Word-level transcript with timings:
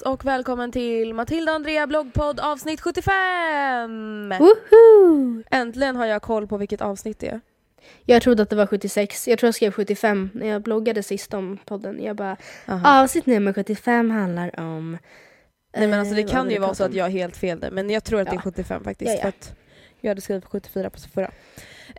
allesammans 0.00 0.20
och 0.20 0.24
välkommen 0.24 0.72
till 0.72 1.14
Matilda 1.14 1.52
och 1.52 1.56
Andrea 1.56 1.86
bloggpodd 1.86 2.40
avsnitt 2.40 2.80
75! 2.80 4.28
Woho! 4.38 5.42
Äntligen 5.50 5.96
har 5.96 6.06
jag 6.06 6.22
koll 6.22 6.46
på 6.46 6.56
vilket 6.56 6.80
avsnitt 6.80 7.18
det 7.18 7.28
är. 7.28 7.40
Jag 8.04 8.22
trodde 8.22 8.42
att 8.42 8.50
det 8.50 8.56
var 8.56 8.66
76. 8.66 9.28
Jag 9.28 9.38
tror 9.38 9.48
jag 9.48 9.54
skrev 9.54 9.72
75 9.72 10.30
när 10.34 10.46
jag 10.46 10.62
bloggade 10.62 11.02
sist 11.02 11.34
om 11.34 11.58
podden. 11.64 12.02
Jag 12.02 12.16
bara, 12.16 12.36
Aha. 12.68 13.02
avsnitt 13.02 13.26
nummer 13.26 13.52
75 13.52 14.10
handlar 14.10 14.60
om... 14.60 14.98
Nej 15.76 15.88
men 15.88 16.00
alltså 16.00 16.14
det 16.14 16.22
eh, 16.22 16.28
kan 16.28 16.50
ju 16.50 16.58
vara 16.58 16.74
så 16.74 16.84
att 16.84 16.94
jag 16.94 17.06
är 17.06 17.10
helt 17.10 17.36
fel 17.36 17.60
där 17.60 17.70
men 17.70 17.90
jag 17.90 18.04
tror 18.04 18.20
att 18.20 18.26
det 18.26 18.32
är 18.32 18.36
Ja. 18.36 18.42
75 18.42 18.84
faktiskt 18.84 19.10
Ja, 19.10 19.14
ja. 19.14 19.20
för 19.20 19.28
att 19.28 19.54
jag 20.00 20.10
hade 20.10 20.20
skrivit 20.20 20.44
74 20.44 20.90
på 20.90 20.98
förra. 21.00 21.30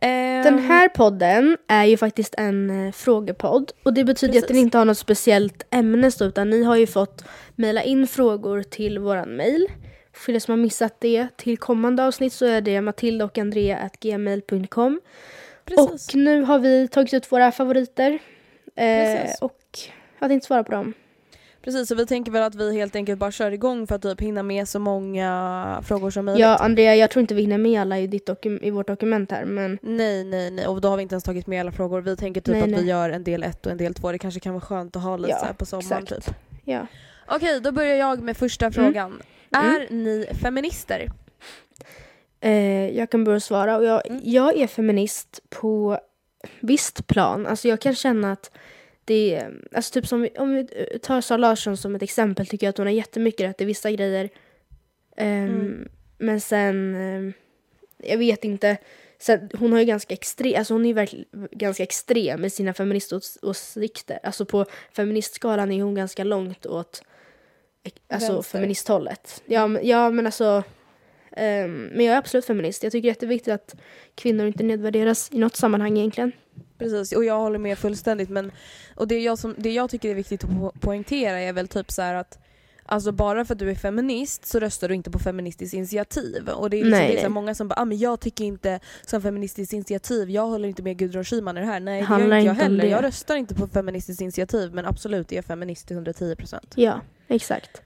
Den 0.01 0.57
Ehm, 0.57 0.57
här 0.69 0.89
podden 0.89 1.57
är 1.67 1.85
ju 1.85 1.97
faktiskt 1.97 2.35
en 2.37 2.85
eh, 2.87 2.91
frågepodd 2.91 3.71
och 3.83 3.93
det 3.93 4.03
betyder 4.03 4.33
att 4.33 4.41
den 4.41 4.47
Precis. 4.47 4.63
inte 4.63 4.77
har 4.77 4.85
något 4.85 4.97
speciellt 4.97 5.63
ämne 5.69 6.11
så, 6.11 6.25
utan 6.25 6.49
ni 6.49 6.63
har 6.63 6.75
ju 6.75 6.87
fått 6.87 7.23
mejla 7.55 7.83
in 7.83 8.07
frågor 8.07 8.63
till 8.63 8.99
våran 8.99 9.29
mejl. 9.29 9.67
För 10.13 10.33
er 10.33 10.39
som 10.39 10.51
har 10.51 10.57
missat 10.57 10.95
det 10.99 11.27
till 11.37 11.57
kommande 11.57 12.03
avsnitt 12.03 12.33
så 12.33 12.45
är 12.45 12.61
det 12.61 12.81
matilda 12.81 13.25
och. 13.25 14.99
Precis. 15.65 16.15
Nu 16.15 16.41
har 16.41 16.59
vi 16.59 16.87
tagit 16.87 17.13
ut 17.13 17.31
våra 17.31 17.51
favoriter. 17.51 18.19
Eh, 18.75 19.15
Precis. 19.15 19.41
och 19.41 19.59
jag 20.19 20.29
tänkte 20.29 20.47
svara 20.47 20.63
på 20.63 20.71
dem. 20.71 20.93
Precis 21.63 21.87
så 21.87 21.95
vi 21.95 22.05
tänker 22.05 22.31
väl 22.31 22.43
att 22.43 22.55
vi 22.55 22.73
helt 22.77 22.95
enkelt 22.95 23.19
bara 23.19 23.31
kör 23.31 23.51
igång 23.51 23.87
för 23.87 23.95
att 23.95 24.01
typ 24.01 24.21
hinna 24.21 24.43
med 24.43 24.67
så 24.67 24.79
många 24.79 25.81
frågor 25.85 26.09
som 26.11 26.25
möjligt. 26.25 26.41
Ja, 26.41 26.55
Andrea, 26.57 26.95
jag 26.95 27.11
tror 27.11 27.21
inte 27.21 27.33
vi 27.33 27.41
hinner 27.41 27.57
med 27.57 27.81
alla 27.81 27.99
i, 27.99 28.07
ditt 28.07 28.27
dokum- 28.29 28.59
i 28.63 28.69
vårt 28.71 28.87
dokument 28.87 29.31
här, 29.31 29.45
men 29.45 29.77
Nej, 29.81 30.23
nej, 30.23 30.51
nej. 30.51 30.67
Och 30.67 30.81
då 30.81 30.87
har 30.89 30.97
vi 30.97 31.03
inte 31.03 31.13
ens 31.15 31.23
tagit 31.23 31.47
med 31.47 31.59
alla 31.61 31.71
frågor. 31.71 32.01
Vi 32.01 32.15
tänker 32.15 32.41
typ 32.41 32.53
Nej, 32.53 32.63
att 32.63 32.69
nej. 32.69 32.81
vi 32.83 32.89
gör 32.89 33.09
en 33.09 33.23
del 33.23 33.43
ett 33.43 33.65
och 33.65 33.71
en 33.71 33.77
del 33.77 33.93
två. 33.93 34.11
Det 34.11 34.17
kanske 34.19 34.39
kan 34.39 34.53
vara 34.53 34.61
skönt 34.61 34.95
att 34.95 35.03
ha 35.03 35.17
lite 35.17 35.29
Ja, 35.29 35.37
så 35.39 35.45
här 35.45 35.53
på 35.53 35.65
sommaren 35.65 36.03
exakt. 36.03 36.25
typ. 36.25 36.35
ja. 36.63 36.87
Okej, 37.27 37.59
då 37.61 37.71
börjar 37.71 37.95
jag 37.95 38.21
med 38.21 38.37
första 38.37 38.71
frågan. 38.71 39.21
Är 39.51 39.93
ni 39.93 40.27
feminister? 40.41 41.11
Eh, 42.39 42.89
jag 42.97 43.09
kan 43.09 43.23
börja 43.23 43.39
svara. 43.39 43.77
Och 43.77 43.85
jag, 43.85 44.07
Mm. 44.07 44.21
jag 44.23 44.57
är 44.57 44.67
feminist 44.67 45.39
på 45.49 45.99
visst 46.59 47.07
plan. 47.07 47.47
Alltså 47.47 47.67
jag 47.67 47.79
kan 47.81 47.95
känna 47.95 48.31
att 48.31 48.51
det 49.05 49.35
är, 49.35 49.53
alltså 49.73 49.93
typ 49.93 50.07
som, 50.07 50.21
vi- 50.21 50.33
om 50.37 50.53
vi 50.55 50.67
tar 51.01 51.21
Sara 51.21 51.37
Larsson 51.37 51.77
som 51.77 51.95
ett 51.95 52.01
exempel 52.01 52.47
tycker 52.47 52.67
jag 52.67 52.69
att 52.69 52.77
hon 52.77 52.87
har 52.87 52.93
jättemycket 52.93 53.41
rätt 53.49 53.61
i 53.61 53.65
vissa 53.65 53.91
grejer. 53.91 54.29
Ehm, 55.17 55.49
Mm. 55.49 55.87
Men 56.17 56.41
sen, 56.41 56.95
ehm, 56.95 57.33
jag 57.97 58.17
vet 58.17 58.43
inte. 58.43 58.77
Sen, 59.19 59.49
hon 59.59 59.71
har 59.71 59.79
ju 59.79 59.85
ganska 59.85 60.13
extrem, 60.13 60.53
alltså 60.57 60.73
hon 60.73 60.85
är 60.85 60.93
verkligen 60.93 61.25
ganska 61.51 61.83
extrem 61.83 62.41
med 62.41 62.53
sina 62.53 62.73
feministåsikter. 62.73 64.19
Alltså 64.23 64.45
på 64.45 64.65
feministskalan 64.95 65.71
är 65.71 65.83
hon 65.83 65.95
ganska 65.95 66.23
långt 66.23 66.65
åt 66.65 67.03
alltså 68.09 68.33
Vänster. 68.33 68.57
feministhållet. 68.57 69.43
Ja, 69.45 69.67
men, 69.67 69.87
ja 69.87 70.09
men 70.09 70.25
alltså 70.25 70.63
ehm, 71.31 71.85
men 71.93 72.05
jag 72.05 72.13
är 72.13 72.17
absolut 72.17 72.45
feminist. 72.45 72.83
Jag 72.83 72.91
tycker 72.91 73.01
det 73.03 73.07
är 73.07 73.11
jätteviktigt 73.11 73.53
att 73.53 73.75
kvinnor 74.15 74.47
inte 74.47 74.63
nedvärderas 74.63 75.29
i 75.33 75.37
något 75.37 75.55
sammanhang 75.55 75.97
egentligen. 75.97 76.31
Precis, 76.81 77.11
och 77.11 77.25
jag 77.25 77.39
håller 77.39 77.59
med 77.59 77.77
fullständigt. 77.77 78.29
Men, 78.29 78.51
och 78.95 79.07
det 79.07 79.19
jag, 79.19 79.39
som, 79.39 79.55
det 79.57 79.71
jag 79.71 79.89
tycker 79.89 80.09
är 80.09 80.15
viktigt 80.15 80.43
att 80.43 80.49
po- 80.49 80.79
poängtera 80.79 81.39
är 81.39 81.53
väl 81.53 81.67
typ 81.67 81.91
så 81.91 82.01
att 82.01 82.37
Alltså 82.85 83.11
bara 83.11 83.45
för 83.45 83.53
att 83.53 83.59
du 83.59 83.69
är 83.69 83.75
feminist 83.75 84.45
så 84.45 84.59
röstar 84.59 84.89
du 84.89 84.95
inte 84.95 85.11
på 85.11 85.19
Feministiskt 85.19 85.73
initiativ. 85.73 86.49
Och 86.49 86.69
det 86.69 86.77
är 86.77 86.83
liksom 86.85 86.99
Nej, 86.99 87.11
det 87.11 87.19
är 87.19 87.23
så 87.23 87.29
många 87.29 87.55
som 87.55 87.67
bara 87.67 87.81
ah, 87.81 87.85
men 87.85 87.97
jag 87.97 88.19
tycker 88.19 88.45
inte 88.45 88.79
som 89.05 89.21
Feministiskt 89.21 89.73
initiativ, 89.73 90.29
jag 90.29 90.47
håller 90.47 90.69
inte 90.69 90.83
med 90.83 90.97
Gudrun 90.97 91.23
Schyman 91.23 91.57
i 91.57 91.59
det 91.59 91.65
här. 91.65 91.79
Nej 91.79 92.01
det 92.01 92.19
gör 92.19 92.23
inte 92.23 92.37
jag 92.37 92.53
heller. 92.53 92.85
Jag 92.85 93.03
röstar 93.03 93.35
inte 93.35 93.55
på 93.55 93.67
Feministiskt 93.67 94.21
initiativ 94.21 94.73
men 94.73 94.85
absolut 94.85 95.31
är 95.31 95.35
jag 95.35 95.45
feminist 95.45 95.87
till 95.87 95.97
110%. 95.97 96.59
Ja, 96.75 97.01
exakt. 97.27 97.81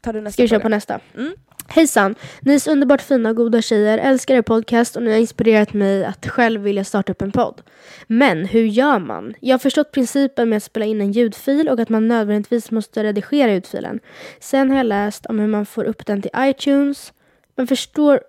Tar 0.00 0.12
du 0.12 0.20
nästa 0.20 0.32
Ska 0.32 0.42
vi 0.42 0.48
köra 0.48 0.60
på 0.60 0.68
nästa? 0.68 1.00
Mm. 1.16 1.34
Hejsan! 1.70 2.14
Ni 2.40 2.54
är 2.54 2.58
så 2.58 2.70
underbart 2.72 3.02
fina 3.02 3.30
och 3.30 3.36
goda 3.36 3.62
tjejer, 3.62 3.98
älskar 3.98 4.34
er 4.34 4.42
podcast 4.42 4.96
och 4.96 5.02
ni 5.02 5.10
har 5.10 5.18
inspirerat 5.18 5.72
mig 5.72 6.04
att 6.04 6.26
själv 6.26 6.60
vilja 6.60 6.84
starta 6.84 7.12
upp 7.12 7.22
en 7.22 7.32
podd. 7.32 7.62
Men 8.06 8.44
hur 8.44 8.64
gör 8.64 8.98
man? 8.98 9.34
Jag 9.40 9.54
har 9.54 9.58
förstått 9.58 9.92
principen 9.92 10.48
med 10.48 10.56
att 10.56 10.62
spela 10.62 10.86
in 10.86 11.00
en 11.00 11.12
ljudfil 11.12 11.68
och 11.68 11.80
att 11.80 11.88
man 11.88 12.08
nödvändigtvis 12.08 12.70
måste 12.70 13.04
redigera 13.04 13.52
ljudfilen. 13.52 14.00
Sen 14.40 14.70
har 14.70 14.76
jag 14.76 14.86
läst 14.86 15.26
om 15.26 15.38
hur 15.38 15.46
man 15.46 15.66
får 15.66 15.84
upp 15.84 16.06
den 16.06 16.22
till 16.22 16.30
iTunes, 16.36 17.12
men 17.56 17.66
förstår 17.66 18.20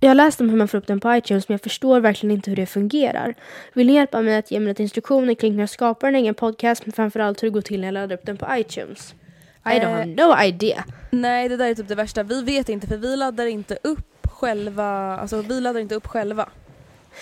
jag 0.00 0.10
har 0.10 0.14
läst 0.14 0.40
om 0.40 0.50
hur 0.50 0.56
man 0.56 0.68
får 0.68 0.78
upp 0.78 0.86
den 0.86 1.00
på 1.00 1.14
iTunes 1.16 1.48
men 1.48 1.54
jag 1.54 1.62
förstår 1.62 2.00
verkligen 2.00 2.36
inte 2.36 2.50
hur 2.50 2.56
det 2.56 2.66
fungerar. 2.66 3.34
Vill 3.72 3.86
ni 3.86 3.92
hjälpa 3.92 4.20
mig 4.20 4.36
att 4.36 4.50
ge 4.50 4.60
mig 4.60 4.68
lite 4.68 4.82
instruktioner 4.82 5.34
kring 5.34 5.52
hur 5.52 5.60
jag 5.60 5.70
skapar 5.70 6.08
en 6.08 6.14
egen 6.14 6.34
podcast 6.34 6.86
men 6.86 6.92
framförallt 6.92 7.42
hur 7.42 7.48
det 7.48 7.54
går 7.54 7.60
till 7.60 7.80
när 7.80 7.88
jag 7.88 7.92
laddar 7.92 8.16
upp 8.16 8.26
den 8.26 8.36
på 8.36 8.46
iTunes? 8.50 9.14
I 9.64 9.78
don't 9.78 9.92
have 9.92 10.06
no 10.06 10.42
idea. 10.44 10.84
Nej 11.10 11.48
det 11.48 11.56
där 11.56 11.66
är 11.66 11.74
typ 11.74 11.88
det 11.88 11.94
värsta. 11.94 12.22
Vi 12.22 12.42
vet 12.42 12.68
inte 12.68 12.86
för 12.86 12.96
vi 12.96 13.16
laddar 13.16 13.46
inte 13.46 13.78
upp 13.82 14.26
själva, 14.26 15.16
alltså 15.16 15.42
vi 15.42 15.60
laddar 15.60 15.80
inte 15.80 15.94
upp 15.94 16.06
själva. 16.06 16.48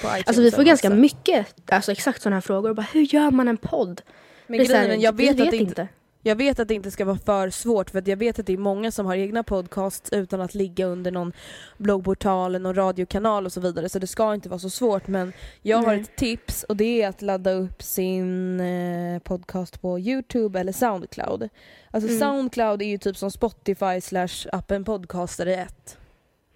Alltså 0.02 0.42
vi 0.42 0.50
får 0.50 0.62
ganska 0.62 0.88
något. 0.88 0.98
mycket, 0.98 1.46
alltså 1.66 1.92
exakt 1.92 2.22
sådana 2.22 2.36
här 2.36 2.40
frågor. 2.40 2.74
Bara, 2.74 2.86
hur 2.92 3.14
gör 3.14 3.30
man 3.30 3.48
en 3.48 3.56
podd? 3.56 4.02
Men 4.46 4.58
grejen 4.58 5.00
jag 5.00 5.12
vi 5.12 5.26
vet, 5.26 5.40
att 5.40 5.50
det 5.50 5.56
inte, 5.56 5.88
Jag 6.22 6.36
vet 6.36 6.58
att 6.58 6.68
det 6.68 6.74
inte 6.74 6.90
ska 6.90 7.04
vara 7.04 7.18
för 7.18 7.50
svårt 7.50 7.90
för 7.90 7.98
att 7.98 8.06
jag 8.06 8.16
vet 8.16 8.38
att 8.38 8.46
det 8.46 8.52
är 8.52 8.58
många 8.58 8.90
som 8.90 9.06
har 9.06 9.14
egna 9.14 9.42
podcasts 9.42 10.12
utan 10.12 10.40
att 10.40 10.54
ligga 10.54 10.86
under 10.86 11.10
någon 11.10 11.32
bloggportal, 11.78 12.60
någon 12.60 12.74
radiokanal 12.74 13.46
och 13.46 13.52
så 13.52 13.60
vidare 13.60 13.88
så 13.88 13.98
det 13.98 14.06
ska 14.06 14.34
inte 14.34 14.48
vara 14.48 14.58
så 14.58 14.70
svårt 14.70 15.06
men 15.06 15.32
jag 15.62 15.78
har 15.78 15.86
Nej. 15.86 16.00
ett 16.00 16.16
tips 16.16 16.62
och 16.62 16.76
det 16.76 17.02
är 17.02 17.08
att 17.08 17.22
ladda 17.22 17.52
upp 17.52 17.82
sin 17.82 18.60
eh, 18.60 19.18
podcast 19.18 19.80
på 19.80 19.98
Youtube 19.98 20.60
eller 20.60 20.72
Soundcloud. 20.72 21.48
Alltså 21.90 22.08
Mm. 22.10 22.20
Soundcloud 22.20 22.82
är 22.82 22.86
ju 22.86 22.98
typ 22.98 23.16
som 23.16 23.30
Spotify 23.30 24.00
slash 24.00 24.48
appen 24.52 24.84
podcaster 24.84 25.46
i 25.46 25.54
ett. 25.54 25.98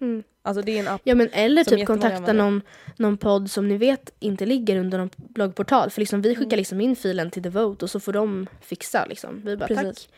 Mm. 0.01 0.23
Alltså 0.45 0.61
det 0.61 0.71
är 0.71 0.79
en 0.79 0.87
app 0.87 1.01
Ja 1.03 1.15
men 1.15 1.29
eller 1.31 1.63
typ 1.63 1.87
kontakta 1.87 2.33
någon, 2.33 2.61
någon 2.97 3.17
podd 3.17 3.51
som 3.51 3.67
ni 3.67 3.77
vet 3.77 4.13
inte 4.19 4.45
ligger 4.45 4.75
under 4.79 4.97
någon 4.97 5.09
bloggportal. 5.17 5.89
För 5.89 6.01
liksom 6.01 6.21
vi 6.21 6.29
skickar 6.29 6.45
Mm. 6.45 6.57
liksom 6.57 6.81
in 6.81 6.95
filen 6.95 7.31
till 7.31 7.41
Devote 7.41 7.85
och 7.85 7.89
så 7.89 7.99
får 7.99 8.13
de 8.13 8.47
fixa 8.61 9.05
liksom. 9.05 9.41
Vi 9.45 9.57
bara 9.57 9.67
Precis. 9.67 10.05
tack. 10.05 10.11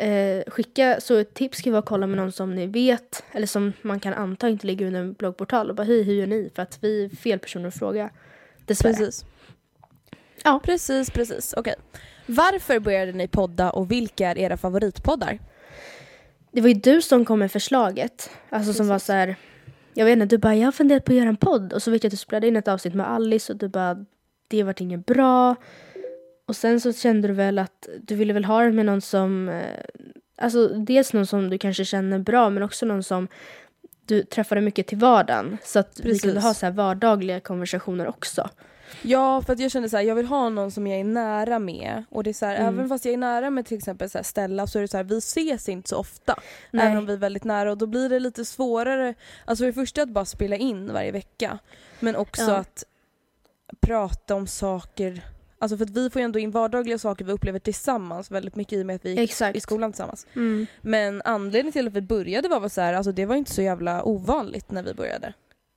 Eh, 0.00 0.42
skicka, 0.46 1.00
så 1.00 1.16
ett 1.16 1.34
tips 1.34 1.58
ska 1.58 1.70
vara 1.70 1.78
att 1.78 1.86
kolla 1.86 2.06
med 2.06 2.16
någon 2.16 2.32
som 2.32 2.54
ni 2.54 2.66
vet 2.66 3.24
eller 3.32 3.46
som 3.46 3.72
man 3.82 4.00
kan 4.00 4.14
anta 4.14 4.48
inte 4.48 4.66
ligger 4.66 4.86
under 4.86 5.00
en 5.00 5.12
bloggportal 5.12 5.70
och 5.70 5.76
bara 5.76 5.82
hej 5.84 6.02
hur 6.02 6.14
gör 6.14 6.26
ni? 6.26 6.50
För 6.54 6.62
att 6.62 6.78
vi 6.80 7.04
är 7.04 7.08
fel 7.08 7.38
personer 7.38 7.68
att 7.68 7.78
fråga. 7.78 8.10
Dessvärre. 8.66 8.92
Precis. 8.92 9.24
Ja. 10.44 10.60
Precis, 10.64 11.10
precis. 11.10 11.54
Okej. 11.56 11.74
Varför 12.26 12.78
började 12.78 13.12
ni 13.12 13.28
podda 13.28 13.70
och 13.70 13.90
vilka 13.90 14.28
är 14.30 14.38
era 14.38 14.56
favoritpoddar? 14.56 15.38
Det 16.56 16.62
var 16.62 16.68
ju 16.68 16.74
du 16.74 17.02
som 17.02 17.24
kom 17.24 17.38
med 17.38 17.52
förslaget. 17.52 18.30
Alltså 18.50 18.72
som 18.72 18.88
var 18.88 18.98
så 18.98 19.12
här. 19.12 19.36
Jag 19.94 20.04
vet 20.04 20.12
inte, 20.12 20.26
du 20.26 20.38
bara 20.38 20.54
jag 20.54 20.66
har 20.66 20.72
funderat 20.72 21.04
på 21.04 21.12
att 21.12 21.18
göra 21.18 21.28
en 21.28 21.36
podd. 21.36 21.72
Och 21.72 21.82
så 21.82 21.90
vet 21.90 22.04
jag 22.04 22.08
att 22.08 22.12
du 22.12 22.16
spelade 22.16 22.48
in 22.48 22.56
ett 22.56 22.68
avsnitt 22.68 22.94
med 22.94 23.10
Alice 23.10 23.52
och 23.52 23.58
du 23.58 23.68
bara 23.68 24.04
det 24.48 24.62
vart 24.62 24.80
inget 24.80 25.06
bra. 25.06 25.56
Och 26.46 26.56
sen 26.56 26.80
så 26.80 26.92
kände 26.92 27.28
du 27.28 27.34
väl 27.34 27.58
att 27.58 27.88
du 28.02 28.14
ville 28.14 28.32
väl 28.32 28.44
ha 28.44 28.62
det 28.62 28.72
med 28.72 28.86
någon 28.86 29.00
som 29.00 29.48
eh, 29.48 29.80
Alltså 30.38 30.68
dels 30.68 31.12
någon 31.12 31.26
som 31.26 31.50
du 31.50 31.58
kanske 31.58 31.84
känner 31.84 32.18
bra 32.18 32.50
men 32.50 32.62
också 32.62 32.86
någon 32.86 33.02
som 33.02 33.28
du 34.06 34.22
träffade 34.22 34.60
mycket 34.60 34.86
till 34.86 34.98
vardagen. 34.98 35.58
Så 35.64 35.78
att 35.78 36.00
vi 36.00 36.02
Precis. 36.02 36.22
kunde 36.22 36.40
ha 36.40 36.54
så 36.54 36.66
här 36.66 36.72
vardagliga 36.72 37.40
konversationer 37.40 38.06
också. 38.06 38.50
Ja, 39.02 39.42
för 39.42 39.52
att 39.52 39.58
jag 39.58 39.70
kände 39.70 39.88
så 39.88 39.96
här, 39.96 40.04
jag 40.04 40.14
vill 40.14 40.26
ha 40.26 40.48
någon 40.48 40.70
som 40.70 40.86
jag 40.86 41.00
är 41.00 41.04
nära 41.04 41.58
med. 41.58 42.04
Och 42.10 42.24
det 42.24 42.30
är 42.30 42.34
så 42.34 42.46
här, 42.46 42.54
Mm. 42.56 42.74
även 42.74 42.88
fast 42.88 43.04
jag 43.04 43.14
är 43.14 43.18
nära 43.18 43.50
med 43.50 43.66
till 43.66 43.78
exempel 43.78 44.10
så 44.10 44.18
Stella 44.22 44.66
så 44.66 44.78
är 44.78 44.82
det 44.82 44.88
så 44.88 44.96
här, 44.96 45.04
vi 45.04 45.18
ses 45.18 45.68
inte 45.68 45.88
så 45.88 45.96
ofta. 45.96 46.34
Nej. 46.70 46.86
Även 46.86 46.98
om 46.98 47.06
vi 47.06 47.12
är 47.12 47.16
väldigt 47.16 47.44
nära 47.44 47.70
och 47.70 47.78
då 47.78 47.86
blir 47.86 48.08
det 48.08 48.18
lite 48.18 48.44
svårare. 48.44 49.14
Alltså 49.44 49.62
för 49.62 49.66
det 49.66 49.72
första 49.72 50.02
att 50.02 50.08
bara 50.08 50.24
spela 50.24 50.56
in 50.56 50.92
varje 50.92 51.10
vecka. 51.12 51.58
Men 52.00 52.16
också 52.16 52.42
Ja. 52.42 52.56
att 52.56 52.84
prata 53.80 54.34
om 54.34 54.46
saker. 54.46 55.20
Alltså 55.58 55.76
för 55.76 55.84
att 55.84 55.90
vi 55.90 56.10
får 56.10 56.20
ju 56.20 56.24
ändå 56.24 56.38
in 56.38 56.50
vardagliga 56.50 56.98
saker 56.98 57.24
vi 57.24 57.32
upplever 57.32 57.58
tillsammans 57.58 58.30
väldigt 58.30 58.56
mycket 58.56 58.72
i 58.72 58.82
och 58.82 58.86
med 58.86 58.96
att 58.96 59.04
vi 59.04 59.14
gick 59.20 59.40
i 59.54 59.60
skolan 59.60 59.92
tillsammans. 59.92 60.26
Mm. 60.36 60.66
Men 60.80 61.22
anledningen 61.24 61.72
till 61.72 61.86
att 61.86 61.92
vi 61.92 62.00
började 62.00 62.48
var 62.48 62.68
så 62.68 62.80
här, 62.80 62.94
alltså 62.94 63.12
det 63.12 63.26
var 63.26 63.36
inte 63.36 63.52
så 63.54 63.62
jävla 63.62 64.04
ovanligt 64.04 64.70
när 64.70 64.82
vi 64.82 64.94
började. 64.94 65.32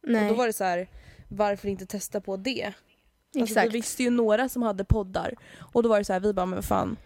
Nej. 0.08 0.24
Och 0.24 0.30
då 0.30 0.36
var 0.38 0.48
det 0.48 0.54
så 0.54 0.64
här, 0.64 0.88
varför 1.28 1.68
inte 1.68 1.86
testa 1.86 2.22
på 2.22 2.38
det? 2.38 2.74
Alltså, 3.40 3.60
vi 3.60 3.68
visste 3.68 4.04
ju 4.04 4.10
några 4.10 4.50
som 4.50 4.62
hade 4.62 4.84
poddar 4.84 5.34
och 5.74 5.84
då 5.84 5.90
var 5.90 5.98
det 5.98 6.06
så 6.06 6.14
här, 6.14 6.20
vi 6.20 6.34
bara 6.34 6.46
men 6.46 6.56
vad 6.56 6.66
fan 6.66 6.98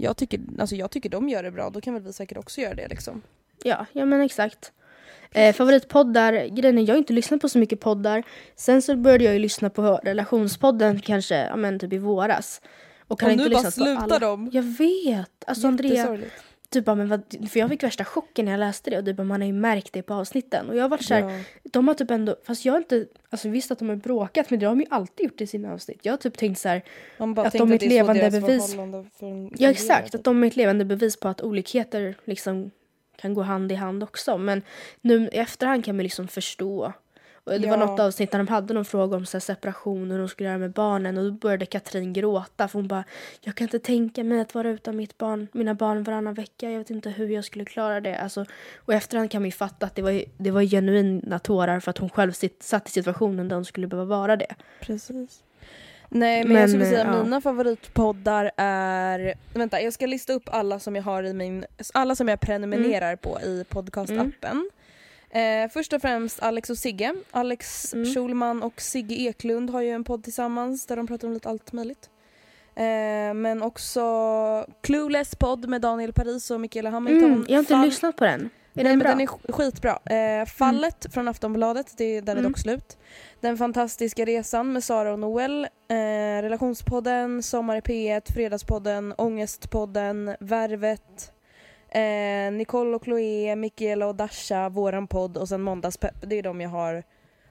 jag 0.00 0.16
tycker, 0.16 0.40
alltså 0.58 0.76
jag 0.76 0.90
tycker 0.90 1.08
de 1.10 1.28
gör 1.28 1.42
det 1.42 1.50
bra, 1.50 1.70
då 1.70 1.80
kan 1.80 1.94
väl 1.94 2.02
vi 2.02 2.12
säkert 2.12 2.38
också 2.38 2.60
göra 2.60 2.74
det 2.74 2.88
liksom. 2.88 3.22
Ja, 3.62 3.86
ja 3.92 4.04
men 4.04 4.20
exakt. 4.20 4.72
Eh, 5.30 5.54
favoritpoddar, 5.54 6.32
grejen 6.32 6.78
är 6.78 6.82
jag 6.82 6.94
har 6.94 6.98
inte 6.98 7.12
lyssnat 7.12 7.40
på 7.40 7.48
så 7.48 7.58
mycket 7.58 7.80
poddar. 7.80 8.22
Sen 8.56 8.82
så 8.82 8.96
började 8.96 9.24
jag 9.24 9.32
ju 9.32 9.38
lyssna 9.38 9.70
på 9.70 10.00
relationspodden 10.02 11.00
kanske, 11.00 11.46
ja 11.46 11.56
men 11.56 11.78
typ 11.78 11.92
i 11.92 11.98
våras. 11.98 12.60
Och 13.00 13.22
Och 13.22 13.30
inte 13.30 13.44
nu 13.44 13.50
bara 13.50 13.70
slutar 13.70 14.02
alla. 14.02 14.18
de. 14.18 14.50
Jag 14.52 14.62
vet! 14.62 15.44
Alltså 15.46 15.66
Andrea. 15.66 16.18
Du 16.70 16.80
bara, 16.80 16.96
men 16.96 17.08
vad, 17.08 17.22
för 17.50 17.60
jag 17.60 17.68
fick 17.70 17.82
värsta 17.82 18.04
chocken 18.04 18.44
när 18.44 18.52
jag 18.52 18.58
läste 18.58 18.90
det 18.90 18.98
och 18.98 19.04
du 19.04 19.12
bara, 19.14 19.22
man 19.24 19.40
har 19.40 19.46
ju 19.46 19.52
märkt 19.52 19.92
det 19.92 20.02
på 20.02 20.14
avsnitten. 20.14 20.68
Och 20.68 20.76
jag 20.76 20.82
har 20.82 20.88
varit 20.88 21.04
såhär, 21.04 21.20
Ja. 21.22 21.40
de 21.72 21.88
har 21.88 21.94
typ 21.94 22.10
ändå, 22.10 22.36
fast 22.44 22.64
jag 22.64 22.72
har 22.72 22.78
inte, 22.78 23.06
alltså 23.30 23.48
visst 23.48 23.70
att 23.70 23.78
de 23.78 23.88
har 23.88 23.96
bråkat 23.96 24.50
men 24.50 24.58
det 24.60 24.66
har 24.66 24.74
de 24.74 24.80
ju 24.80 24.86
alltid 24.90 25.24
gjort 25.24 25.40
i 25.40 25.46
sina 25.46 25.72
avsnitt. 25.72 25.98
Jag 26.02 26.12
har 26.12 26.16
typ 26.18 26.36
tänkt 26.36 26.58
så 26.60 26.68
här, 26.68 26.82
Man 27.18 27.34
bara 27.34 27.46
att 27.46 27.52
de 27.52 27.72
är 27.72 27.76
ett 27.76 27.82
levande 27.82 28.30
bevis. 28.30 28.74
ja 29.58 29.70
exakt, 29.70 30.06
typ. 30.06 30.14
att 30.14 30.24
de 30.24 30.42
är 30.42 30.46
ett 30.46 30.56
levande 30.56 30.84
bevis 30.84 31.20
på 31.20 31.28
att 31.28 31.40
olikheter 31.42 32.14
liksom 32.24 32.70
kan 33.16 33.34
gå 33.34 33.42
hand 33.42 33.72
i 33.72 33.74
hand 33.74 34.02
också. 34.02 34.38
Men 34.38 34.62
nu 35.00 35.28
i 35.32 35.36
efterhand 35.38 35.84
kan 35.84 35.96
man 35.96 36.02
liksom 36.02 36.28
förstå. 36.28 36.92
Och 37.48 37.60
det 37.60 37.68
var 37.68 37.78
Ja. 37.78 37.86
något 37.86 38.00
avsnitt 38.00 38.30
där 38.30 38.38
de 38.38 38.48
hade 38.48 38.74
någon 38.74 38.84
fråga 38.84 39.16
om 39.16 39.26
så 39.26 39.36
här 39.36 39.40
separation 39.40 40.10
och 40.10 40.18
de 40.18 40.28
skulle 40.28 40.48
göra 40.48 40.58
med 40.58 40.70
barnen 40.72 41.18
och 41.18 41.24
då 41.24 41.30
började 41.30 41.66
Katrin 41.66 42.12
gråta 42.12 42.68
för 42.68 42.78
hon 42.78 42.88
bara 42.88 43.04
Jag 43.40 43.54
kan 43.54 43.64
inte 43.64 43.78
tänka 43.78 44.24
mig 44.24 44.40
att 44.40 44.54
vara 44.54 44.68
utan 44.70 44.96
mitt 44.96 45.18
barn, 45.18 45.48
mina 45.52 45.74
barn 45.74 46.02
varannan 46.02 46.34
vecka. 46.34 46.70
Jag 46.70 46.78
vet 46.78 46.90
inte 46.90 47.10
hur 47.10 47.28
jag 47.28 47.44
skulle 47.44 47.64
klara 47.64 48.00
det. 48.00 48.18
Alltså, 48.18 48.44
och 48.76 48.94
efterhand 48.94 49.30
kan 49.30 49.42
man 49.42 49.46
ju 49.48 49.52
fatta 49.52 49.86
att 49.86 49.94
det 49.94 50.02
var, 50.02 50.22
det 50.36 50.50
var 50.50 50.62
genuina 50.62 51.38
tårar 51.38 51.80
för 51.80 51.90
att 51.90 51.98
hon 51.98 52.10
själv 52.10 52.32
sitt, 52.32 52.62
satt 52.62 52.88
i 52.88 52.90
situationen 52.90 53.48
där 53.48 53.56
hon 53.56 53.64
skulle 53.64 53.86
behöva 53.86 54.16
vara 54.16 54.36
det. 54.36 54.54
Precis. 54.80 55.42
Nej 56.10 56.42
men, 56.44 56.52
Men, 56.52 56.60
jag 56.60 56.70
skulle 56.70 56.84
säga 56.86 57.04
eh, 57.04 57.16
ja. 57.16 57.22
mina 57.24 57.40
favoritpoddar 57.40 58.50
är, 58.56 59.34
vänta 59.54 59.80
jag 59.80 59.92
ska 59.92 60.06
lista 60.06 60.32
upp 60.32 60.48
alla 60.52 60.80
som 60.80 60.96
jag 60.96 61.02
har 61.02 61.22
i 61.22 61.32
min, 61.32 61.64
alla 61.94 62.14
som 62.14 62.28
jag 62.28 62.40
prenumererar 62.40 63.16
på 63.16 63.40
i 63.40 63.64
podcastappen. 63.68 64.70
Eh, 65.30 65.68
först 65.72 65.92
och 65.92 66.00
främst 66.02 66.42
Alex 66.42 66.70
och 66.70 66.78
Sigge. 66.78 67.14
Alex 67.30 67.94
Mm. 67.94 68.14
Schulman 68.14 68.62
och 68.62 68.80
Sigge 68.80 69.14
Eklund 69.14 69.70
har 69.70 69.80
ju 69.80 69.90
en 69.90 70.04
podd 70.04 70.24
tillsammans 70.24 70.86
där 70.86 70.96
de 70.96 71.06
pratar 71.06 71.28
om 71.28 71.34
lite 71.34 71.48
allt 71.48 71.72
möjligt. 71.72 72.10
Eh, 72.74 73.34
men 73.34 73.62
också 73.62 74.02
Clueless 74.80 75.34
podd 75.36 75.68
med 75.68 75.80
Daniel 75.80 76.12
Paris 76.12 76.50
och 76.50 76.60
Michaela 76.60 76.90
Hamilton. 76.90 77.30
Mm, 77.32 77.44
jag 77.48 77.54
har 77.54 77.58
inte 77.60 77.72
Fall- 77.74 77.84
lyssnat 77.84 78.16
på 78.16 78.24
den. 78.24 78.50
Är 78.74 78.84
den 78.84 78.90
men 78.92 78.98
bra? 78.98 79.08
den 79.08 79.20
är 79.20 79.26
sk- 79.26 79.52
skitbra. 79.52 79.98
Eh, 80.04 80.46
Fallet 80.46 81.06
från 81.14 81.28
Aftonbladet, 81.28 81.94
det, 81.96 82.20
där 82.20 82.32
är 82.32 82.38
Mm. 82.38 82.52
dock 82.52 82.58
slut. 82.58 82.96
Den 83.40 83.56
fantastiska 83.58 84.24
resan 84.24 84.72
med 84.72 84.84
Sara 84.84 85.12
och 85.12 85.18
Noel. 85.18 85.64
Eh, 85.88 85.96
relationspodden, 86.42 87.42
Sommar 87.42 87.76
i 87.76 87.80
P1, 87.80 88.32
Fredagspodden, 88.34 89.14
Ångestpodden, 89.18 90.36
Värvet. 90.40 91.32
Eh, 91.88 92.52
Nicole 92.52 92.96
och 92.96 93.04
Chloé, 93.04 93.56
Mikaela 93.56 94.06
och 94.06 94.14
Dasha, 94.14 94.68
våran 94.68 95.06
podd 95.06 95.36
och 95.36 95.48
sen 95.48 95.62
Måndagspepp. 95.62 96.14
Det 96.20 96.38
är 96.38 96.42
de 96.42 96.60
jag 96.60 96.68
har 96.70 97.02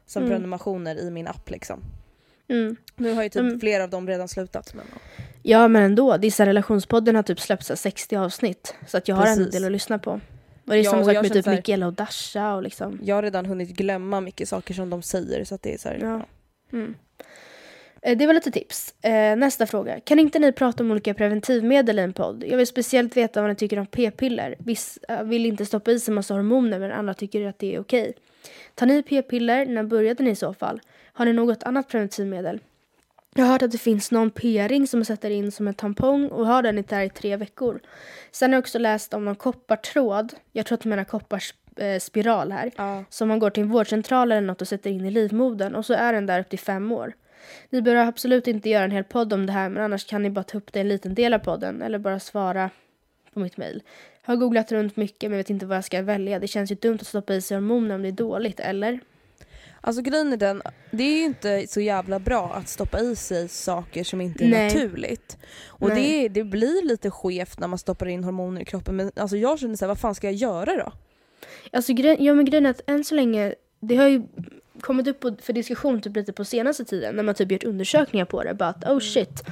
som 0.06 0.24
Mm. 0.24 0.34
prenumerationer 0.36 0.95
i 1.00 1.12
min 1.12 1.28
app 1.28 1.50
liksom. 1.50 1.80
Mm. 2.50 2.75
Nu 2.95 3.13
har 3.13 3.24
ju 3.24 3.30
typ 3.30 3.39
Mm. 3.39 3.60
flera 3.60 3.84
av 3.84 3.89
dem 3.89 4.07
redan 4.07 4.28
slutat. 4.28 4.74
Men, 4.74 4.86
ja. 5.44 5.68
Men 5.68 5.84
ändå, 5.84 6.18
Dissa 6.18 6.45
relationspodden 6.45 7.16
har 7.16 7.24
typ 7.24 7.39
släppt 7.39 7.63
så 7.66 7.74
här 7.74 7.78
60 7.78 8.16
avsnitt. 8.16 8.75
Så 8.88 8.98
att 8.98 9.07
jag 9.07 9.16
har 9.16 9.25
en 9.28 9.38
Precis. 9.38 9.54
del 9.54 9.66
att 9.66 9.72
lyssna 9.72 10.00
på. 10.00 10.12
Och 10.12 10.19
det 10.74 10.75
är 10.80 10.83
Ja, 10.83 10.92
samma 10.92 11.04
sak 11.06 11.13
med 11.13 11.33
typ 11.33 11.45
Mikaela 11.45 11.88
och 11.88 11.94
Dasha 11.94 12.56
och 12.56 12.63
liksom. 12.63 13.00
Jag 13.04 13.16
har 13.16 13.24
redan 13.24 13.45
hunnit 13.45 13.69
glömma 13.69 14.22
mycket 14.22 14.50
saker 14.50 14.74
som 14.74 14.90
de 14.90 15.01
säger 15.01 15.44
så 15.44 15.56
att 15.56 15.62
det 15.62 15.74
är 15.74 15.78
så 15.78 15.90
här, 15.90 16.00
Ja. 16.01 16.22
ja. 16.72 16.86
Eh, 18.07 18.18
Det 18.18 18.27
var 18.27 18.33
lite 18.33 18.51
tips. 18.51 18.94
Eh, 19.01 19.36
nästa 19.36 19.65
fråga. 19.65 20.00
Kan 20.00 20.19
inte 20.19 20.39
ni 20.39 20.51
prata 20.51 20.83
om 20.83 20.92
olika 20.92 21.13
preventivmedel 21.13 22.00
i 22.00 22.01
en 22.01 22.13
podd? 22.13 22.44
Jag 22.48 22.57
vill 22.57 22.68
speciellt 22.68 23.18
veta 23.18 23.42
vad 23.42 23.50
ni 23.50 23.56
tycker 23.56 23.80
om 23.80 23.86
p-piller. 23.86 24.56
Vissa 24.59 25.23
vill 25.23 25.45
inte 25.45 25.66
stoppa 25.66 25.92
i 25.92 25.99
sig 25.99 26.14
massa 26.14 26.33
hormoner 26.33 26.80
men 26.80 26.92
andra 26.92 27.14
tycker 27.14 27.47
att 27.47 27.59
det 27.59 27.76
är 27.76 27.80
okej. 27.80 28.14
Tar 28.76 28.85
ni 28.85 29.04
p-piller? 29.04 29.66
När 29.66 29.83
började 29.83 30.23
ni 30.23 30.30
i 30.30 30.35
så 30.35 30.54
fall? 30.54 30.81
Har 31.14 31.26
ni 31.26 31.33
något 31.33 31.64
annat 31.64 31.87
preventivmedel? 31.87 32.59
Jag 33.35 33.45
har 33.45 33.52
hört 33.52 33.61
att 33.61 33.71
det 33.71 33.78
finns 33.78 34.11
någon 34.11 34.31
p-ring 34.31 34.87
som 34.87 34.99
man 34.99 35.06
sätter 35.06 35.30
in 35.30 35.52
som 35.52 35.68
en 35.68 35.73
tampong 35.73 36.28
och 36.28 36.47
har 36.47 36.61
den 36.64 36.83
där 36.87 37.02
i 37.02 37.09
tre 37.09 37.35
veckor. 37.35 37.80
Sen 38.31 38.52
har 38.52 38.56
jag 38.56 38.61
också 38.61 38.80
läst 38.80 39.14
om 39.14 39.26
någon 39.26 39.35
koppartråd. 39.35 40.33
Jag 40.52 40.66
tror 40.66 40.76
att 40.76 40.81
du 40.81 40.90
menar 40.90 41.04
kopparspiral 41.04 42.52
här. 42.52 42.71
Ja. 42.76 43.04
Som 43.09 43.28
man 43.28 43.40
går 43.40 43.49
till 43.49 43.64
en 43.64 43.69
vårdcentral 43.69 44.31
eller 44.31 44.47
något 44.47 44.61
och 44.61 44.68
sätter 44.68 44.90
in 44.90 45.06
i 45.06 45.11
livmodern 45.11 45.76
och 45.76 45.85
så 45.85 45.94
är 45.94 46.14
den 46.14 46.26
där 46.26 46.40
upp 46.40 46.49
till 46.49 46.59
fem 46.59 46.92
år. 46.92 47.14
Ni 47.69 47.81
bör 47.81 47.95
absolut 47.95 48.47
inte 48.47 48.69
göra 48.69 48.83
en 48.83 48.92
hel 48.92 49.04
podd 49.04 49.33
om 49.33 49.45
det 49.45 49.54
här 49.54 49.69
men 49.69 49.83
annars 49.83 50.06
kan 50.06 50.23
ni 50.23 50.30
bara 50.30 50.44
ta 50.44 50.57
upp 50.57 50.73
det 50.73 50.80
en 50.80 50.87
liten 50.87 51.13
del 51.13 51.33
av 51.33 51.39
podden 51.39 51.81
eller 51.81 51.99
bara 51.99 52.19
svara 52.19 52.69
på 53.33 53.39
mitt 53.39 53.57
mejl. 53.57 53.83
Jag 54.25 54.31
har 54.31 54.37
googlat 54.37 54.71
runt 54.71 54.95
mycket 54.95 55.30
men 55.30 55.37
vet 55.37 55.49
inte 55.49 55.66
vad 55.66 55.77
jag 55.77 55.85
ska 55.85 56.01
välja. 56.01 56.39
Det 56.39 56.47
känns 56.47 56.71
ju 56.71 56.75
dumt 56.75 56.97
att 57.01 57.07
stoppa 57.07 57.33
i 57.33 57.42
sig 57.42 57.57
hormoner 57.57 57.95
om 57.95 58.01
det 58.01 58.07
är 58.07 58.11
dåligt, 58.11 58.59
eller? 58.59 58.99
Alltså 59.81 60.01
grejen 60.01 60.33
är 60.33 60.37
den, 60.37 60.61
det 60.92 61.04
är 61.04 61.18
ju 61.18 61.25
inte 61.25 61.68
så 61.68 61.81
jävla 61.81 62.19
bra 62.19 62.54
att 62.54 62.69
stoppa 62.69 62.99
i 62.99 63.16
sig 63.16 63.47
saker 63.47 64.04
som 64.04 64.21
inte 64.21 64.44
är 64.44 64.49
Nej. 64.49 64.73
naturligt. 64.73 65.37
Och 65.68 65.89
det, 65.89 66.27
det 66.27 66.44
blir 66.44 66.85
lite 66.85 67.11
skevt 67.11 67.59
när 67.59 67.68
man 67.68 67.80
stoppar 67.80 68.06
in 68.06 68.23
hormoner 68.23 68.61
i 68.61 68.66
kroppen 68.66 68.95
men 68.95 69.11
alltså 69.16 69.37
jag 69.37 69.59
känner 69.59 69.75
såhär, 69.75 69.87
vad 69.87 69.99
fan 69.99 70.16
ska 70.16 70.27
jag 70.27 70.33
göra 70.33 70.75
då? 70.75 70.92
Alltså 71.71 71.94
grej, 71.94 72.18
ja, 72.19 72.33
men 72.33 72.45
grejen 72.45 72.66
är 72.66 72.69
att 72.69 72.89
än 72.89 73.04
så 73.04 73.16
länge, 73.16 73.56
det 73.80 73.95
har 73.95 74.07
ju 74.07 74.23
kommit 74.81 75.07
upp 75.07 75.19
på, 75.19 75.36
för 75.42 75.54
diskussion 75.54 76.02
typ 76.02 76.16
lite 76.16 76.34
på 76.34 76.46
senaste 76.46 76.86
tiden 76.86 77.16
när 77.16 77.24
man 77.24 77.36
typ 77.36 77.52
gjort 77.52 77.64
undersökningar 77.64 78.26
på 78.26 78.44
det. 78.44 78.54
Bara 78.54 78.69
att 78.69 78.84
oh 78.84 79.00
shit, 79.00 79.44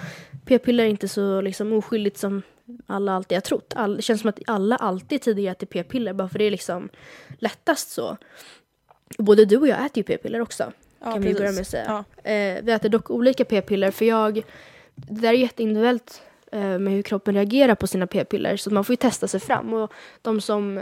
p-piller 0.46 0.84
är 0.84 0.88
inte 0.88 1.08
så 1.08 1.42
liksom 1.42 1.74
oskyldigt 1.74 2.18
som 2.18 2.42
alla 2.88 3.16
alltid 3.16 3.36
har 3.36 3.42
trott. 3.42 3.74
All, 3.76 3.96
det 3.96 4.02
känns 4.02 4.22
som 4.22 4.30
att 4.30 4.40
alla 4.48 4.76
alltid 4.76 5.22
tidigare 5.22 5.52
ätit 5.52 5.70
p-piller 5.70 6.14
bara 6.14 6.30
för 6.30 6.40
det 6.40 6.46
är 6.46 6.52
liksom 6.52 6.90
lättast 7.40 7.90
så. 7.92 8.18
Både 9.18 9.46
du 9.46 9.58
och 9.58 9.68
jag 9.68 9.86
äter 9.86 9.98
ju 9.98 10.04
p-piller 10.04 10.42
också. 10.42 10.72
Ja, 11.00 11.12
kan 11.12 11.22
vi 11.22 11.34
börja 11.34 11.52
med 11.52 11.62
att 11.62 11.68
säga. 11.68 12.06
Ja. 12.24 12.32
Eh, 12.32 12.64
vi 12.64 12.72
äter 12.72 12.90
dock 12.90 13.12
olika 13.12 13.46
p-piller 13.46 13.92
för 13.92 14.06
jag, 14.06 14.36
det 14.96 15.22
där 15.22 15.30
är 15.30 15.34
jätteindividuellt 15.34 16.22
eh, 16.52 16.80
med 16.80 16.94
hur 16.94 17.02
kroppen 17.02 17.36
reagerar 17.36 17.76
på 17.76 17.88
sina 17.88 18.08
p-piller. 18.08 18.58
Så 18.58 18.70
man 18.74 18.84
får 18.84 18.94
ju 18.94 18.98
testa 18.98 19.28
sig 19.28 19.40
fram. 19.40 19.74
Och 19.74 19.94
de 20.22 20.42
som 20.42 20.82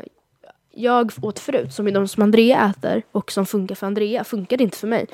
jag 0.73 1.11
åt 1.21 1.39
förut, 1.39 1.73
som 1.73 1.87
är 1.87 1.91
de 1.91 2.07
som 2.07 2.23
Andrea 2.23 2.69
äter 2.69 3.03
och 3.11 3.31
som 3.31 3.45
funkar 3.45 3.75
för 3.75 3.87
Andrea, 3.87 4.23
funkade 4.23 4.63
inte 4.63 4.77
för 4.77 4.87
mig. 4.87 5.07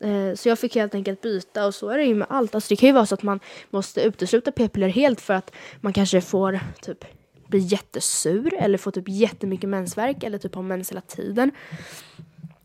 Eh, 0.00 0.34
så 0.34 0.48
jag 0.48 0.58
fick 0.58 0.74
helt 0.74 0.94
enkelt 0.94 1.20
byta 1.20 1.66
och 1.66 1.74
så 1.74 1.88
är 1.88 1.98
det 1.98 2.04
ju 2.04 2.14
med 2.14 2.26
allt. 2.30 2.54
Alltså 2.54 2.68
det 2.68 2.76
kan 2.76 2.86
ju 2.88 2.92
vara 2.92 3.06
så 3.06 3.14
att 3.14 3.22
man 3.22 3.40
måste 3.70 4.00
utesluta 4.00 4.52
p-piller 4.52 4.88
helt 4.88 5.20
för 5.20 5.34
att 5.34 5.52
man 5.80 5.92
kanske 5.92 6.20
får 6.20 6.60
typ 6.82 7.04
bli 7.48 7.58
jättesur 7.58 8.54
eller 8.58 8.78
får 8.78 8.90
typ 8.90 9.08
jättemycket 9.08 9.68
mensvärk 9.68 10.22
eller 10.22 10.38
typ 10.38 10.54
har 10.54 10.62
mens 10.62 10.90
hela 10.90 11.00
tiden. 11.00 11.50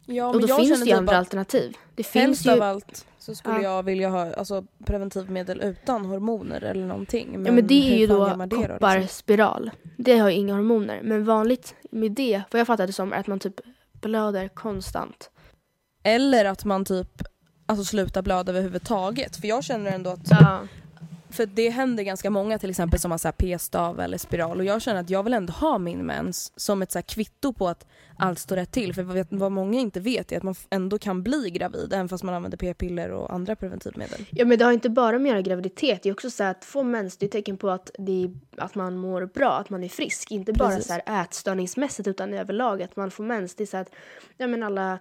Ja, 0.05 0.27
och 0.27 0.41
då 0.41 0.47
jag 0.47 0.57
finns 0.57 0.69
det 0.69 0.75
ju 0.75 0.85
typ 0.85 0.97
andra 0.97 1.17
alternativ. 1.17 1.77
Det 1.95 2.03
finns 2.03 2.47
av 2.47 2.55
ju... 2.57 2.63
allt 2.63 3.05
så 3.19 3.35
skulle 3.35 3.55
Ja. 3.55 3.61
jag 3.61 3.83
vilja 3.83 4.09
ha 4.09 4.33
alltså, 4.33 4.65
preventivmedel 4.85 5.61
utan 5.61 6.05
hormoner 6.05 6.61
eller 6.63 6.85
någonting. 6.85 7.31
Men, 7.31 7.45
Ja 7.45 7.51
men 7.51 7.67
det 7.67 7.93
är 7.93 7.97
ju 7.97 8.07
då 8.07 8.27
liksom? 8.27 8.49
kopparspiral. 8.49 9.71
Det 9.97 10.17
har 10.17 10.29
ju 10.29 10.35
inga 10.35 10.55
hormoner. 10.55 11.01
Men 11.03 11.25
vanligt 11.25 11.75
med 11.91 12.11
det, 12.11 12.41
vad 12.51 12.59
jag 12.59 12.67
fattade 12.67 12.93
som, 12.93 13.13
är 13.13 13.17
att 13.17 13.27
man 13.27 13.39
typ 13.39 13.59
blöder 14.01 14.47
konstant. 14.47 15.29
Eller 16.03 16.45
att 16.45 16.65
man 16.65 16.85
typ 16.85 17.21
alltså, 17.65 17.85
slutar 17.85 18.21
blöda 18.21 18.51
överhuvudtaget. 18.51 19.35
För 19.37 19.47
jag 19.47 19.63
känner 19.63 19.91
ändå 19.91 20.09
att 20.09 20.29
Ja. 20.29 20.59
För 21.35 21.45
det 21.45 21.69
händer 21.69 22.03
ganska 22.03 22.29
många 22.29 22.59
till 22.59 22.69
exempel 22.69 22.99
som 22.99 23.11
har 23.11 23.17
så 23.17 23.31
p-stav 23.31 23.99
eller 23.99 24.17
spiral 24.17 24.59
och 24.59 24.65
jag 24.65 24.81
känner 24.81 25.01
att 25.01 25.09
jag 25.09 25.23
vill 25.23 25.33
ändå 25.33 25.53
ha 25.53 25.77
min 25.77 26.05
mens 26.05 26.53
som 26.55 26.81
ett 26.81 26.91
så 26.91 27.01
kvitto 27.01 27.53
på 27.53 27.67
att 27.67 27.87
allt 28.17 28.39
står 28.39 28.55
rätt 28.55 28.71
till. 28.71 28.93
För 28.93 29.35
vad, 29.37 29.51
många 29.51 29.79
inte 29.79 29.99
vet 29.99 30.31
är 30.31 30.37
att 30.37 30.43
man 30.43 30.55
ändå 30.69 30.99
kan 30.99 31.23
bli 31.23 31.49
gravid 31.49 31.93
även 31.93 32.09
fast 32.09 32.23
man 32.23 32.35
använder 32.35 32.57
p-piller 32.57 33.11
och 33.11 33.33
andra 33.33 33.55
preventivmedel. 33.55 34.25
ja 34.31 34.45
men 34.45 34.57
det 34.59 34.65
har 34.65 34.71
inte 34.71 34.89
bara 34.89 35.19
med 35.19 35.29
att 35.29 35.35
göra 35.35 35.41
graviditet. 35.41 36.03
Det 36.03 36.09
är 36.09 36.13
också 36.13 36.29
så 36.29 36.43
att 36.43 36.65
få 36.65 36.83
mens, 36.83 37.17
det 37.17 37.25
är 37.25 37.29
tecken 37.29 37.57
på 37.57 37.69
att, 37.69 37.91
det 37.99 38.31
att 38.57 38.75
man 38.75 38.97
mår 38.97 39.25
bra, 39.25 39.51
att 39.51 39.69
man 39.69 39.83
är 39.83 39.89
frisk. 39.89 40.31
Inte 40.31 40.53
bara 40.53 40.69
Precis. 40.69 40.87
så 40.87 40.93
här 40.93 41.21
ätstörningsmässigt 41.21 42.07
utan 42.07 42.33
överlag 42.33 42.83
att 42.83 42.95
man 42.95 43.11
får 43.11 43.23
mens. 43.23 43.55
Det 43.55 43.63
är 43.63 43.67
så 43.67 43.77
att 43.77 43.89
ja, 44.37 44.47
men 44.47 44.63
alla 44.63 44.99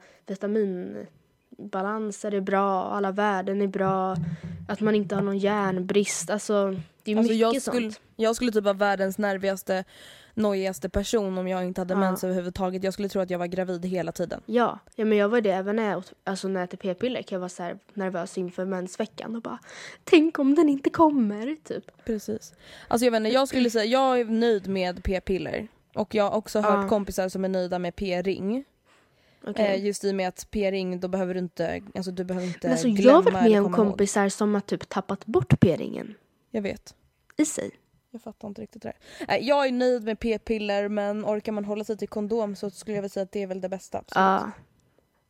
vitaminbalanser 1.58 2.34
är 2.34 2.40
bra, 2.40 2.82
alla 2.84 3.12
värden 3.12 3.62
är 3.62 3.66
bra, 3.66 4.16
att 4.68 4.80
man 4.80 4.94
inte 4.94 5.14
har 5.14 5.23
någon 5.23 5.38
järnbrist. 5.38 6.30
Alltså 6.30 6.76
det 7.02 7.12
är 7.12 7.16
Alltså 7.16 7.32
mycket 7.32 7.37
jag, 7.54 7.62
skulle, 7.62 7.90
sånt. 7.90 8.00
jag 8.16 8.37
skulle 8.37 8.52
typ 8.52 8.64
vara 8.64 8.75
världens 8.75 9.18
nervigaste, 9.18 9.84
nojigaste 10.34 10.88
person 10.88 11.38
om 11.38 11.49
jag 11.49 11.64
inte 11.64 11.80
hade 11.80 11.94
Ja. 11.94 11.99
mens 12.00 12.25
överhuvudtaget. 12.25 12.84
Jag 12.84 12.92
skulle 12.92 13.08
tro 13.08 13.23
att 13.23 13.30
jag 13.30 13.38
var 13.38 13.46
gravid 13.46 13.84
hela 13.84 14.12
tiden. 14.12 14.40
Ja, 14.46 14.78
ja 14.96 15.04
men 15.04 15.18
jag 15.18 15.28
var 15.28 15.40
det 15.40 15.50
även 15.50 15.76
när 15.76 15.90
jag, 15.90 15.99
åt, 15.99 16.12
alltså 16.25 16.49
när 16.49 16.61
jag 16.61 16.64
äter 16.64 16.78
p-piller 16.78 17.23
kan 17.23 17.37
jag 17.37 17.40
vara 17.40 17.49
så 17.49 17.70
nervös 17.94 18.38
inför 18.38 18.64
mensveckan 18.64 19.37
och 19.37 19.42
bara 19.42 19.58
tänk 20.04 20.38
om 20.38 20.54
den 20.54 20.68
inte 20.68 20.90
kommer 20.90 21.56
typ. 21.64 22.04
Precis. 22.04 22.52
Alltså 22.88 23.04
jag 23.04 23.12
vet 23.12 23.18
inte, 23.18 23.30
jag 23.30 23.49
skulle 23.49 23.70
säga 23.70 23.84
jag 23.84 24.20
är 24.20 24.25
nöjd 24.25 24.68
med 24.68 25.04
p-piller. 25.04 25.68
Och 25.94 26.14
jag 26.14 26.25
har 26.30 26.37
också 26.37 26.61
hört 26.61 26.82
Ja. 26.82 26.88
kompisar 26.88 27.28
som 27.28 27.44
är 27.44 27.49
nöjda 27.49 27.78
med 27.78 27.96
p-ring. 27.96 28.64
Okej. 29.47 29.67
Eh, 29.67 29.85
just 29.85 30.05
i 30.05 30.11
och 30.11 30.15
med 30.15 30.29
att 30.29 30.47
p-ring, 30.51 31.01
då 31.01 31.09
behöver 31.09 31.35
du 31.35 31.41
inte, 31.41 31.83
alltså 31.95 32.11
du 32.11 32.25
behöver 32.25 32.47
inte 32.47 32.71
alltså 32.71 32.89
glömma 32.89 33.09
jag 33.09 33.15
har 33.15 33.23
varit 33.23 33.37
eller 33.37 33.51
med 33.51 33.59
om 33.61 33.73
komma 33.73 33.77
ihåg. 33.85 33.91
kompisar 33.93 34.29
som 34.29 34.55
har 34.55 34.61
typ 34.61 34.89
tappat 34.89 35.27
bort 35.27 35.61
p-ringen 35.61 36.15
Jag 36.51 36.63
vet. 36.63 36.95
i 37.37 37.45
sig. 37.45 37.71
Jag 38.11 38.23
fattar 38.23 38.49
inte 38.49 38.63
riktigt 38.63 38.83
det 38.83 38.89
där. 38.89 39.27
Nej, 39.29 39.49
jag 39.49 39.67
är 39.67 39.73
nöjd 39.73 40.05
med 40.05 40.19
p-piller 40.19 40.89
men 40.89 41.25
orkar 41.25 41.53
man 41.53 41.65
hålla 41.65 41.85
sig 41.85 41.97
till 41.97 42.09
kondom 42.09 42.57
så 42.57 42.71
skulle 42.71 42.97
jag 42.97 43.03
vilja 43.03 43.13
säga 43.13 43.25
att 43.25 43.33
det 43.33 43.43
är 43.43 43.47
väl 43.47 43.61
det 43.61 43.69
bästa. 43.69 43.99
absolut. 43.99 44.23
Ja. 44.25 44.51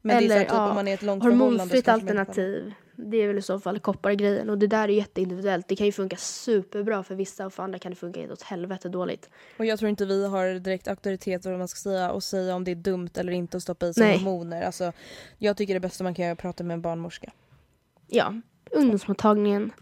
men 0.02 0.18
det 0.18 0.24
är 0.24 0.28
så 0.28 0.32
här, 0.34 0.40
eller, 0.40 0.44
typ 0.44 0.54
ja, 0.54 0.68
om 0.68 0.74
man 0.74 0.88
är 0.88 0.94
ett 0.94 1.02
långt 1.02 1.22
Hormonfritt 1.22 1.88
alternativ. 1.88 2.72
Det 2.96 3.16
är 3.16 3.28
väl 3.28 3.38
i 3.38 3.42
så 3.42 3.60
fall 3.60 3.78
koppargrejen 3.78 4.50
och 4.50 4.58
det 4.58 4.66
där 4.66 4.88
är 4.88 4.92
jätteindividuellt. 4.92 5.68
Det 5.68 5.76
kan 5.76 5.86
ju 5.86 5.92
funka 5.92 6.16
superbra 6.16 7.02
för 7.02 7.14
vissa 7.14 7.46
och 7.46 7.52
för 7.52 7.62
andra 7.62 7.78
kan 7.78 7.92
det 7.92 7.96
funka 7.96 8.20
helt 8.20 8.32
åt 8.32 8.42
helvete 8.42 8.88
dåligt. 8.88 9.30
Och 9.56 9.64
jag 9.64 9.78
tror 9.78 9.88
inte 9.88 10.06
vi 10.06 10.26
har 10.26 10.58
direkt 10.58 10.88
auktoritet 10.88 11.44
vad 11.44 11.58
man 11.58 11.68
ska 11.68 11.78
säga 11.78 12.10
och 12.10 12.22
säga 12.22 12.54
om 12.54 12.64
det 12.64 12.70
är 12.70 12.74
dumt 12.74 13.10
eller 13.14 13.32
inte 13.32 13.56
att 13.56 13.62
stoppa 13.62 13.86
i 13.86 13.94
sig 13.94 14.06
Nej. 14.06 14.18
hormoner. 14.18 14.62
Alltså, 14.62 14.92
jag 15.38 15.56
tycker 15.56 15.74
det 15.74 15.80
bästa 15.80 16.04
man 16.04 16.14
kan 16.14 16.22
göra 16.22 16.30
är 16.30 16.32
att 16.32 16.38
prata 16.38 16.64
med 16.64 16.74
en 16.74 16.82
barnmorska. 16.82 17.32
Ja, 18.06 18.34
ungdomsmottagningen 18.70 19.72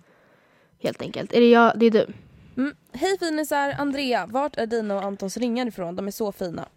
helt 0.83 1.03
enkelt. 1.03 1.33
Är 1.33 1.41
det 1.41 1.51
jag, 1.51 1.79
det 1.79 1.87
är 1.87 1.91
du? 1.91 2.07
Mm. 2.57 2.77
Hej 2.93 3.19
finisar! 3.19 3.75
Andrea, 3.79 4.27
vart 4.27 4.57
är 4.57 4.67
dina 4.67 4.95
och 4.95 5.05
Antons 5.05 5.37
ringar 5.37 5.67
ifrån? 5.67 5.97
De 5.97 6.07
är 6.07 6.11
så 6.11 6.33
fina. 6.33 6.69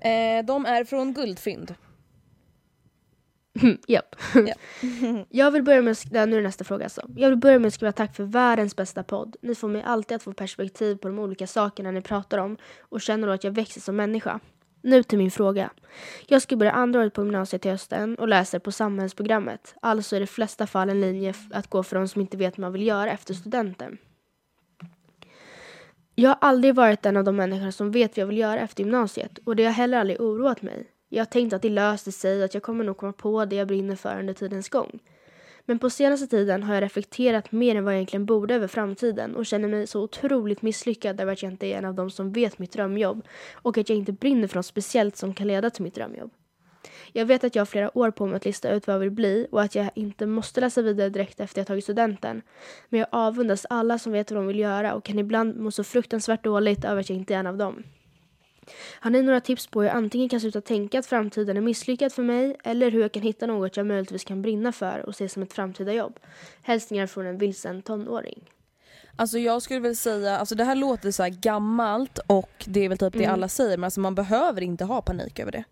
Eh, 0.00 0.44
de 0.44 0.66
är 0.66 0.84
från 0.84 1.14
Guldfynd. 1.14 1.74
Japp. 3.86 4.16
Ja. 4.34 4.54
jag 5.30 5.50
vill 5.50 5.62
börja 5.62 5.82
med 5.82 5.90
att 5.90 5.98
skriva, 5.98 6.26
nu 6.26 6.38
är 6.38 6.42
nästa 6.42 6.64
fråga 6.64 6.84
alltså. 6.84 7.02
Jag 7.16 7.28
vill 7.28 7.38
börja 7.38 7.58
med 7.58 7.68
att 7.68 7.74
skriva 7.74 7.92
tack 7.92 8.16
för 8.16 8.24
världens 8.24 8.76
bästa 8.76 9.02
podd. 9.02 9.36
Ni 9.42 9.54
får 9.54 9.68
mig 9.68 9.82
alltid 9.82 10.16
att 10.16 10.22
få 10.22 10.32
perspektiv 10.32 10.96
på 10.96 11.08
de 11.08 11.18
olika 11.18 11.46
sakerna 11.46 11.90
ni 11.90 12.02
pratar 12.02 12.38
om 12.38 12.56
och 12.80 13.00
känner 13.00 13.26
då 13.26 13.32
att 13.32 13.44
jag 13.44 13.50
växer 13.52 13.80
som 13.80 13.96
människa. 13.96 14.40
Nu 14.82 15.02
till 15.02 15.18
min 15.18 15.30
fråga. 15.30 15.70
Jag 16.26 16.42
ska 16.42 16.56
börja 16.56 16.72
andra 16.72 17.00
året 17.00 17.12
på 17.12 17.22
gymnasiet 17.22 17.62
till 17.62 17.70
hösten 17.70 18.14
och 18.14 18.28
läser 18.28 18.58
på 18.58 18.72
samhällsprogrammet. 18.72 19.74
Alltså 19.82 20.16
är 20.16 20.20
det 20.20 20.24
i 20.24 20.26
flesta 20.26 20.66
fall 20.66 20.90
en 20.90 21.00
linje 21.00 21.34
att 21.50 21.70
gå 21.70 21.82
för 21.82 21.96
de 21.96 22.08
som 22.08 22.20
inte 22.20 22.36
vet 22.36 22.58
vad 22.58 22.62
man 22.62 22.72
vill 22.72 22.86
göra 22.86 23.10
efter 23.10 23.34
studenten. 23.34 23.98
Jag 26.14 26.30
har 26.30 26.38
aldrig 26.40 26.74
varit 26.74 27.06
en 27.06 27.16
av 27.16 27.24
de 27.24 27.36
människor 27.36 27.70
som 27.70 27.90
vet 27.90 28.10
vad 28.10 28.22
jag 28.22 28.26
vill 28.26 28.38
göra 28.38 28.60
efter 28.60 28.82
gymnasiet 28.84 29.38
och 29.44 29.56
det 29.56 29.64
har 29.64 29.72
heller 29.72 29.98
aldrig 29.98 30.20
oroat 30.20 30.62
mig. 30.62 30.86
Jag 31.08 31.20
har 31.20 31.26
tänkt 31.26 31.52
att 31.52 31.62
det 31.62 31.70
löser 31.70 32.10
sig 32.10 32.38
och 32.38 32.44
att 32.44 32.54
jag 32.54 32.62
kommer 32.62 32.84
nog 32.84 32.96
komma 32.96 33.12
på 33.12 33.44
det 33.44 33.56
jag 33.56 33.68
brinner 33.68 33.96
för 33.96 34.18
under 34.18 34.34
tidens 34.34 34.68
gång. 34.68 34.98
Men 35.68 35.78
på 35.78 35.90
senaste 35.90 36.26
tiden 36.26 36.62
har 36.62 36.74
jag 36.74 36.82
reflekterat 36.82 37.52
mer 37.52 37.76
än 37.76 37.84
vad 37.84 37.92
jag 37.92 37.98
egentligen 37.98 38.26
borde 38.26 38.54
över 38.54 38.68
framtiden 38.68 39.36
och 39.36 39.46
känner 39.46 39.68
mig 39.68 39.86
så 39.86 40.02
otroligt 40.02 40.62
misslyckad 40.62 41.20
över 41.20 41.32
att 41.32 41.42
jag 41.42 41.52
inte 41.52 41.66
är 41.66 41.78
en 41.78 41.84
av 41.84 41.94
dem 41.94 42.10
som 42.10 42.32
vet 42.32 42.58
mitt 42.58 42.72
drömjobb 42.72 43.26
och 43.52 43.78
att 43.78 43.88
jag 43.88 43.98
inte 43.98 44.12
brinner 44.12 44.48
för 44.48 44.56
något 44.56 44.66
speciellt 44.66 45.16
som 45.16 45.34
kan 45.34 45.46
leda 45.46 45.70
till 45.70 45.82
mitt 45.82 45.94
drömjobb. 45.94 46.30
Jag 47.12 47.26
vet 47.26 47.44
att 47.44 47.54
jag 47.54 47.60
har 47.60 47.66
flera 47.66 47.98
år 47.98 48.10
på 48.10 48.26
mig 48.26 48.36
att 48.36 48.44
lista 48.44 48.70
ut 48.70 48.86
vad 48.86 48.94
jag 48.94 49.00
vill 49.00 49.10
bli 49.10 49.46
och 49.50 49.62
att 49.62 49.74
jag 49.74 49.90
inte 49.94 50.26
måste 50.26 50.60
läsa 50.60 50.82
vidare 50.82 51.08
direkt 51.08 51.40
efter 51.40 51.60
jag 51.60 51.66
tagit 51.66 51.84
studenten. 51.84 52.42
Men 52.88 53.00
jag 53.00 53.08
avundas 53.12 53.66
alla 53.70 53.98
som 53.98 54.12
vet 54.12 54.30
vad 54.30 54.40
de 54.40 54.46
vill 54.46 54.58
göra 54.58 54.94
och 54.94 55.04
kan 55.04 55.18
ibland 55.18 55.56
må 55.56 55.70
så 55.70 55.84
fruktansvärt 55.84 56.44
dåligt 56.44 56.84
över 56.84 57.00
att 57.00 57.10
jag 57.10 57.18
inte 57.18 57.34
är 57.34 57.38
en 57.38 57.46
av 57.46 57.56
dem. 57.56 57.82
Har 59.00 59.10
ni 59.10 59.22
några 59.22 59.40
tips 59.40 59.66
på 59.66 59.80
hur 59.80 59.88
jag 59.88 59.96
antingen 59.96 60.28
kan 60.28 60.40
sluta 60.40 60.60
tänka 60.60 60.98
att 60.98 61.06
framtiden 61.06 61.56
är 61.56 61.60
misslyckad 61.60 62.12
för 62.12 62.22
mig 62.22 62.56
eller 62.64 62.90
hur 62.90 63.00
jag 63.00 63.12
kan 63.12 63.22
hitta 63.22 63.46
något 63.46 63.76
jag 63.76 63.86
möjligtvis 63.86 64.24
kan 64.24 64.42
brinna 64.42 64.72
för 64.72 65.06
och 65.06 65.16
se 65.16 65.28
som 65.28 65.42
ett 65.42 65.52
framtida 65.52 65.92
jobb? 65.92 66.18
Hälsningar 66.62 67.06
från 67.06 67.26
en 67.26 67.38
vilsen 67.38 67.82
tonåring. 67.82 68.50
Alltså 69.16 69.38
jag 69.38 69.62
skulle 69.62 69.80
väl 69.80 69.96
säga, 69.96 70.38
alltså 70.38 70.54
det 70.54 70.64
här 70.64 70.74
låter 70.74 71.10
så 71.10 71.22
här 71.22 71.30
gammalt 71.30 72.18
och 72.26 72.64
det 72.66 72.80
är 72.84 72.88
väl 72.88 72.98
typ 72.98 73.12
det 73.12 73.18
Mm. 73.24 73.34
alla 73.34 73.48
säger 73.48 73.76
men 73.76 73.84
alltså 73.84 74.00
man 74.00 74.14
behöver 74.14 74.62
inte 74.62 74.84
ha 74.84 75.02
panik 75.02 75.38
över 75.38 75.52
det. 75.52 75.64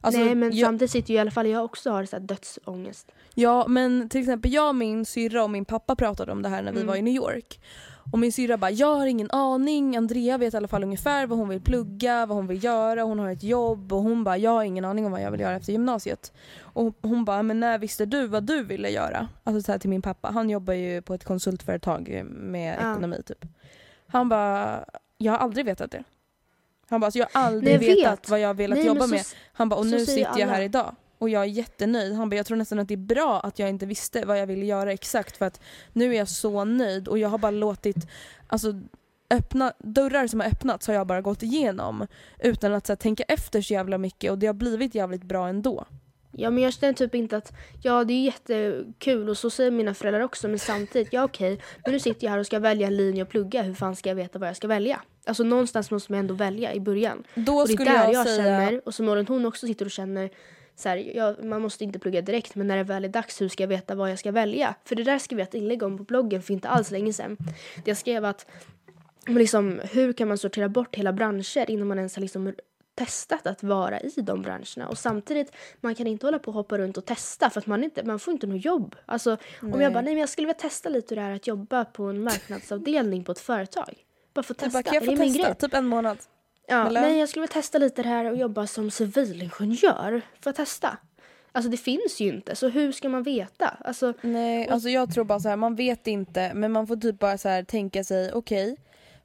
Alltså, 0.00 0.20
Nej 0.20 0.34
men 0.34 0.56
jag, 0.56 0.66
samtidigt 0.66 0.90
sitter 0.90 1.10
ju 1.10 1.16
i 1.16 1.20
alla 1.20 1.30
fall 1.30 1.46
jag 1.46 1.64
också 1.64 1.90
har 1.90 2.04
så 2.04 2.16
här 2.16 2.20
dödsångest. 2.20 3.12
Ja 3.34 3.66
men 3.68 4.08
till 4.08 4.20
exempel 4.20 4.52
jag, 4.52 4.74
min 4.74 5.04
syrra 5.04 5.44
och 5.44 5.50
min 5.50 5.64
pappa 5.64 5.96
pratade 5.96 6.32
om 6.32 6.42
det 6.42 6.48
här 6.48 6.62
när 6.62 6.72
vi 6.72 6.78
Mm. 6.78 6.86
var 6.88 6.96
i 6.96 7.02
New 7.02 7.14
York. 7.14 7.60
Och 8.12 8.18
min 8.18 8.32
syrra 8.32 8.56
bara, 8.56 8.70
jag 8.70 8.94
har 8.94 9.06
ingen 9.06 9.30
aning, 9.30 9.96
Andrea 9.96 10.38
vet 10.38 10.54
i 10.54 10.56
alla 10.56 10.68
fall 10.68 10.82
ungefär 10.82 11.26
vad 11.26 11.38
hon 11.38 11.48
vill 11.48 11.60
plugga, 11.60 12.26
vad 12.26 12.36
hon 12.36 12.46
vill 12.46 12.64
göra, 12.64 13.02
hon 13.02 13.18
har 13.18 13.30
ett 13.30 13.42
jobb 13.42 13.92
och 13.92 14.02
hon 14.02 14.24
bara, 14.24 14.36
jag 14.38 14.50
har 14.50 14.64
ingen 14.64 14.84
aning 14.84 15.06
om 15.06 15.12
vad 15.12 15.22
jag 15.22 15.30
vill 15.30 15.40
göra 15.40 15.56
efter 15.56 15.72
gymnasiet. 15.72 16.32
Och 16.60 16.94
hon 17.02 17.24
bara, 17.24 17.42
men 17.42 17.60
när 17.60 17.78
visste 17.78 18.06
du 18.06 18.26
vad 18.26 18.44
du 18.44 18.62
ville 18.64 18.88
göra? 18.90 19.28
Alltså 19.44 19.62
så 19.62 19.72
här 19.72 19.78
till 19.78 19.90
min 19.90 20.02
pappa, 20.02 20.30
han 20.30 20.50
jobbar 20.50 20.74
ju 20.74 21.02
på 21.02 21.14
ett 21.14 21.24
konsultföretag 21.24 22.22
med 22.30 22.78
Ja. 22.82 22.92
ekonomi 22.92 23.22
typ. 23.26 23.44
Han 24.06 24.28
bara, 24.28 24.84
jag 25.18 25.32
har 25.32 25.38
aldrig 25.38 25.66
vetat 25.66 25.90
det. 25.90 26.04
Han 26.88 27.00
bara, 27.00 27.06
alltså 27.06 27.18
jag 27.18 27.28
har 27.32 27.42
aldrig 27.42 27.80
Nej, 27.80 27.88
jag 27.88 27.96
vetat 27.96 28.18
vet. 28.18 28.28
vad 28.28 28.40
jag 28.40 28.54
velat 28.54 28.78
Nej, 28.78 28.86
jobba 28.86 29.00
så- 29.00 29.10
med. 29.10 29.22
Han 29.52 29.68
bara, 29.68 29.76
och 29.80 29.86
nu 29.86 30.06
sitter 30.06 30.38
jag 30.40 30.46
här 30.46 30.54
alla. 30.54 30.64
idag. 30.64 30.94
Och 31.18 31.28
jag 31.28 31.42
är 31.42 31.46
jättenöjd. 31.46 32.14
Han 32.14 32.30
bara, 32.30 32.36
jag 32.36 32.46
tror 32.46 32.56
nästan 32.56 32.78
att 32.78 32.88
det 32.88 32.94
är 32.94 32.96
bra 32.96 33.40
att 33.40 33.58
jag 33.58 33.68
inte 33.68 33.86
visste 33.86 34.24
vad 34.26 34.38
jag 34.38 34.46
ville 34.46 34.66
göra 34.66 34.92
exakt 34.92 35.36
för 35.36 35.46
att 35.46 35.60
nu 35.92 36.14
är 36.14 36.18
jag 36.18 36.28
så 36.28 36.64
nöjd 36.64 37.08
och 37.08 37.18
jag 37.18 37.28
har 37.28 37.38
bara 37.38 37.50
låtit, 37.50 38.08
alltså 38.46 38.72
öppna, 39.30 39.72
dörrar 39.78 40.26
som 40.26 40.40
har 40.40 40.46
öppnats 40.46 40.86
har 40.86 40.94
jag 40.94 41.06
bara 41.06 41.20
gått 41.20 41.42
igenom 41.42 42.06
utan 42.38 42.74
att 42.74 42.88
här, 42.88 42.96
tänka 42.96 43.22
efter 43.22 43.62
så 43.62 43.72
jävla 43.72 43.98
mycket 43.98 44.30
och 44.30 44.38
det 44.38 44.46
har 44.46 44.54
blivit 44.54 44.94
jävligt 44.94 45.22
bra 45.22 45.48
ändå. 45.48 45.84
Ja 46.32 46.50
men 46.50 46.64
jag 46.64 46.72
känner 46.72 46.92
typ 46.92 47.14
inte 47.14 47.36
att, 47.36 47.52
ja 47.82 48.04
det 48.04 48.12
är 48.12 48.24
jättekul 48.24 49.28
och 49.28 49.38
så 49.38 49.50
säger 49.50 49.70
mina 49.70 49.94
föräldrar 49.94 50.20
också 50.20 50.48
men 50.48 50.58
samtidigt, 50.58 51.12
ja 51.12 51.24
okej, 51.24 51.60
men 51.84 51.92
nu 51.92 52.00
sitter 52.00 52.24
jag 52.24 52.30
här 52.30 52.38
och 52.38 52.46
ska 52.46 52.58
välja 52.58 52.86
en 52.86 52.96
linje 52.96 53.22
och 53.22 53.28
plugga, 53.28 53.62
hur 53.62 53.74
fan 53.74 53.96
ska 53.96 54.08
jag 54.08 54.16
veta 54.16 54.38
vad 54.38 54.48
jag 54.48 54.56
ska 54.56 54.66
välja? 54.66 55.02
Alltså 55.26 55.42
någonstans 55.42 55.90
måste 55.90 56.12
man 56.12 56.18
ändå 56.18 56.34
välja 56.34 56.74
i 56.74 56.80
början. 56.80 57.24
Då 57.34 57.56
och 57.56 57.66
det 57.66 57.72
är 57.72 57.74
skulle 57.74 57.90
där 57.90 58.04
jag, 58.04 58.14
jag, 58.14 58.26
säga, 58.26 58.36
känner, 58.36 58.80
och 58.86 58.94
som 58.94 59.06
Lauren 59.06 59.26
hon 59.26 59.46
också 59.46 59.66
sitter 59.66 59.84
och 59.84 59.90
känner 59.90 60.30
så 60.78 60.88
här, 60.88 60.96
ja, 61.16 61.34
man 61.42 61.62
måste 61.62 61.84
inte 61.84 61.98
plugga 61.98 62.22
direkt 62.22 62.54
men 62.54 62.66
när 62.66 62.76
det 62.76 62.82
väl 62.82 63.04
är 63.04 63.08
dags 63.08 63.40
hur 63.40 63.48
ska 63.48 63.62
jag 63.62 63.68
veta 63.68 63.94
vad 63.94 64.10
jag 64.10 64.18
ska 64.18 64.32
välja? 64.32 64.74
För 64.84 64.96
det 64.96 65.02
där 65.04 65.18
skrev 65.18 65.38
jag 65.38 65.48
ett 65.48 65.54
inlägg 65.54 65.82
om 65.82 65.98
på 65.98 66.04
bloggen 66.04 66.42
för 66.42 66.52
inte 66.54 66.68
alls 66.68 66.90
länge 66.90 67.12
sedan. 67.12 67.36
Jag 67.84 67.96
skrev 67.96 68.24
att 68.24 68.46
liksom, 69.26 69.80
hur 69.92 70.12
kan 70.12 70.28
man 70.28 70.38
sortera 70.38 70.68
bort 70.68 70.96
hela 70.96 71.12
branscher 71.12 71.70
innan 71.70 71.88
man 71.88 71.98
ens 71.98 72.16
har 72.16 72.22
liksom 72.22 72.54
testat 72.94 73.46
att 73.46 73.62
vara 73.62 74.00
i 74.00 74.12
de 74.16 74.42
branscherna. 74.42 74.88
Och 74.88 74.98
samtidigt, 74.98 75.52
man 75.80 75.94
kan 75.94 76.06
inte 76.06 76.26
hålla 76.26 76.38
på 76.38 76.48
och 76.48 76.54
hoppa 76.54 76.78
runt 76.78 76.96
och 76.96 77.04
testa 77.04 77.50
för 77.50 77.60
att 77.60 77.66
man, 77.66 77.84
inte, 77.84 78.02
man 78.04 78.18
får 78.18 78.32
inte 78.32 78.46
något 78.46 78.64
jobb. 78.64 78.96
Alltså, 79.06 79.30
om 79.62 79.70
jag 79.70 79.78
Nej. 79.78 79.90
bara, 79.90 80.02
nej 80.02 80.14
men 80.14 80.20
jag 80.20 80.28
skulle 80.28 80.46
vilja 80.46 80.60
testa 80.60 80.88
lite 80.88 81.14
hur 81.14 81.22
det 81.22 81.28
är 81.28 81.34
att 81.34 81.46
jobba 81.46 81.84
på 81.84 82.04
en 82.04 82.22
marknadsavdelning 82.22 83.24
på 83.24 83.32
ett 83.32 83.38
företag. 83.38 83.94
Bara 84.34 84.42
få 84.42 84.52
Du 84.52 84.58
testa, 84.58 84.70
bara, 84.70 84.82
kan 84.82 84.94
jag 84.94 85.02
är 85.02 85.06
få 85.06 85.12
det 85.12 85.18
min 85.18 85.32
testa? 85.34 85.48
grej? 85.48 85.56
Typ 85.56 85.74
en 85.74 85.86
månad. 85.86 86.18
Ja, 86.68 86.86
Eller? 86.86 87.00
nej, 87.00 87.18
jag 87.18 87.28
skulle 87.28 87.40
vilja 87.40 87.52
testa 87.52 87.78
lite 87.78 88.02
det 88.02 88.08
här 88.08 88.24
och 88.30 88.36
jobba 88.36 88.66
som 88.66 88.90
civilingenjör. 88.90 90.22
För 90.40 90.50
att 90.50 90.56
testa. 90.56 90.96
Alltså 91.52 91.70
det 91.70 91.76
finns 91.76 92.20
ju 92.20 92.28
inte, 92.28 92.56
så 92.56 92.68
hur 92.68 92.92
ska 92.92 93.08
man 93.08 93.22
veta? 93.22 93.76
Alltså, 93.84 94.14
Nej, 94.20 94.68
alltså 94.68 94.88
jag 94.88 95.14
tror 95.14 95.24
bara 95.24 95.40
så 95.40 95.48
här, 95.48 95.56
man 95.56 95.74
vet 95.74 96.06
inte 96.06 96.52
men 96.54 96.72
man 96.72 96.86
får 96.86 96.96
typ 96.96 97.18
bara 97.18 97.38
så 97.38 97.48
här 97.48 97.62
tänka 97.62 98.04
sig 98.04 98.32
okej. 98.32 98.76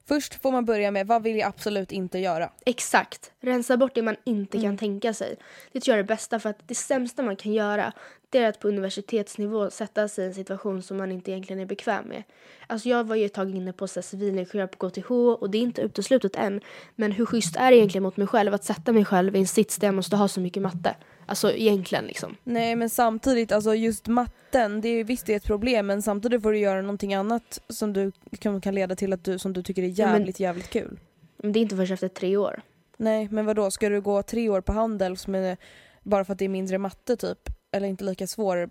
först 0.08 0.42
får 0.42 0.52
man 0.52 0.64
börja 0.64 0.90
med 0.90 1.06
vad 1.06 1.22
vill 1.22 1.36
jag 1.36 1.48
absolut 1.48 1.92
inte 1.92 2.18
göra? 2.18 2.50
exakt. 2.66 3.32
Rensa 3.40 3.76
bort 3.76 3.94
det 3.94 4.02
man 4.02 4.16
inte 4.24 4.56
Mm. 4.58 4.68
kan 4.70 4.78
tänka 4.78 5.14
sig. 5.14 5.36
Det 5.72 5.80
tror 5.80 5.92
jag 5.92 5.98
är 5.98 6.02
det 6.02 6.14
bästa 6.14 6.40
för 6.40 6.50
att 6.50 6.68
det 6.68 6.74
sämsta 6.74 7.22
man 7.22 7.36
kan 7.36 7.52
göra 7.52 7.92
är 8.38 8.48
att 8.48 8.60
på 8.60 8.68
universitetsnivå 8.68 9.70
sätta 9.70 10.08
sig 10.08 10.24
i 10.24 10.28
en 10.28 10.34
situation 10.34 10.82
som 10.82 10.96
man 10.96 11.12
inte 11.12 11.30
egentligen 11.30 11.62
är 11.62 11.66
bekväm 11.66 12.04
med. 12.04 12.22
Alltså 12.66 12.88
jag 12.88 13.04
var 13.04 13.16
ju 13.16 13.24
ett 13.26 13.34
tag 13.34 13.50
inne 13.50 13.72
på 13.72 13.88
så 13.88 14.00
här 14.00 14.02
civilingenjör 14.02 14.66
på 14.66 14.88
KTH 14.90 15.10
och 15.10 15.50
det 15.50 15.58
är 15.58 15.62
inte 15.62 15.82
uteslutet 15.82 16.36
än. 16.36 16.60
Men 16.96 17.12
hur 17.12 17.26
schysst 17.26 17.56
är 17.56 17.70
det 17.70 17.76
egentligen 17.76 18.02
mot 18.02 18.16
mig 18.16 18.26
själv 18.26 18.54
att 18.54 18.64
sätta 18.64 18.92
mig 18.92 19.04
själv 19.04 19.36
i 19.36 19.38
en 19.38 19.46
sits 19.46 19.78
där 19.78 19.88
jag 19.88 19.94
måste 19.94 20.16
ha 20.16 20.28
så 20.28 20.40
mycket 20.40 20.62
matte? 20.62 20.94
Alltså 21.26 21.52
egentligen 21.52 22.04
liksom. 22.04 22.36
Nej 22.44 22.76
men 22.76 22.90
samtidigt, 22.90 23.52
alltså 23.52 23.74
just 23.74 24.06
matten, 24.06 24.80
det 24.80 24.88
är 24.88 25.04
visst 25.04 25.26
det 25.26 25.32
är 25.32 25.36
ett 25.36 25.44
problem 25.44 25.86
men 25.86 26.02
samtidigt 26.02 26.42
får 26.42 26.52
du 26.52 26.58
göra 26.58 26.80
någonting 26.82 27.14
annat 27.14 27.60
som 27.68 27.92
du 27.92 28.12
kan, 28.38 28.60
kan 28.60 28.74
leda 28.74 28.96
till 28.96 29.12
att 29.12 29.24
du, 29.24 29.38
som 29.38 29.52
du 29.52 29.62
tycker 29.62 29.82
är 29.82 29.86
Ja, 30.00 30.06
men- 30.06 30.14
jävligt 30.16 30.40
jävligt 30.40 30.70
kul. 30.70 30.98
Men 31.36 31.52
det 31.52 31.58
är 31.58 31.62
inte 31.62 31.76
först 31.76 31.92
efter 31.92 32.08
tre 32.08 32.36
år. 32.36 32.62
Nej 32.96 33.28
men 33.30 33.46
vad 33.46 33.56
då 33.56 33.70
ska 33.70 33.88
du 33.88 34.00
gå 34.00 34.22
tre 34.22 34.48
år 34.48 34.60
på 34.60 34.72
handel 34.72 35.16
som 35.16 35.34
är, 35.34 35.56
bara 36.02 36.24
för 36.24 36.32
att 36.32 36.38
det 36.38 36.44
är 36.44 36.48
mindre 36.48 36.78
matte 36.78 37.16
typ? 37.16 37.38
Eller 37.74 37.88
inte 37.88 38.04
lika 38.04 38.26
svår 38.26 38.70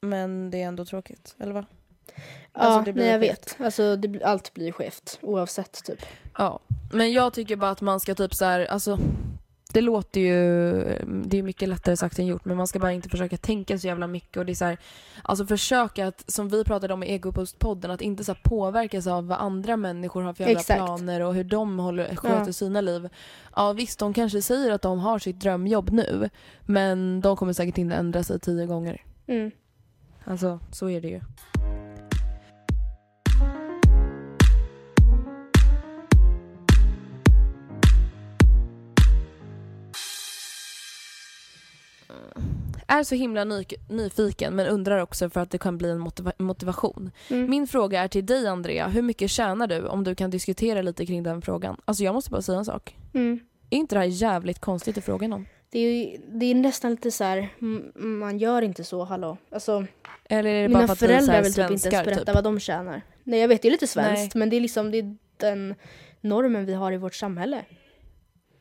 men 0.00 0.50
det 0.50 0.62
är 0.62 0.66
ändå 0.66 0.84
tråkigt, 0.84 1.34
eller? 1.38 1.54
Ja, 1.54 1.64
Alltså, 2.52 2.84
det 2.84 2.92
blir 2.92 3.02
nej, 3.04 3.12
jag 3.12 3.18
vet. 3.18 3.56
Alltså 3.60 3.96
det, 3.96 4.08
blir- 4.08 4.24
allt 4.26 4.54
blir 4.54 4.72
skevt 4.72 5.18
oavsett 5.22 5.84
typ. 5.84 5.98
Ja, 6.38 6.60
men 6.92 7.12
jag 7.12 7.32
tycker 7.32 7.56
bara 7.56 7.70
att 7.70 7.80
man 7.80 8.00
ska 8.00 8.14
typ 8.14 8.34
så 8.34 8.44
här, 8.44 8.66
alltså 8.66 8.98
det 9.74 9.80
låter 9.80 10.20
ju, 10.20 10.72
det 11.24 11.38
är 11.38 11.42
mycket 11.42 11.68
lättare 11.68 11.96
sagt 11.96 12.18
än 12.18 12.26
gjort 12.26 12.44
men 12.44 12.56
man 12.56 12.66
ska 12.66 12.78
bara 12.78 12.92
inte 12.92 13.08
försöka 13.08 13.36
tänka 13.36 13.78
så 13.78 13.86
jävla 13.86 14.06
mycket 14.06 14.36
och 14.36 14.46
det 14.46 14.52
är 14.52 14.54
så 14.54 14.64
här, 14.64 14.78
alltså 15.22 15.46
försöka 15.46 16.06
att, 16.06 16.24
som 16.30 16.48
vi 16.48 16.64
pratade 16.64 16.94
om 16.94 17.02
i 17.02 17.12
Egopostpodden, 17.12 17.90
att 17.90 18.00
inte 18.00 18.24
så 18.24 18.34
påverkas 18.42 19.06
av 19.06 19.26
vad 19.26 19.38
andra 19.38 19.76
människor 19.76 20.22
har 20.22 20.34
för 20.34 20.44
jävla 20.44 20.60
Exakt. 20.60 20.78
planer 20.78 21.20
och 21.20 21.34
hur 21.34 21.44
de 21.44 21.78
håller, 21.78 22.16
sköter 22.16 22.46
Ja. 22.46 22.52
sina 22.52 22.80
liv. 22.80 23.08
Ja 23.56 23.72
visst, 23.72 23.98
de 23.98 24.12
kanske 24.12 24.42
säger 24.42 24.70
att 24.72 24.82
de 24.82 24.98
har 24.98 25.18
sitt 25.18 25.40
drömjobb 25.40 25.90
nu 25.90 26.30
men 26.66 27.20
de 27.20 27.36
kommer 27.36 27.52
säkert 27.52 27.78
inte 27.78 27.96
ändra 27.96 28.22
sig 28.22 28.40
tio 28.40 28.66
gånger. 28.66 29.02
Mm. 29.26 29.50
Alltså 30.24 30.60
så 30.72 30.88
är 30.90 31.00
det 31.00 31.08
ju. 31.08 31.20
Är 42.86 43.02
så 43.02 43.14
himla 43.14 43.44
ny, 43.44 43.64
nyfiken 43.88 44.54
men 44.56 44.66
undrar 44.66 44.98
också 44.98 45.30
för 45.30 45.40
att 45.40 45.50
det 45.50 45.58
kan 45.58 45.78
bli 45.78 45.90
en 45.90 45.98
motiva- 46.00 46.32
motivation. 46.38 47.10
Mm. 47.30 47.50
Min 47.50 47.66
fråga 47.66 48.02
är 48.04 48.08
till 48.08 48.26
dig 48.26 48.46
Andrea, 48.46 48.88
hur 48.88 49.02
mycket 49.02 49.30
tjänar 49.30 49.66
du 49.66 49.86
om 49.86 50.04
du 50.04 50.14
kan 50.14 50.30
diskutera 50.30 50.82
lite 50.82 51.06
kring 51.06 51.22
den 51.22 51.42
frågan? 51.42 51.76
Alltså 51.84 52.04
jag 52.04 52.14
måste 52.14 52.30
bara 52.30 52.42
säga 52.42 52.58
en 52.58 52.64
sak. 52.64 52.96
Mm. 53.14 53.40
Är 53.70 53.76
inte 53.78 53.94
det 53.94 53.98
här 53.98 54.06
jävligt 54.06 54.58
konstigt 54.58 54.98
att 54.98 55.04
fråga 55.04 55.28
någon? 55.28 55.46
Det 55.70 55.78
är, 55.78 55.92
ju, 55.92 56.18
det 56.28 56.46
är 56.46 56.54
nästan 56.54 56.90
lite 56.90 57.10
så 57.10 57.24
här, 57.24 57.48
man 57.98 58.38
gör 58.38 58.62
inte 58.62 58.84
så, 58.84 59.04
hallå. 59.04 59.36
Alltså, 59.50 59.84
Eller 60.24 60.50
är 60.50 60.62
det 60.62 60.68
bara 60.68 60.78
mina 60.80 60.86
för 60.86 60.92
att 60.92 60.98
föräldrar 60.98 61.42
vill 61.42 61.54
typ 61.54 61.70
inte 61.70 61.88
ens 61.88 62.04
berätta 62.06 62.24
typ? 62.24 62.34
vad 62.34 62.44
de 62.44 62.60
tjänar. 62.60 63.02
Nej 63.24 63.40
jag 63.40 63.48
vet, 63.48 63.62
det 63.62 63.68
är 63.68 63.72
lite 63.72 63.86
svenskt 63.86 64.34
Nej. 64.34 64.38
men 64.38 64.50
det 64.50 64.56
är 64.56 64.60
liksom 64.60 64.90
det 64.90 64.98
är 64.98 65.16
den 65.36 65.74
normen 66.20 66.66
vi 66.66 66.74
har 66.74 66.92
i 66.92 66.96
vårt 66.96 67.14
samhälle. 67.14 67.64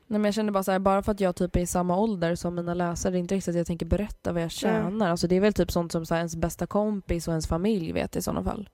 Nej 0.08 0.20
men 0.20 0.26
jag 0.26 0.34
känner 0.34 0.52
bara 0.52 0.64
så 0.64 0.72
här, 0.72 0.80
bara 0.80 1.04
för 1.04 1.12
att 1.12 1.20
jag 1.20 1.36
typ 1.36 1.56
är 1.56 1.60
i 1.60 1.66
samma 1.66 1.98
ålder 1.98 2.36
som 2.36 2.56
mina 2.56 2.74
läsare, 2.74 3.12
det 3.12 3.18
är 3.18 3.20
inte 3.20 3.36
riktigt 3.36 3.50
att 3.52 3.58
jag 3.58 3.68
tänker 3.68 3.86
berätta 3.86 4.32
vad 4.34 4.42
jag 4.44 4.52
tjänar. 4.52 5.10
Alltså 5.10 5.28
det 5.28 5.36
är 5.36 5.40
väl 5.42 5.54
typ 5.54 5.72
sånt 5.72 5.92
som 5.92 6.06
så 6.06 6.14
här, 6.14 6.20
ens 6.20 6.36
bästa 6.36 6.68
kompis 6.68 7.28
och 7.28 7.32
ens 7.32 7.48
familj 7.48 7.92
vet 7.92 8.16
i 8.16 8.22
sådana 8.22 8.44
fall. 8.44 8.70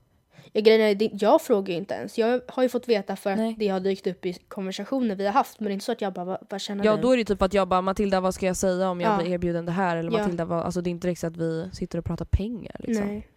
Jag, 0.51 0.63
grejen 0.63 1.01
är, 1.01 1.09
jag 1.23 1.41
frågar 1.41 1.73
ju 1.73 1.79
inte 1.79 1.93
ens. 1.93 2.17
Jag 2.17 2.41
har 2.47 2.63
ju 2.63 2.69
fått 2.69 2.87
veta 2.89 3.15
för 3.15 3.31
att 3.31 3.37
Nej. 3.37 3.55
det 3.59 3.67
har 3.67 3.79
dykt 3.79 4.07
upp 4.07 4.25
i 4.25 4.33
konversationer 4.33 5.15
vi 5.15 5.25
har 5.25 5.33
haft 5.33 5.59
men 5.59 5.65
det 5.65 5.71
är 5.71 5.73
inte 5.73 5.85
så 5.85 5.91
att 5.91 6.01
jag 6.01 6.13
bara, 6.13 6.25
vad, 6.25 6.37
vad 6.49 6.61
känner 6.61 6.85
Ja 6.85 6.95
du? 6.95 7.01
då 7.01 7.11
är 7.11 7.17
det 7.17 7.25
typ 7.25 7.41
att 7.41 7.53
jag 7.53 7.67
bara 7.67 7.81
Matilda 7.81 8.19
vad 8.21 8.33
ska 8.33 8.45
jag 8.45 8.55
säga 8.57 8.89
om 8.89 9.01
jag 9.01 9.13
Ja. 9.13 9.17
blir 9.17 9.33
erbjuden 9.33 9.65
det 9.65 9.71
här? 9.71 9.97
Eller 9.97 10.11
Ja. 10.11 10.17
Matilda 10.17 10.45
vad, 10.45 10.65
alltså 10.65 10.81
det 10.81 10.89
är 10.89 10.91
inte 10.91 11.07
riktigt 11.07 11.23
att 11.27 11.37
vi 11.37 11.69
sitter 11.73 11.99
och 11.99 12.05
pratar 12.05 12.25
pengar 12.25 12.75
liksom. 12.79 13.07
Nej. 13.07 13.27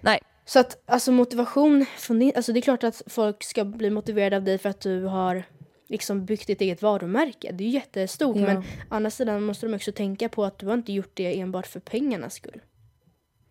Nej. 0.00 0.20
Så 0.44 0.58
att 0.60 0.82
alltså 0.86 1.12
motivation, 1.12 1.86
från 1.98 2.18
din, 2.18 2.32
alltså 2.36 2.52
det 2.52 2.58
är 2.58 2.62
klart 2.62 2.84
att 2.84 3.02
folk 3.06 3.44
ska 3.44 3.64
bli 3.64 3.90
motiverade 3.90 4.36
av 4.36 4.42
dig 4.44 4.58
för 4.58 4.68
att 4.68 4.80
du 4.80 5.04
har 5.04 5.42
liksom 5.88 6.24
byggt 6.24 6.46
ditt 6.46 6.60
eget 6.60 6.82
varumärke. 6.82 7.52
Det 7.52 7.64
är 7.64 7.68
jättestort 7.68 8.36
Ja. 8.36 8.42
men 8.42 8.58
å 8.58 8.62
andra 8.88 9.10
sidan 9.10 9.42
måste 9.42 9.66
de 9.66 9.74
också 9.74 9.92
tänka 9.92 10.28
på 10.28 10.44
att 10.44 10.58
du 10.58 10.66
har 10.66 10.74
inte 10.74 10.92
gjort 10.92 11.10
det 11.14 11.40
enbart 11.40 11.66
för 11.66 11.80
pengarnas 11.80 12.34
skull. 12.34 12.60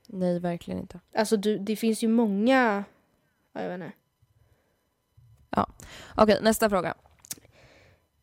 Nej 0.08 0.40
verkligen 0.40 0.80
inte. 0.80 1.00
Alltså 1.16 1.38
du, 1.38 1.58
det 1.58 1.76
finns 1.76 2.04
ju 2.04 2.08
många, 2.08 2.84
ja, 3.54 3.62
jag 3.62 3.70
vet 3.70 3.76
inte. 3.76 3.92
Okej 6.16 6.38
nästa 6.42 6.70
fråga. 6.70 6.96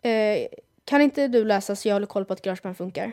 Eh, 0.01 0.47
kan 0.85 1.01
inte 1.01 1.29
du 1.29 1.45
läsa 1.45 1.77
så 1.77 1.89
jag 1.89 1.95
håller 1.95 2.07
koll 2.07 2.25
på 2.25 2.33
att 2.33 2.43
Garageband 2.43 2.77
funkar? 2.77 3.13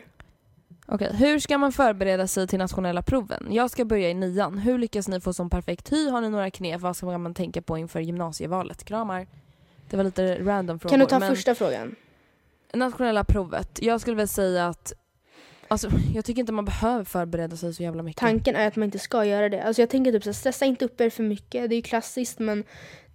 Okej, 0.86 1.16
hur 1.16 1.38
ska 1.38 1.58
man 1.58 1.72
förbereda 1.72 2.26
sig 2.26 2.46
till 2.46 2.58
nationella 2.58 3.02
proven? 3.02 3.48
Jag 3.50 3.70
ska 3.70 3.84
börja 3.84 4.10
i 4.10 4.14
nian. 4.14 4.58
Hur 4.58 4.78
lyckas 4.78 5.08
ni 5.08 5.20
få 5.20 5.32
som 5.32 5.50
perfekt 5.50 5.92
hy? 5.92 6.08
Har 6.08 6.20
ni 6.20 6.28
några 6.28 6.50
knep? 6.50 6.80
Vad 6.80 6.96
ska 6.96 7.18
man 7.18 7.34
tänka 7.34 7.62
på 7.62 7.78
inför 7.78 8.00
gymnasievalet? 8.00 8.84
Kramar. 8.84 9.26
Det 9.92 9.96
var 9.96 10.04
lite 10.04 10.38
random 10.44 10.78
frågor. 10.78 10.90
Kan 10.90 11.00
du 11.00 11.06
ta 11.06 11.18
men 11.18 11.36
första 11.36 11.54
frågan? 11.54 11.94
Nationella 12.72 13.24
provet. 13.24 13.78
Jag 13.82 14.00
skulle 14.00 14.16
väl 14.16 14.28
säga 14.28 14.66
att 14.66 14.92
Alltså, 15.68 15.90
jag 16.14 16.24
tycker 16.24 16.40
inte 16.40 16.52
man 16.52 16.64
behöver 16.64 17.04
förbereda 17.04 17.56
sig 17.56 17.74
så 17.74 17.82
jävla 17.82 18.02
mycket. 18.02 18.20
Tanken 18.20 18.56
är 18.56 18.68
att 18.68 18.76
man 18.76 18.84
inte 18.84 18.98
ska 18.98 19.24
göra 19.24 19.48
det. 19.48 19.62
Alltså 19.62 19.82
jag 19.82 19.90
tänker 19.90 20.12
typ 20.12 20.22
så 20.22 20.28
här, 20.28 20.34
stressa 20.34 20.64
inte 20.64 20.84
upp 20.84 21.00
er 21.00 21.10
för 21.10 21.22
mycket. 21.22 21.68
Det 21.68 21.74
är 21.74 21.76
ju 21.76 21.82
klassiskt 21.82 22.38
men 22.38 22.64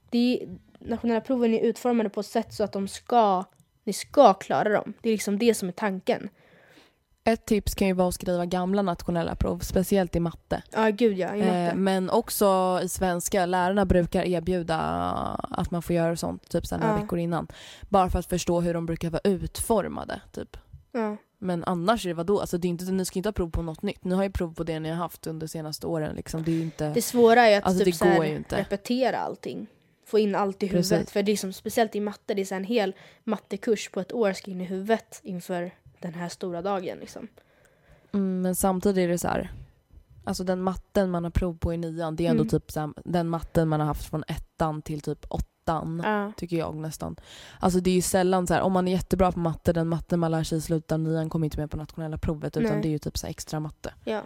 det 0.09 0.39
är, 0.41 0.57
nationella 0.79 1.21
proven 1.21 1.53
är 1.53 1.59
utformade 1.59 2.09
på 2.09 2.19
ett 2.19 2.25
sätt 2.25 2.53
så 2.53 2.63
att 2.63 2.71
de 2.71 2.87
ska, 2.87 3.43
ni 3.83 3.93
ska 3.93 4.33
klara 4.33 4.69
dem. 4.69 4.93
Det 5.01 5.09
är 5.09 5.13
liksom 5.13 5.39
det 5.39 5.53
som 5.53 5.67
är 5.67 5.73
tanken. 5.73 6.29
Ett 7.27 7.45
tips 7.45 7.75
kan 7.75 7.87
ju 7.87 7.93
vara 7.93 8.07
att 8.07 8.13
skriva 8.13 8.45
gamla 8.45 8.81
nationella 8.81 9.35
prov, 9.35 9.59
speciellt 9.59 10.15
i 10.15 10.19
matte. 10.19 10.63
Ja 10.71 10.89
gud 10.89 11.17
ja, 11.17 11.35
i 11.35 11.39
matte. 11.39 11.57
Eh, 11.57 11.75
men 11.75 12.09
också 12.09 12.79
i 12.83 12.89
svenska. 12.89 13.45
Lärarna 13.45 13.85
brukar 13.85 14.23
erbjuda 14.23 14.75
att 15.51 15.71
man 15.71 15.81
får 15.81 15.95
göra 15.95 16.15
sånt 16.15 16.49
typ 16.49 16.65
sen 16.65 16.79
några 16.79 16.93
Ja. 16.93 17.01
veckor 17.01 17.19
innan. 17.19 17.47
Bara 17.89 18.09
för 18.09 18.19
att 18.19 18.25
förstå 18.25 18.61
hur 18.61 18.73
de 18.73 18.85
brukar 18.85 19.09
vara 19.09 19.21
utformade. 19.23 20.21
Typ. 20.31 20.57
ja. 20.91 21.17
Men 21.39 21.63
annars 21.63 22.05
är 22.05 22.09
det 22.09 22.13
vadå? 22.13 22.39
Alltså, 22.39 22.57
det 22.57 22.67
är 22.67 22.69
inte, 22.69 22.85
ni 22.85 23.05
ska 23.05 23.19
inte 23.19 23.29
ha 23.29 23.33
prov 23.33 23.49
på 23.49 23.61
något 23.61 23.81
nytt. 23.81 24.03
Ni 24.03 24.15
har 24.15 24.23
ju 24.23 24.29
prov 24.31 24.53
på 24.53 24.63
det 24.63 24.79
ni 24.79 24.89
har 24.89 24.95
haft 24.95 25.27
under 25.27 25.47
de 25.47 25.51
senaste 25.51 25.87
åren. 25.87 26.15
Liksom. 26.15 26.43
Det 26.43 26.51
är 26.51 26.61
inte... 26.61 26.89
Det 26.89 27.01
svåra 27.01 27.41
är 27.45 27.49
ju 27.49 27.55
att 27.55 27.63
Alltså, 27.65 27.83
typ 27.85 27.93
det 27.93 27.97
så 27.97 28.05
här, 28.05 28.15
går 28.15 28.25
ju 28.25 28.35
inte. 28.35 28.59
repetera 28.59 29.17
allting. 29.19 29.67
Få 30.05 30.19
in 30.19 30.35
allt 30.35 30.63
i 30.63 30.67
huvudet. 30.67 30.89
Precis. 30.89 31.11
För 31.11 31.23
det 31.23 31.31
är 31.31 31.37
som, 31.37 31.53
speciellt 31.53 31.95
i 31.95 31.99
matte, 31.99 32.33
det 32.33 32.41
är 32.41 32.45
så 32.45 32.55
en 32.55 32.63
hel 32.63 32.95
mattekurs 33.23 33.89
på 33.89 33.99
ett 33.99 34.13
år 34.13 34.33
ska 34.33 34.51
in 34.51 34.61
i 34.61 34.65
huvudet 34.65 35.19
inför 35.23 35.71
den 35.99 36.13
här 36.13 36.29
stora 36.29 36.61
dagen. 36.61 36.97
Liksom. 36.99 37.27
Mm, 38.13 38.41
men 38.41 38.55
samtidigt 38.55 38.97
är 39.03 39.07
det 39.07 39.17
så 39.17 39.27
här. 39.27 39.51
Alltså 40.23 40.43
den 40.43 40.61
matten 40.61 41.09
man 41.11 41.23
har 41.23 41.31
prov 41.31 41.57
på 41.57 41.73
i 41.73 41.77
nian, 41.77 42.15
det 42.15 42.25
är 42.25 42.29
ändå 42.29 42.41
Mm. 42.43 42.49
typ 42.49 42.71
så 42.71 42.79
här, 42.79 42.89
den 43.05 43.29
matten 43.29 43.67
man 43.67 43.79
har 43.79 43.87
haft 43.87 44.09
från 44.09 44.23
ettan 44.27 44.81
till 44.81 45.01
typ 45.01 45.25
åttan. 45.29 46.01
Ja. 46.05 46.31
Tycker 46.37 46.57
jag 46.57 46.75
nästan. 46.75 47.15
Alltså 47.59 47.79
det 47.79 47.89
är 47.89 47.95
ju 47.95 48.01
sällan 48.01 48.47
så 48.47 48.53
här, 48.53 48.61
om 48.61 48.71
man 48.73 48.87
är 48.87 48.91
jättebra 48.91 49.31
på 49.31 49.39
matte, 49.39 49.73
den 49.73 49.87
matten 49.87 50.19
man 50.19 50.31
lär 50.31 50.43
sig 50.43 50.57
i 50.57 50.61
slutet 50.61 50.91
av 50.91 50.99
nian 50.99 51.29
kommer 51.29 51.45
inte 51.45 51.59
med 51.59 51.71
på 51.71 51.77
nationella 51.77 52.17
provet 52.17 52.57
utan 52.57 52.71
Nej. 52.71 52.81
det 52.81 52.87
är 52.87 52.91
ju 52.91 52.99
typ 52.99 53.17
så 53.17 53.27
extra 53.27 53.59
matte. 53.59 53.93
ja. 54.05 54.21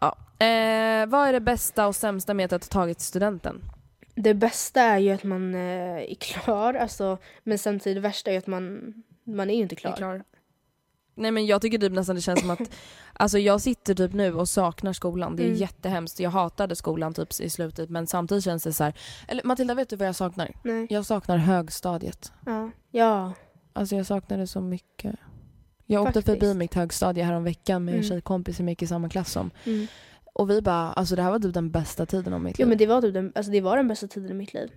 Ja. 0.00 0.16
Eh, 0.46 1.06
vad 1.06 1.28
är 1.28 1.32
det 1.32 1.40
bästa 1.40 1.86
och 1.86 1.96
sämsta 1.96 2.34
med 2.34 2.52
att 2.52 2.64
ha 2.64 2.70
tagit 2.80 3.00
studenten? 3.00 3.62
Det 4.14 4.34
bästa 4.34 4.80
är 4.82 4.98
ju 4.98 5.10
att 5.10 5.24
man 5.24 5.54
eh, 5.54 5.60
är 6.10 6.14
klar, 6.14 6.74
alltså, 6.74 7.18
men 7.42 7.58
samtidigt 7.58 7.96
det 7.96 8.00
värsta 8.00 8.30
är 8.30 8.32
ju 8.32 8.38
att 8.38 8.46
man, 8.46 8.94
man 9.24 9.50
är 9.50 9.54
ju 9.54 9.62
inte 9.62 9.76
klar. 9.76 10.24
Nej 11.14 11.30
men 11.30 11.46
jag 11.46 11.62
tycker 11.62 11.78
typ 11.78 11.92
nästan 11.92 12.16
det 12.16 12.22
känns 12.22 12.40
som 12.40 12.50
att 12.50 12.60
Alltså 13.12 13.38
jag 13.38 13.60
sitter 13.60 13.94
typ 13.94 14.12
nu 14.12 14.34
och 14.34 14.48
saknar 14.48 14.92
skolan. 14.92 15.36
Det 15.36 15.42
är 15.42 15.46
Mm. 15.46 15.58
jättehemskt. 15.58 16.20
Jag 16.20 16.30
hatade 16.30 16.76
skolan 16.76 17.14
typ 17.14 17.40
i 17.40 17.50
slutet 17.50 17.90
men 17.90 18.06
samtidigt 18.06 18.44
känns 18.44 18.62
det 18.64 18.72
så 18.72 18.84
här. 18.84 18.94
Eller 19.28 19.44
Matilda 19.44 19.74
vet 19.74 19.88
du 19.88 19.96
vad 19.96 20.08
jag 20.08 20.16
saknar? 20.16 20.50
Nej. 20.62 20.86
Jag 20.90 21.06
saknar 21.06 21.36
högstadiet. 21.36 22.32
Ja. 22.46 22.70
ja. 22.90 23.32
Alltså 23.72 23.96
jag 23.96 24.06
saknar 24.06 24.38
det 24.38 24.46
så 24.46 24.60
mycket. 24.60 25.14
Jag 25.86 26.02
åkte 26.02 26.12
Faktiskt. 26.22 26.26
förbi 26.40 26.54
mitt 26.54 26.74
högstadie 26.74 27.24
här 27.24 27.32
om 27.34 27.44
veckan 27.44 27.84
med 27.84 27.92
en 27.94 27.98
Mm. 28.00 28.08
tjejkompis 28.08 28.56
som 28.56 28.68
jag 28.68 28.72
gick 28.72 28.82
i 28.82 28.86
samma 28.86 29.08
klass 29.08 29.32
som. 29.32 29.50
Mm. 29.64 29.86
Och 30.32 30.50
vi 30.50 30.62
bara, 30.62 30.92
alltså 30.92 31.16
det 31.16 31.22
här 31.22 31.30
var 31.30 31.38
typ 31.38 31.54
den 31.54 31.70
bästa 31.70 32.06
tiden 32.06 32.32
av 32.32 32.40
mitt 32.40 32.58
liv. 32.58 32.68
men 32.68 32.78
det 32.78 32.86
var, 32.86 33.02
typ 33.02 33.14
den, 33.14 33.32
alltså, 33.34 33.52
det 33.52 33.60
var 33.60 33.76
den 33.76 33.88
bästa 33.88 34.06
tiden 34.08 34.30
i 34.30 34.34
mitt 34.34 34.54
liv. 34.54 34.70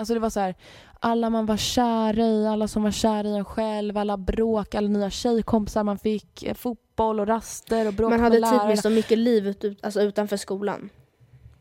Alltså 0.00 0.14
det 0.14 0.20
var 0.20 0.30
så 0.30 0.40
här, 0.40 0.54
alla 1.00 1.30
man 1.30 1.46
var 1.46 1.56
kär 1.56 2.18
i, 2.18 2.46
alla 2.46 2.68
som 2.68 2.82
var 2.82 2.90
kär 2.90 3.26
i 3.26 3.36
en 3.36 3.44
själv, 3.44 3.96
alla 3.96 4.16
bråk, 4.16 4.74
alla 4.74 4.88
nya 4.88 5.10
tjejkompisar 5.10 5.84
man 5.84 5.98
fick, 5.98 6.42
eh, 6.42 6.54
fotboll 6.54 7.20
och 7.20 7.26
raster 7.26 7.86
och 7.86 7.94
bråk 7.94 8.10
Man 8.10 8.20
hade 8.20 8.40
med 8.40 8.50
tid 8.50 8.68
med 8.68 8.78
så 8.78 8.90
mycket 8.90 9.18
liv 9.18 9.46
ut, 9.48 9.64
alltså 9.82 10.02
utanför 10.02 10.36
skolan. 10.36 10.90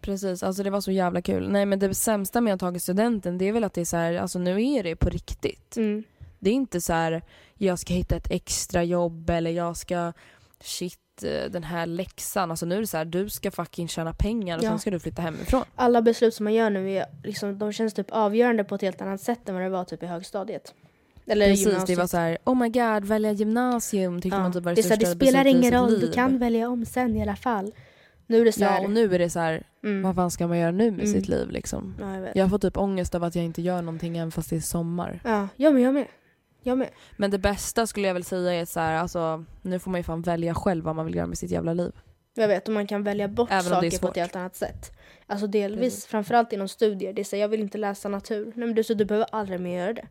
Precis, 0.01 0.43
alltså 0.43 0.63
det 0.63 0.69
var 0.69 0.81
så 0.81 0.91
jävla 0.91 1.21
kul. 1.21 1.49
Nej 1.49 1.65
men 1.65 1.79
det 1.79 1.93
sämsta 1.93 2.41
med 2.41 2.53
att 2.53 2.61
ha 2.61 2.67
tagit 2.67 2.83
studenten 2.83 3.37
det 3.37 3.45
är 3.45 3.51
väl 3.51 3.63
att 3.63 3.73
det 3.73 3.81
är 3.81 3.85
så 3.85 3.97
här, 3.97 4.13
alltså 4.13 4.39
nu 4.39 4.63
är 4.63 4.83
det 4.83 4.95
på 4.95 5.09
riktigt. 5.09 5.77
Mm. 5.77 6.03
Det 6.39 6.49
är 6.49 6.53
inte 6.53 6.81
så 6.81 6.93
här, 6.93 7.21
jag 7.53 7.79
ska 7.79 7.93
hitta 7.93 8.15
ett 8.15 8.31
extra 8.31 8.83
jobb 8.83 9.29
eller 9.29 9.51
jag 9.51 9.77
ska, 9.77 10.13
shit 10.63 10.99
eh, 11.23 11.43
den 11.51 11.63
här 11.63 11.85
läxan. 11.85 12.51
Alltså 12.51 12.65
nu 12.65 12.75
är 12.75 12.79
det 12.81 12.87
så 12.87 12.97
här, 12.97 13.05
du 13.05 13.29
ska 13.29 13.51
fucking 13.51 13.87
tjäna 13.87 14.13
pengar 14.13 14.57
och 14.57 14.63
Ja. 14.63 14.69
sen 14.69 14.79
ska 14.79 14.91
du 14.91 14.99
flytta 14.99 15.21
hemifrån. 15.21 15.63
Alla 15.75 16.01
beslut 16.01 16.33
som 16.33 16.43
man 16.43 16.53
gör 16.53 16.69
nu 16.69 16.91
är, 16.91 17.05
liksom, 17.23 17.59
de 17.59 17.73
känns 17.73 17.93
typ 17.93 18.07
avgörande 18.11 18.63
på 18.63 18.75
ett 18.75 18.81
helt 18.81 19.01
annat 19.01 19.21
sätt 19.21 19.49
än 19.49 19.55
vad 19.55 19.63
det 19.63 19.69
var 19.69 19.83
typ 19.83 20.03
i 20.03 20.05
högstadiet. 20.05 20.73
Eller 21.27 21.45
Precis, 21.47 21.65
det 21.65 21.71
gymnasiet. 21.71 21.99
var 21.99 22.07
så 22.07 22.17
här, 22.17 22.37
oh 22.43 22.55
my 22.55 22.69
god, 22.69 23.05
välja 23.05 23.31
gymnasium 23.31 24.21
tyckte 24.21 24.37
Ja. 24.37 24.41
man 24.43 24.53
typ 24.53 24.63
var 24.63 24.71
det, 24.71 24.75
det, 24.75 24.83
så 24.83 24.89
här, 24.89 24.95
största 24.95 25.15
det 25.15 25.25
spelar 25.25 25.47
ingen 25.47 25.71
roll, 25.73 25.89
liv. 25.91 25.99
du 26.01 26.11
kan 26.11 26.37
välja 26.39 26.69
om 26.69 26.85
sen 26.85 27.15
i 27.15 27.21
alla 27.21 27.35
fall. 27.35 27.71
Nu 28.27 28.41
är 28.41 28.45
det 28.45 28.51
så 28.51 28.63
här, 28.65 28.77
Ja 28.79 28.83
och 28.85 28.91
nu 28.91 29.15
är 29.15 29.19
det 29.19 29.29
så 29.29 29.39
här, 29.39 29.63
mm. 29.83 30.01
vad 30.01 30.15
fan 30.15 30.31
ska 30.31 30.47
man 30.47 30.57
göra 30.57 30.71
nu 30.71 30.91
med 30.91 30.99
Mm. 31.05 31.13
sitt 31.13 31.27
liv 31.27 31.49
liksom? 31.49 31.95
ja, 31.99 32.17
jag. 32.17 32.35
Jag 32.35 32.49
får 32.49 32.59
typ 32.59 32.77
ångest 32.77 33.15
av 33.15 33.23
att 33.23 33.35
jag 33.35 33.45
inte 33.45 33.61
gör 33.61 33.81
någonting 33.81 34.17
även 34.17 34.31
fast 34.31 34.49
det 34.49 34.55
är 34.55 34.59
sommar. 34.59 35.19
Ja, 35.23 35.47
jag 35.55 35.73
med, 35.73 35.83
jag 35.83 35.93
med. 35.93 36.05
Jag 36.63 36.77
med. 36.77 36.89
Men 37.17 37.31
det 37.31 37.37
bästa 37.37 37.87
skulle 37.87 38.07
jag 38.07 38.13
väl 38.13 38.23
säga 38.23 38.53
är 38.53 38.65
så 38.65 38.79
här, 38.79 38.95
alltså 38.95 39.45
nu 39.61 39.79
får 39.79 39.91
man 39.91 39.99
ju 39.99 40.03
fan 40.03 40.21
välja 40.21 40.53
själv 40.53 40.83
vad 40.85 40.95
man 40.95 41.05
vill 41.05 41.15
göra 41.15 41.27
med 41.27 41.37
sitt 41.37 41.51
jävla 41.51 41.73
liv. 41.73 41.91
Jag 42.33 42.47
vet, 42.47 42.67
och 42.67 42.73
man 42.73 42.87
kan 42.87 43.03
välja 43.03 43.27
bort 43.27 43.51
Även 43.51 43.63
saker 43.63 43.99
på 43.99 44.07
ett 44.07 44.15
helt 44.15 44.35
annat 44.35 44.55
sätt. 44.55 44.91
Alltså 45.27 45.47
delvis, 45.47 45.93
Precis. 45.93 46.05
framförallt 46.05 46.53
inom 46.53 46.67
studier. 46.67 47.13
Det 47.13 47.21
är 47.21 47.23
så 47.23 47.35
här, 47.35 47.41
jag 47.41 47.49
vill 47.49 47.59
inte 47.61 47.77
läsa 47.77 48.09
natur. 48.09 48.45
Nej 48.45 48.67
men 48.67 48.75
du, 48.75 48.83
så 48.83 48.93
du 48.93 49.05
behöver 49.05 49.27
aldrig 49.31 49.59
mer 49.59 49.79
göra 49.79 49.93
det. 49.93 50.07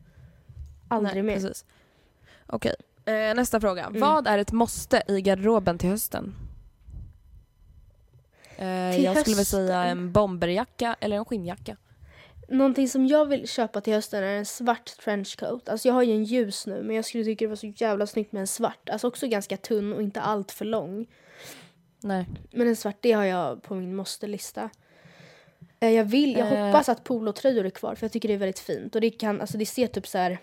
Aldrig 0.89 1.25
Nej, 1.25 1.35
mer. 1.35 1.35
Precis. 1.35 1.65
Okej, 2.47 2.75
eh, 3.05 3.35
nästa 3.35 3.61
fråga. 3.61 3.85
Mm. 3.85 4.01
Vad 4.01 4.27
är 4.27 4.39
ett 4.39 4.53
måste 4.53 5.03
i 5.09 5.21
garderoben 5.21 5.79
till 5.79 5.89
hösten? 5.91 6.35
Eh, 8.57 8.95
Till 8.95 9.05
jag 9.05 9.19
skulle 9.19 9.35
väl 9.35 9.41
hösten? 9.41 9.45
säga 9.45 9.85
en 9.85 10.13
bomberjacka 10.13 10.97
eller 11.01 11.17
en 11.17 11.25
skinnjacka. 11.25 11.77
Någonting 12.49 12.89
som 12.89 13.07
jag 13.07 13.27
vill 13.27 13.49
köpa 13.49 13.81
till 13.81 13.93
hösten 13.93 14.25
är 14.25 14.37
en 14.39 14.47
svart 14.47 14.97
trenchcoat. 15.05 15.69
Alltså 15.69 15.89
jag 15.89 15.95
har 15.95 16.03
ju 16.03 16.13
en 16.13 16.25
ljus 16.25 16.67
nu 16.67 16.83
men 16.83 16.97
jag 16.97 17.05
skulle 17.05 17.25
tycka 17.25 17.45
det 17.45 17.49
var 17.49 17.57
så 17.57 17.73
jävla 17.77 18.07
snyggt 18.07 18.33
med 18.33 18.41
en 18.41 18.47
svart. 18.47 18.89
Alltså 18.89 19.09
också 19.09 19.27
ganska 19.29 19.57
tunn 19.57 19.93
och 19.93 20.03
inte 20.03 20.21
allt 20.21 20.53
för 20.53 20.65
lång. 20.65 21.07
Nej. 22.01 22.27
Men 22.51 22.69
en 22.69 22.77
svart, 22.77 22.97
det 23.01 23.13
har 23.13 23.25
jag 23.25 23.63
på 23.63 23.75
min 23.75 23.97
måste-lista. 23.97 24.71
Eh, 25.81 25.91
Jag 25.91 26.05
vill, 26.05 26.37
jag 26.37 26.53
Eh. 26.53 26.67
hoppas 26.67 26.89
att 26.89 27.05
polotröjor 27.05 27.67
är 27.67 27.71
kvar 27.71 27.95
för 27.95 28.05
jag 28.05 28.13
tycker 28.13 28.29
det 28.29 28.35
är 28.35 28.39
väldigt 28.39 28.59
fint. 28.59 28.95
Och 28.95 29.01
det 29.01 29.11
kan, 29.11 29.41
alltså 29.41 29.59
det 29.59 29.67
ser 29.67 29.87
typ 29.87 30.07
så 30.07 30.19
här 30.19 30.39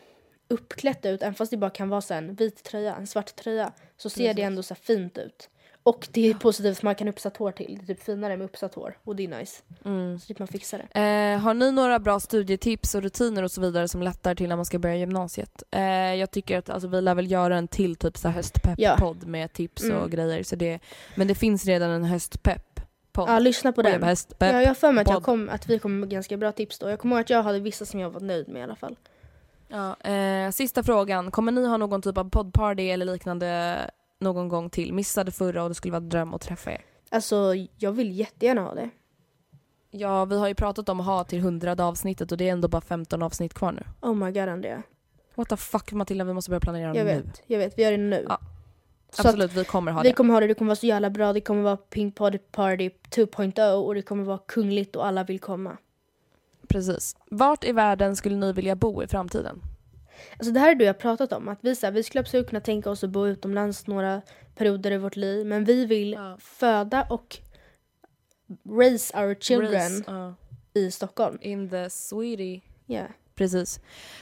uppklätt 0.48 1.06
ut, 1.06 1.22
även 1.22 1.34
fast 1.36 1.52
det 1.52 1.58
bara 1.58 1.70
kan 1.70 1.90
vara 1.90 2.02
så 2.02 2.14
en 2.14 2.36
vit 2.36 2.64
tröja, 2.64 2.96
en 2.96 3.08
svart 3.08 3.36
tröja. 3.36 3.72
Så 3.98 4.10
ser 4.10 4.24
det 4.24 4.30
Precis. 4.34 4.44
ändå 4.46 4.64
så 4.64 4.76
fint 4.76 5.18
ut. 5.18 5.50
Och 5.88 6.08
det 6.12 6.30
är 6.30 6.34
positivt 6.34 6.78
för 6.78 6.86
man 6.86 6.96
kan 6.96 7.08
uppsatt 7.08 7.38
hår 7.38 7.52
till. 7.52 7.80
Det 7.86 7.92
är 7.92 7.96
typ 7.96 8.04
finare 8.04 8.38
med 8.38 8.46
uppsatt 8.46 8.76
hår 8.76 8.98
och 9.04 9.16
det 9.16 9.24
är 9.24 9.28
nice. 9.28 9.62
Mm. 9.86 10.20
Så 10.20 10.28
typ 10.28 10.40
man 10.40 10.48
fixar 10.48 10.82
det. 10.94 11.00
Eh, 11.02 11.40
har 11.40 11.54
ni 11.54 11.72
några 11.72 12.00
bra 12.00 12.20
studietips 12.20 12.96
och 12.96 13.02
rutiner 13.02 13.44
och 13.44 13.52
så 13.52 13.62
vidare 13.62 13.88
som 13.88 14.02
lättar 14.02 14.36
till 14.36 14.50
när 14.50 14.56
man 14.56 14.66
ska 14.66 14.80
börja 14.80 14.96
gymnasiet? 14.96 15.64
Eh, 15.72 15.82
jag 16.16 16.32
tycker 16.32 16.58
att 16.58 16.70
alltså, 16.70 16.88
vi 16.88 17.02
lär 17.02 17.16
väl 17.16 17.32
göra 17.32 17.58
en 17.58 17.68
till 17.68 17.96
typ 17.96 18.18
så 18.18 18.30
höstpepp-podd 18.30 19.26
med 19.28 19.54
tips 19.54 19.84
Mm. 19.84 19.98
och 19.98 20.12
grejer. 20.12 20.44
Så 20.44 20.56
det, 20.56 20.80
men 21.16 21.28
det 21.28 21.36
finns 21.36 21.66
redan 21.66 21.90
en 21.90 22.04
höstpepp-podd. 22.06 23.30
Ja, 23.30 23.40
lyssna 23.40 23.72
på 23.72 23.82
den. 23.82 24.04
höstpepp. 24.04 24.54
Ja, 24.54 24.62
jag 24.62 24.68
har 24.68 24.76
för 24.76 24.92
mig 24.92 25.02
att, 25.02 25.08
jag 25.08 25.16
podd. 25.16 25.24
kom, 25.24 25.50
att 25.50 25.68
vi 25.70 25.80
kom 25.80 26.00
med 26.00 26.10
ganska 26.10 26.38
bra 26.38 26.52
tips 26.52 26.80
då. 26.80 26.90
Jag 26.90 27.00
kommer 27.00 27.16
ihåg 27.16 27.22
att 27.22 27.30
jag 27.30 27.44
hade 27.44 27.60
vissa 27.60 27.86
som 27.86 28.00
jag 28.00 28.10
var 28.10 28.22
nöjd 28.22 28.48
med 28.48 28.60
i 28.60 28.64
alla 28.64 28.76
fall. 28.76 28.96
Ja, 29.68 29.96
eh, 30.12 30.52
sista 30.52 30.84
frågan. 30.84 31.32
Kommer 31.32 31.52
ni 31.52 31.66
ha 31.68 31.78
någon 31.78 32.02
typ 32.02 32.18
av 32.18 32.30
poddparty 32.30 32.90
eller 32.90 33.06
liknande 33.06 33.78
någon 34.20 34.48
gång 34.50 34.70
till? 34.70 34.94
Missade 34.94 35.32
förra 35.32 35.64
och 35.64 35.70
det 35.70 35.76
skulle 35.76 35.92
vara 35.92 36.04
en 36.04 36.10
dröm 36.10 36.34
att 36.34 36.42
träffa 36.42 36.72
er. 36.72 36.86
Alltså, 37.10 37.54
jag 37.78 37.92
vill 37.92 38.12
jättegärna 38.20 38.62
ha 38.62 38.74
det. 38.74 38.90
Ja, 39.92 40.26
vi 40.26 40.38
har 40.40 40.48
ju 40.48 40.56
pratat 40.56 40.90
om 40.90 41.00
att 41.00 41.06
ha 41.06 41.24
till 41.24 41.40
hundrade 41.42 41.84
avsnittet 41.84 42.32
och 42.32 42.38
det 42.38 42.48
är 42.50 42.52
ändå 42.52 42.68
bara 42.68 42.82
15 42.82 43.22
avsnitt 43.24 43.54
kvar 43.54 43.72
nu. 43.72 43.84
Oh 44.02 44.16
my 44.16 44.32
god, 44.32 44.50
Andrea. 44.50 44.84
What 45.36 45.50
the 45.50 45.58
fuck 45.58 45.92
Matilda, 45.92 46.24
vi 46.24 46.34
måste 46.34 46.52
börja 46.52 46.60
planera 46.60 46.96
Jag 46.96 47.06
nu. 47.06 47.14
vet, 47.14 47.42
jag 47.48 47.58
vet. 47.60 47.78
Vi 47.78 47.84
gör 47.84 47.92
det 47.92 47.98
nu. 47.98 48.26
Ja, 48.30 48.40
Så 49.12 49.22
Absolut, 49.28 49.54
vi 49.54 49.64
kommer 49.66 49.92
ha 49.92 50.02
vi 50.02 50.10
det. 50.10 50.14
kommer 50.16 50.34
ha 50.34 50.40
det, 50.40 50.48
det 50.48 50.54
kommer 50.54 50.70
vara 50.70 50.76
så 50.76 50.86
jävla 50.86 51.10
bra. 51.10 51.34
Det 51.34 51.42
kommer 51.42 51.62
vara 51.62 51.78
Pink 51.78 52.16
Party 52.16 52.38
Party 52.38 52.90
2.0 53.10 53.72
och 53.74 53.96
det 53.96 54.02
kommer 54.02 54.24
vara 54.24 54.38
kungligt 54.48 54.96
och 54.96 55.06
alla 55.06 55.24
vill 55.24 55.40
komma. 55.40 55.78
Precis. 56.68 57.16
Vart 57.32 57.64
i 57.64 57.72
världen 57.72 58.16
skulle 58.16 58.36
ni 58.36 58.54
vilja 58.54 58.76
bo 58.76 59.04
i 59.04 59.08
framtiden? 59.08 59.62
Alltså 60.38 60.52
det 60.54 60.60
här 60.60 60.72
är 60.72 60.76
det 60.76 60.86
jag 60.86 60.98
pratat 61.00 61.34
om. 61.34 61.48
Att 61.48 61.60
vi, 61.62 61.76
så 61.76 61.86
här, 61.86 61.92
vi 61.92 62.04
skulle 62.04 62.20
absolut 62.20 62.50
kunna 62.50 62.60
tänka 62.62 62.90
oss 62.90 63.04
att 63.04 63.10
bo 63.10 63.28
utomlands 63.28 63.88
några 63.88 64.22
perioder 64.56 64.92
i 64.92 64.98
vårt 64.98 65.16
liv. 65.16 65.46
Men 65.46 65.64
vi 65.66 65.86
vill 65.86 66.14
Ja. 66.14 66.38
föda 66.42 67.08
och 67.10 67.38
raise 68.80 69.18
our 69.20 69.36
children 69.36 69.72
Race, 69.74 70.04
ja. 70.08 70.36
i 70.74 70.92
Stockholm. 70.92 71.38
in 71.42 71.70
the 71.70 71.90
sweetie. 71.90 72.62
Yeah. 72.88 73.08
Precis. 73.36 73.80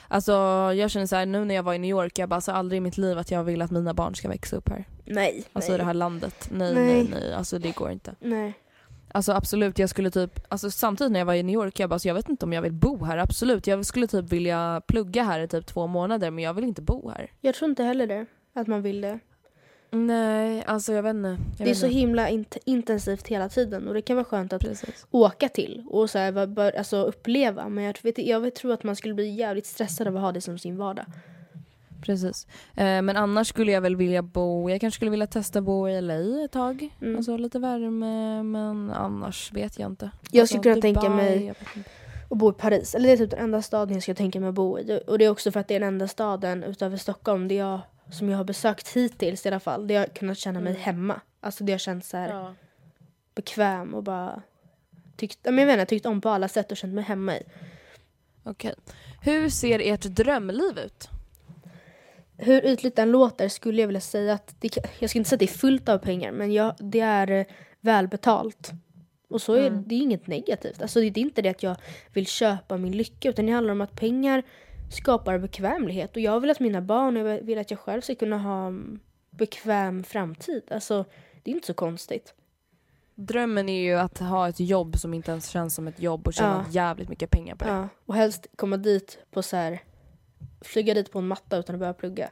Alltså 0.07 0.31
jag 0.75 0.91
känner 0.91 1.05
så 1.05 1.15
här, 1.15 1.25
nu 1.25 1.45
när 1.45 1.55
jag 1.55 1.63
var 1.63 1.73
i 1.73 1.77
New 1.79 1.89
York, 1.89 2.19
jag 2.19 2.29
bara 2.29 2.35
alltså 2.35 2.51
aldrig 2.51 2.77
i 2.77 2.81
mitt 2.81 2.97
liv 2.97 3.17
att 3.17 3.31
jag 3.31 3.43
vill 3.43 3.61
att 3.61 3.71
mina 3.71 3.93
barn 3.93 4.15
ska 4.15 4.29
växa 4.29 4.55
upp 4.55 4.69
här. 4.69 4.85
Nej. 5.05 5.43
Alltså 5.53 5.71
nej. 5.71 5.75
i 5.75 5.77
det 5.77 5.83
här 5.85 5.93
landet. 5.93 6.49
Nej, 6.51 6.73
Nej. 6.73 6.85
nej, 6.85 7.07
nej. 7.11 7.33
Alltså 7.33 7.59
det 7.59 7.71
går 7.75 7.91
inte. 7.91 8.15
Nej. 8.19 8.53
Alltså 9.15 9.31
absolut, 9.31 9.79
jag 9.79 9.89
skulle 9.89 10.11
typ, 10.11 10.39
alltså 10.49 10.71
samtidigt 10.71 11.11
när 11.11 11.19
jag 11.19 11.25
var 11.25 11.33
i 11.33 11.43
New 11.43 11.53
York, 11.53 11.79
jag 11.79 11.89
bara, 11.89 11.93
alltså, 11.93 12.07
jag 12.07 12.15
vet 12.15 12.29
inte 12.29 12.45
om 12.45 12.53
jag 12.53 12.61
vill 12.61 12.71
bo 12.73 13.03
här. 13.03 13.17
Absolut, 13.17 13.67
jag 13.67 13.85
skulle 13.85 14.07
typ 14.07 14.31
vilja 14.31 14.81
plugga 14.87 15.23
här 15.23 15.39
i 15.39 15.47
typ 15.47 15.65
två 15.65 15.87
månader, 15.87 16.31
men 16.31 16.43
jag 16.43 16.53
vill 16.53 16.63
inte 16.63 16.81
bo 16.81 17.09
här. 17.09 17.31
Jag 17.41 17.55
tror 17.55 17.69
inte 17.69 17.83
heller 17.83 18.07
det. 18.07 18.25
Att 18.53 18.67
man 18.67 18.81
vill 18.81 19.01
det. 19.01 19.19
Nej, 19.91 20.63
alltså 20.67 20.93
jag 20.93 21.03
vet 21.03 21.13
inte. 21.15 21.27
Jag 21.29 21.37
det 21.57 21.63
är 21.63 21.65
vet 21.65 21.77
så 21.77 21.85
inte. 21.85 21.97
himla 21.97 22.29
int- 22.29 22.57
intensivt 22.65 23.27
hela 23.27 23.49
tiden 23.49 23.87
och 23.87 23.93
det 23.93 24.01
kan 24.01 24.15
vara 24.15 24.25
skönt 24.25 24.53
att 24.53 24.61
Precis. 24.61 25.05
åka 25.11 25.49
till 25.49 25.83
och 25.89 26.09
så 26.09 26.19
här, 26.19 26.47
bara- 26.47 26.77
alltså, 26.77 26.97
uppleva. 27.03 27.69
Men 27.69 27.83
jag, 27.83 27.95
vet, 28.01 28.17
jag 28.17 28.55
tror 28.55 28.73
att 28.73 28.83
man 28.83 28.95
skulle 28.95 29.13
bli 29.13 29.29
jävligt 29.35 29.65
stressad 29.65 30.07
av 30.07 30.15
att 30.15 30.21
ha 30.21 30.31
det 30.31 30.41
som 30.41 30.57
sin 30.59 30.77
vardag. 30.77 31.05
Precis. 32.05 32.47
Eh, 32.75 33.01
men 33.01 33.09
annars 33.17 33.47
skulle 33.47 33.71
jag 33.71 33.81
väl 33.81 33.95
vilja 33.95 34.21
bo, 34.21 34.69
jag 34.69 34.81
kanske 34.81 34.95
skulle 34.95 35.11
vilja 35.11 35.27
testa 35.27 35.61
bo 35.61 35.89
i 35.89 36.01
LA 36.01 36.45
ett 36.45 36.51
tag. 36.51 36.89
Mm. 37.01 37.15
Alltså 37.17 37.37
lite 37.37 37.59
värme, 37.59 38.43
men 38.43 38.91
annars 38.91 39.51
vet 39.53 39.79
jag 39.79 39.91
inte. 39.91 40.11
Jag 40.31 40.47
skulle 40.49 40.59
alltså, 40.73 40.81
kunna 40.91 41.01
tänka 41.01 41.09
mig- 41.09 41.45
jag. 41.45 41.55
Och 42.29 42.37
bo 42.37 42.49
i 42.49 42.53
Paris. 42.53 42.95
Eller 42.95 43.07
det 43.07 43.13
är 43.13 43.17
typ 43.17 43.29
den 43.31 43.39
enda 43.39 43.61
staden 43.61 43.93
jag 43.93 44.01
skulle 44.03 44.15
tänka 44.15 44.39
mig 44.39 44.49
att 44.49 44.55
bo 44.55 44.79
i. 44.79 45.01
Och 45.07 45.17
det 45.17 45.25
är 45.25 45.29
också 45.29 45.51
för 45.51 45.59
att 45.59 45.67
det 45.67 45.75
är 45.75 45.79
den 45.79 45.87
enda 45.89 46.07
staden 46.07 46.63
utöver 46.63 46.97
Stockholm 46.97 47.47
det 47.47 47.55
jag, 47.55 47.79
som 48.11 48.29
jag 48.29 48.37
har 48.37 48.43
besökt 48.43 48.89
hittills 48.89 49.45
i 49.45 49.49
alla 49.49 49.59
fall. 49.59 49.87
Det 49.87 49.93
jag 49.93 50.01
har 50.01 50.07
kunnat 50.07 50.37
känna 50.37 50.59
mig 50.59 50.71
Mm. 50.71 50.81
hemma. 50.83 51.21
Alltså 51.39 51.63
det 51.63 51.71
har 51.71 51.79
känts 51.79 52.09
så 52.09 52.17
här 52.17 52.29
Ja. 52.29 52.53
bekväm 53.35 53.93
och 53.93 54.03
bara 54.03 54.41
tyckt, 55.17 55.39
jag 55.43 55.53
vet 55.53 55.69
inte, 55.73 55.85
tyckt 55.85 56.05
om 56.05 56.21
på 56.21 56.29
alla 56.29 56.47
sätt 56.47 56.71
och 56.71 56.77
känt 56.77 56.93
mig 56.93 57.03
hemma 57.03 57.37
i. 57.37 57.43
Okej. 58.43 58.73
Hur 59.21 59.49
ser 59.49 59.79
ert 59.79 60.01
drömliv 60.03 60.79
ut? 60.85 61.09
Hur 62.37 62.65
ytligt 62.65 62.95
den 62.95 63.11
låter 63.11 63.47
skulle 63.47 63.81
jag 63.81 63.87
vilja 63.87 64.01
säga 64.01 64.33
att 64.33 64.55
det, 64.59 64.77
jag 64.99 65.09
ska 65.09 65.19
inte 65.19 65.29
säga 65.29 65.35
att 65.35 65.39
det 65.39 65.45
är 65.45 65.57
fullt 65.57 65.89
av 65.89 65.97
pengar 65.97 66.31
men 66.31 66.51
jag, 66.53 66.75
det 66.79 66.99
är 66.99 67.31
eh, 67.31 67.45
välbetalt. 67.81 68.71
Och 69.29 69.41
så 69.41 69.53
är 69.53 69.67
Mm. 69.67 69.83
det 69.87 69.95
är 69.95 69.99
inget 69.99 70.27
negativt. 70.27 70.81
Alltså 70.81 70.99
det 70.99 71.05
är 71.07 71.17
inte 71.17 71.41
det 71.41 71.49
att 71.49 71.63
jag 71.63 71.75
vill 72.13 72.27
köpa 72.27 72.77
min 72.77 72.91
lycka 72.97 73.29
utan 73.29 73.45
det 73.45 73.51
handlar 73.51 73.71
om 73.71 73.81
att 73.81 73.95
pengar 73.95 74.43
skapar 74.91 75.37
bekvämlighet 75.37 76.15
och 76.15 76.21
jag 76.21 76.39
vill 76.39 76.49
att 76.49 76.59
mina 76.59 76.81
barn 76.81 77.17
och 77.17 77.27
jag 77.29 77.41
vill 77.41 77.57
att 77.57 77.71
jag 77.71 77.79
själv 77.79 78.01
ska 78.01 78.15
kunna 78.15 78.37
ha 78.37 78.73
bekväm 79.29 80.03
framtid. 80.03 80.63
Alltså 80.71 81.05
det 81.43 81.51
är 81.51 81.55
inte 81.55 81.67
så 81.67 81.73
konstigt. 81.73 82.33
Drömmen 83.15 83.69
är 83.69 83.81
ju 83.81 83.93
att 83.93 84.17
ha 84.19 84.49
ett 84.49 84.59
jobb 84.59 84.97
som 84.97 85.13
inte 85.13 85.31
ens 85.31 85.47
känns 85.49 85.75
som 85.75 85.87
ett 85.87 85.99
jobb 86.01 86.27
och 86.27 86.33
tjäna 86.33 86.65
Ja. 86.67 86.71
jävligt 86.71 87.09
mycket 87.09 87.29
pengar 87.29 87.55
på 87.55 87.65
det. 87.65 87.71
Ja, 87.71 87.87
och 88.05 88.15
helst 88.15 88.47
komma 88.55 88.77
dit 88.77 89.17
på 89.31 89.41
så 89.43 89.55
här 89.55 89.79
flyga 90.63 90.93
dit 90.93 91.11
på 91.11 91.19
en 91.19 91.27
matta 91.27 91.57
utan 91.57 91.75
att 91.75 91.79
behöva 91.79 91.93
plugga. 91.97 92.29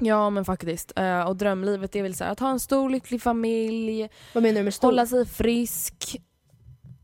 Ja 0.00 0.30
men 0.30 0.44
faktiskt. 0.44 0.92
Eh, 0.96 1.20
och 1.22 1.36
drömlivet 1.36 1.96
är 1.96 2.02
väl 2.02 2.14
så 2.14 2.24
här, 2.24 2.30
att 2.32 2.40
ha 2.40 2.50
en 2.50 2.60
stor 2.60 2.90
lycklig 2.90 3.22
familj, 3.22 4.08
Vad 4.34 4.42
menar 4.42 4.58
du 4.58 4.64
med 4.64 4.74
stor? 4.74 4.88
hålla 4.88 5.06
sig 5.06 5.26
frisk. 5.26 6.22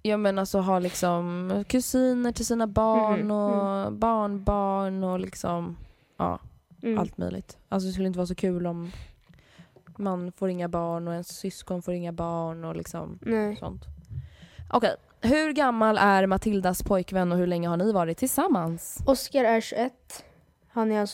Jag 0.02 0.20
menar 0.20 0.42
alltså 0.42 0.58
ha 0.58 0.78
liksom 0.78 1.64
kusiner 1.68 2.32
till 2.32 2.46
sina 2.46 2.66
barn 2.66 3.20
Mhm, 3.20 3.30
och 3.30 3.92
barnbarn 3.92 5.04
och 5.04 5.20
liksom 5.20 5.76
ja, 6.16 6.38
Mm. 6.82 6.98
allt 6.98 7.18
möjligt. 7.18 7.58
Alltså 7.68 7.86
det 7.86 7.92
skulle 7.92 8.06
inte 8.06 8.18
vara 8.18 8.26
så 8.26 8.34
kul 8.34 8.66
om 8.66 8.90
man 9.98 10.32
får 10.32 10.48
inga 10.48 10.68
barn 10.68 11.08
och 11.08 11.12
ens 11.12 11.28
syskon 11.28 11.82
får 11.82 11.94
inga 11.94 12.12
barn 12.12 12.64
och 12.64 12.76
liksom 12.76 13.18
Nej. 13.22 13.56
sånt. 13.56 13.82
Okej, 14.70 14.96
hur 15.24 15.52
gammal 15.52 15.98
är 15.98 16.26
Matildas 16.26 16.82
pojkvän 16.82 17.32
och 17.32 17.38
hur 17.38 17.46
länge 17.46 17.68
har 17.68 17.76
ni 17.76 17.92
varit 17.92 18.18
tillsammans? 18.18 18.98
Oskar 19.06 19.44
är 19.44 19.60
21. 19.60 19.92
Han 20.68 20.92
är 20.92 21.00
alltså 21.00 21.13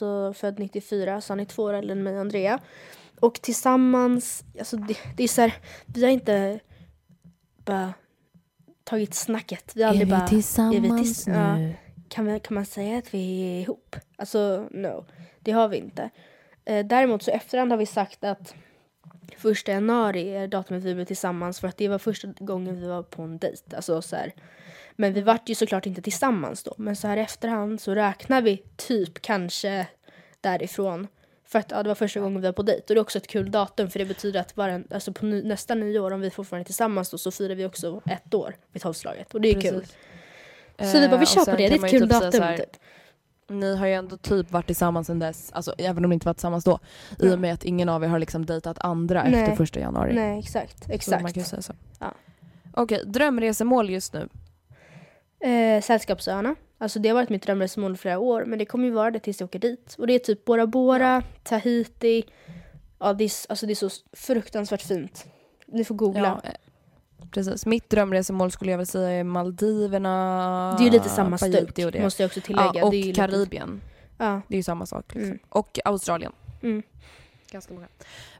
people 0.00 0.22
today. 0.22 0.30
Så 0.30 0.32
född 0.32 0.58
94, 0.58 1.20
så 1.20 1.32
han 1.32 1.40
är 1.40 1.44
två 1.44 1.62
år 1.62 1.74
äldre 1.74 1.92
än 1.92 2.02
mig 2.02 2.14
och 2.14 2.20
Andrea. 2.20 2.58
Och 3.20 3.34
tillsammans, 3.34 4.44
alltså 4.58 4.76
det, 4.76 4.98
det 5.16 5.24
är 5.24 5.28
så 5.28 5.40
här, 5.40 5.54
vi 5.86 6.04
har 6.04 6.10
inte 6.10 6.60
bara 7.64 7.94
tagit 8.84 9.14
snacket. 9.14 9.72
Vi 9.74 9.82
har 9.82 9.90
aldrig 9.90 10.08
är 10.08 10.14
vi 10.14 10.18
bara, 10.20 10.28
tillsammans 10.28 11.26
är 11.26 11.32
vi 11.32 11.38
ja. 11.38 11.56
nu? 11.56 11.74
kan, 12.08 12.26
vi, 12.26 12.40
kan 12.40 12.54
man 12.54 12.66
säga 12.66 12.98
att 12.98 13.14
vi 13.14 13.42
är 13.42 13.60
ihop? 13.60 13.96
Alltså 14.16 14.68
no, 14.70 15.06
det 15.40 15.52
har 15.52 15.68
vi 15.68 15.76
inte. 15.76 16.10
Eh, 16.64 16.86
däremot 16.86 17.22
så 17.22 17.30
efterhand 17.30 17.70
har 17.70 17.78
vi 17.78 17.86
sagt 17.86 18.24
att 18.24 18.54
första 19.36 19.72
januari 19.72 20.36
är 20.36 20.48
datumet 20.48 20.84
vi 20.84 20.94
blev 20.94 21.04
tillsammans 21.04 21.60
för 21.60 21.68
att 21.68 21.76
det 21.76 21.88
var 21.88 21.98
första 21.98 22.28
gången 22.38 22.80
vi 22.80 22.86
var 22.86 23.02
på 23.02 23.22
en 23.22 23.38
dejt. 23.38 23.76
Alltså 23.76 24.02
så 24.02 24.16
här. 24.16 24.34
Men 25.00 25.12
vi 25.12 25.20
vart 25.20 25.48
ju 25.48 25.54
såklart 25.54 25.86
inte 25.86 26.02
tillsammans 26.02 26.62
då. 26.62 26.74
Men 26.76 26.96
så 26.96 27.08
här 27.08 27.16
i 27.16 27.20
efterhand 27.20 27.80
så 27.80 27.94
räknar 27.94 28.42
vi 28.42 28.62
typ 28.76 29.22
kanske 29.22 29.86
därifrån. 30.40 31.06
För 31.44 31.58
att 31.58 31.70
ja, 31.70 31.82
det 31.82 31.88
var 31.88 31.94
första 31.94 32.20
gången 32.20 32.40
vi 32.40 32.46
var 32.46 32.52
på 32.52 32.62
dejt. 32.62 32.82
Och 32.82 32.94
det 32.94 32.98
är 32.98 33.00
också 33.00 33.18
ett 33.18 33.26
kul 33.26 33.50
datum 33.50 33.90
för 33.90 33.98
det 33.98 34.04
betyder 34.04 34.40
att 34.40 34.54
bara, 34.54 34.82
alltså 34.90 35.12
på 35.12 35.26
ny, 35.26 35.42
nästa 35.42 35.74
nyår 35.74 36.10
om 36.10 36.20
vi 36.20 36.30
fortfarande 36.30 36.62
är 36.62 36.64
tillsammans 36.64 37.10
då 37.10 37.18
så 37.18 37.30
firar 37.30 37.54
vi 37.54 37.64
också 37.66 38.00
ett 38.06 38.34
år 38.34 38.56
vid 38.72 38.82
tolvslaget. 38.82 39.34
Och 39.34 39.40
det 39.40 39.48
är 39.48 39.60
kul. 39.60 39.86
Precis. 40.76 40.92
Så 40.92 41.00
vi 41.00 41.08
bara, 41.08 41.16
vi 41.16 41.22
Eh, 41.22 41.26
kör 41.26 41.44
på 41.44 41.50
det. 41.50 41.56
Det 41.56 41.74
är 41.74 41.84
ett 41.84 41.90
kul 41.90 42.00
typ 42.00 42.10
datum 42.10 42.42
här, 42.42 42.56
typ. 42.56 42.76
Ni 43.48 43.76
har 43.76 43.86
ju 43.86 43.94
ändå 43.94 44.16
typ 44.16 44.50
varit 44.50 44.66
tillsammans 44.66 45.06
sen 45.06 45.18
dess, 45.18 45.52
alltså, 45.52 45.74
även 45.78 46.04
om 46.04 46.10
ni 46.10 46.14
inte 46.14 46.26
var 46.26 46.34
tillsammans 46.34 46.64
då. 46.64 46.78
I 47.18 47.34
och 47.34 47.38
med 47.38 47.54
att 47.54 47.64
ingen 47.64 47.88
av 47.88 48.04
er 48.04 48.08
har 48.08 48.18
liksom 48.18 48.46
dejtat 48.46 48.78
andra 48.80 49.22
Nej. 49.22 49.42
efter 49.42 49.56
första 49.56 49.80
januari. 49.80 50.14
Nej, 50.14 50.38
exakt. 50.38 50.78
Så 50.78 50.88
man 50.88 50.94
exakt. 50.94 51.34
kan 51.34 51.42
ju 51.42 51.44
säga 51.44 51.62
så. 51.62 51.72
Ja. 51.98 52.14
Okej, 52.72 53.02
drömresemål 53.06 53.90
just 53.90 54.12
nu. 54.12 54.28
Eh, 55.40 55.82
Sällskapsöarna. 55.82 56.54
Alltså 56.78 56.98
det 56.98 57.08
har 57.08 57.14
varit 57.14 57.28
mitt 57.28 57.42
drömresmål 57.42 57.94
i 57.94 57.96
flera 57.96 58.18
år 58.18 58.44
men 58.44 58.58
det 58.58 58.64
kommer 58.64 58.84
ju 58.84 58.90
vara 58.90 59.10
det 59.10 59.18
tills 59.18 59.40
jag 59.40 59.46
åker 59.46 59.58
dit. 59.58 59.94
Och 59.98 60.06
det 60.06 60.12
är 60.12 60.18
typ 60.18 60.44
Bora 60.44 60.66
Bora, 60.66 61.22
Tahiti. 61.42 62.24
Ja 62.98 63.12
det 63.12 63.24
är, 63.24 63.30
alltså 63.48 63.66
det 63.66 63.72
är 63.72 63.74
så 63.74 63.90
fruktansvärt 64.12 64.82
fint. 64.82 65.26
Ni 65.66 65.84
får 65.84 65.94
googla. 65.94 66.40
Ja, 66.44 66.50
eh, 66.50 66.54
precis. 67.30 67.66
Mitt 67.66 67.90
drömresemål 67.90 68.50
skulle 68.50 68.70
jag 68.70 68.78
väl 68.78 68.86
säga 68.86 69.10
är 69.10 69.24
Maldiverna, 69.24 70.74
det 70.78 70.82
är 70.82 70.84
ju 70.84 70.90
lite 70.90 71.08
samma 71.08 71.38
stuk 71.38 71.78
måste 72.00 72.22
jag 72.22 72.28
också 72.28 72.40
tillägga. 72.40 72.70
Ja, 72.74 72.84
och 72.84 72.92
Karibien. 73.14 73.70
Lite, 73.74 73.86
ja. 74.18 74.40
Det 74.48 74.54
är 74.54 74.56
ju 74.56 74.62
samma 74.62 74.86
sak. 74.86 75.14
Liksom. 75.14 75.30
Mm. 75.30 75.38
Och 75.48 75.78
Australien. 75.84 76.32
Mm. 76.62 76.82
Ganska 77.52 77.74
många. 77.74 77.86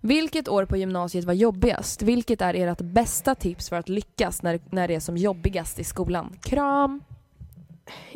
Vilket 0.00 0.48
år 0.48 0.64
på 0.64 0.76
gymnasiet 0.76 1.24
var 1.24 1.34
jobbigast? 1.34 2.02
Vilket 2.02 2.40
är 2.40 2.54
ert 2.54 2.80
bästa 2.80 3.34
tips 3.34 3.68
för 3.68 3.76
att 3.76 3.88
lyckas 3.88 4.42
när, 4.42 4.60
när 4.70 4.88
det 4.88 4.94
är 4.94 5.00
som 5.00 5.16
jobbigast 5.16 5.78
i 5.78 5.84
skolan? 5.84 6.36
Kram! 6.42 7.02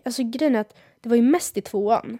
Alltså 0.04 0.22
grejen 0.22 0.54
är 0.54 0.61
att 0.61 0.76
det 1.00 1.09
var 1.09 1.16
ju 1.16 1.22
mest 1.22 1.57
i 1.57 1.61
tvåan. 1.61 2.18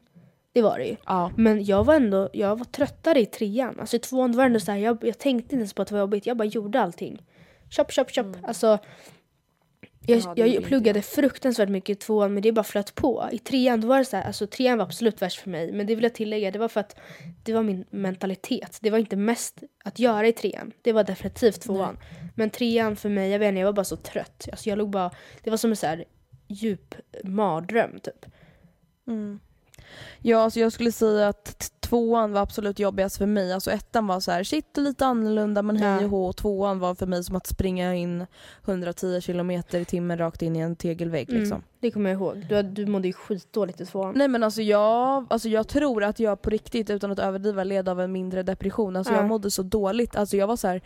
Det 0.52 0.62
var 0.62 0.78
det 0.78 0.84
ju. 0.84 0.96
Ja. 1.06 1.30
Men 1.37 1.64
jag 1.64 1.84
var 1.84 1.94
ändå, 1.94 2.28
jag 2.32 2.58
var 2.58 2.64
tröttare 2.64 3.20
i 3.20 3.26
trean. 3.26 3.80
Alltså 3.80 3.96
i 3.96 3.98
tvåan 3.98 4.32
var 4.32 4.42
det 4.42 4.46
ändå 4.46 4.60
så 4.60 4.72
här, 4.72 4.78
jag, 4.78 5.04
jag 5.04 5.18
tänkte 5.18 5.44
inte 5.44 5.56
ens 5.56 5.72
på 5.72 5.82
att 5.82 5.88
det 5.88 5.94
var 5.94 6.00
jobbigt. 6.00 6.26
Jag 6.26 6.37
bara 6.37 6.44
gjorde 6.44 6.80
allting. 6.80 7.22
Chop, 7.70 7.92
chop, 7.92 8.10
chop. 8.10 8.26
Alltså, 8.42 8.78
jag, 10.06 10.38
jag 10.38 10.48
inte 10.48 10.68
pluggade 10.68 11.02
fruktansvärt 11.02 11.68
mycket 11.68 11.96
i 11.96 12.00
tvåan 12.00 12.34
men 12.34 12.42
det 12.42 12.52
bara 12.52 12.64
flöt 12.64 12.94
på. 12.94 13.28
I 13.32 13.38
trean 13.38 13.80
då 13.80 13.88
var 13.88 13.98
det 13.98 14.04
så 14.04 14.16
här, 14.16 14.24
alltså 14.24 14.46
trean 14.46 14.78
var 14.78 14.84
absolut 14.84 15.22
värst 15.22 15.40
för 15.40 15.50
mig. 15.50 15.72
Men 15.72 15.86
det 15.86 15.94
vill 15.94 16.04
jag 16.04 16.14
tillägga, 16.14 16.50
det 16.50 16.58
var 16.58 16.68
för 16.68 16.80
att 16.80 16.96
det 17.42 17.52
var 17.52 17.62
min 17.62 17.84
mentalitet. 17.90 18.78
Det 18.80 18.90
var 18.90 18.98
inte 18.98 19.16
mest 19.16 19.62
att 19.84 19.98
göra 19.98 20.28
i 20.28 20.32
trean. 20.32 20.72
Det 20.82 20.92
var 20.92 21.04
definitivt 21.04 21.60
tvåan. 21.60 21.98
Men 22.34 22.50
trean 22.50 22.96
för 22.96 23.08
mig, 23.08 23.30
jag 23.30 23.38
vet 23.38 23.48
inte, 23.48 23.58
jag 23.60 23.66
var 23.66 23.72
bara 23.72 23.84
så 23.84 23.96
trött. 23.96 24.48
Alltså 24.50 24.68
jag 24.68 24.78
låg 24.78 24.90
bara, 24.90 25.10
det 25.42 25.50
var 25.50 25.56
som 25.56 25.70
en 25.70 25.76
så 25.76 25.86
här 25.86 26.04
djup 26.48 26.94
mardröm 27.24 28.00
typ. 28.00 28.26
Mm. 29.06 29.40
Ja, 30.22 30.38
alltså 30.38 30.60
jag 30.60 30.72
skulle 30.72 30.92
säga 30.92 31.28
att 31.28 31.72
tvåan 31.88 32.33
var 32.33 32.40
absolut 32.40 32.79
jobbigast 32.79 33.16
för 33.18 33.27
mig. 33.27 33.53
Alltså 33.53 33.70
ettan 33.70 34.07
var 34.07 34.20
så 34.20 34.31
här, 34.31 34.44
shit 34.44 34.77
lite 34.77 35.07
annorlunda 35.07 35.62
men 35.62 35.77
hej 35.77 36.05
och 36.05 36.11
hå. 36.11 36.33
Tvåan 36.33 36.79
var 36.79 36.94
för 36.94 37.07
mig 37.07 37.25
som 37.25 37.37
att 37.37 37.47
springa 37.47 37.94
in 37.94 38.27
110 38.64 39.20
kilometer 39.20 39.81
i 39.81 39.85
timmen 39.85 40.18
rakt 40.18 40.42
in 40.42 40.57
i 40.57 40.59
en 40.59 40.77
tegelvägg 40.77 41.29
liksom. 41.33 41.57
Mm, 41.57 41.62
det 41.81 41.90
kommer 41.90 42.11
jag 42.11 42.20
ihåg. 42.20 42.47
Du, 42.49 42.62
du 42.62 42.87
mådde 42.87 43.09
ju 43.09 43.12
skitdåligt 43.12 43.81
i 43.81 43.87
tvåan. 43.87 44.14
Nej 44.16 44.29
men 44.29 44.42
alltså 44.42 44.62
jag, 44.62 45.27
alltså 45.31 45.49
jag 45.49 45.68
tror 45.68 46.05
att 46.05 46.18
jag 46.20 46.42
på 46.42 46.51
riktigt 46.51 46.90
utan 46.90 47.11
att 47.12 47.18
överdriva 47.18 47.64
led 47.64 47.88
av 47.88 48.01
en 48.01 48.12
mindre 48.12 48.42
depression. 48.42 48.97
Alltså 48.97 49.12
Ja. 49.12 49.18
jag 49.18 49.27
mådde 49.27 49.51
så 49.51 49.62
dåligt. 49.62 50.16
Alltså 50.16 50.37
jag 50.37 50.47
var 50.47 50.57
så 50.57 50.68
här. 50.68 50.81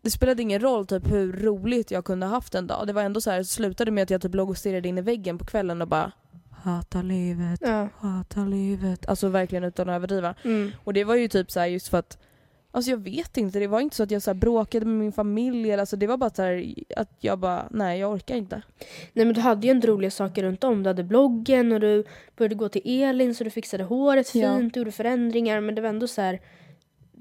Det 0.00 0.10
spelade 0.10 0.42
ingen 0.42 0.60
roll 0.60 0.86
typ 0.86 1.12
hur 1.12 1.32
roligt 1.32 1.90
jag 1.90 2.04
kunde 2.04 2.26
ha 2.26 2.34
haft 2.34 2.54
en 2.54 2.66
dag. 2.66 2.86
Det 2.86 2.92
var 2.92 3.02
ändå 3.02 3.20
så 3.20 3.30
här, 3.30 3.42
slutade 3.42 3.90
med 3.90 4.02
att 4.02 4.10
jag 4.10 4.22
typ 4.22 4.34
låg 4.34 4.50
och 4.50 4.56
stirrade 4.56 4.88
in 4.88 4.98
i 4.98 5.00
väggen 5.00 5.38
på 5.38 5.44
kvällen 5.44 5.82
och 5.82 5.88
bara 5.88 6.12
Hata 6.62 7.02
livet, 7.02 7.60
Ja. 7.62 7.88
hata 7.98 8.44
livet. 8.44 9.08
Alltså 9.08 9.28
verkligen 9.28 9.64
utan 9.64 9.88
att 9.88 9.94
överdriva. 9.96 10.34
Mm. 10.44 10.70
Och 10.84 10.92
det 10.92 11.04
var 11.04 11.14
ju 11.14 11.28
typ 11.28 11.50
så 11.50 11.60
här 11.60 11.66
just 11.66 11.88
för 11.88 11.98
att 11.98 12.18
Alltså 12.74 12.90
jag 12.90 12.98
vet 12.98 13.36
inte, 13.36 13.58
det 13.58 13.66
var 13.66 13.80
inte 13.80 13.96
så 13.96 14.02
att 14.02 14.10
jag 14.10 14.22
så 14.22 14.30
här 14.30 14.34
bråkade 14.34 14.86
med 14.86 14.94
min 14.96 15.12
familj. 15.12 15.70
eller 15.70 15.80
Alltså 15.82 15.96
det 15.96 16.06
var 16.06 16.16
bara 16.16 16.30
så 16.30 16.42
här 16.42 16.74
att 16.96 17.08
jag 17.20 17.38
bara, 17.38 17.66
nej 17.70 18.00
jag 18.00 18.12
orkar 18.12 18.34
inte. 18.36 18.62
Nej 19.12 19.24
men 19.24 19.34
du 19.34 19.40
hade 19.40 19.66
ju 19.66 19.70
ändå 19.70 19.88
roliga 19.88 20.10
saker 20.10 20.42
runt 20.42 20.64
om. 20.64 20.82
Du 20.82 20.88
hade 20.90 21.04
bloggen 21.04 21.72
och 21.72 21.80
du 21.80 22.04
började 22.36 22.54
gå 22.54 22.68
till 22.68 22.82
Elin 23.02 23.34
så 23.34 23.44
du 23.44 23.50
fixade 23.50 23.84
håret 23.84 24.34
Ja. 24.34 24.56
fint, 24.58 24.74
du 24.74 24.80
gjorde 24.80 24.92
förändringar 24.92 25.60
men 25.60 25.74
det 25.74 25.80
var 25.82 25.88
ändå 25.88 26.08
så 26.08 26.20
här. 26.22 26.40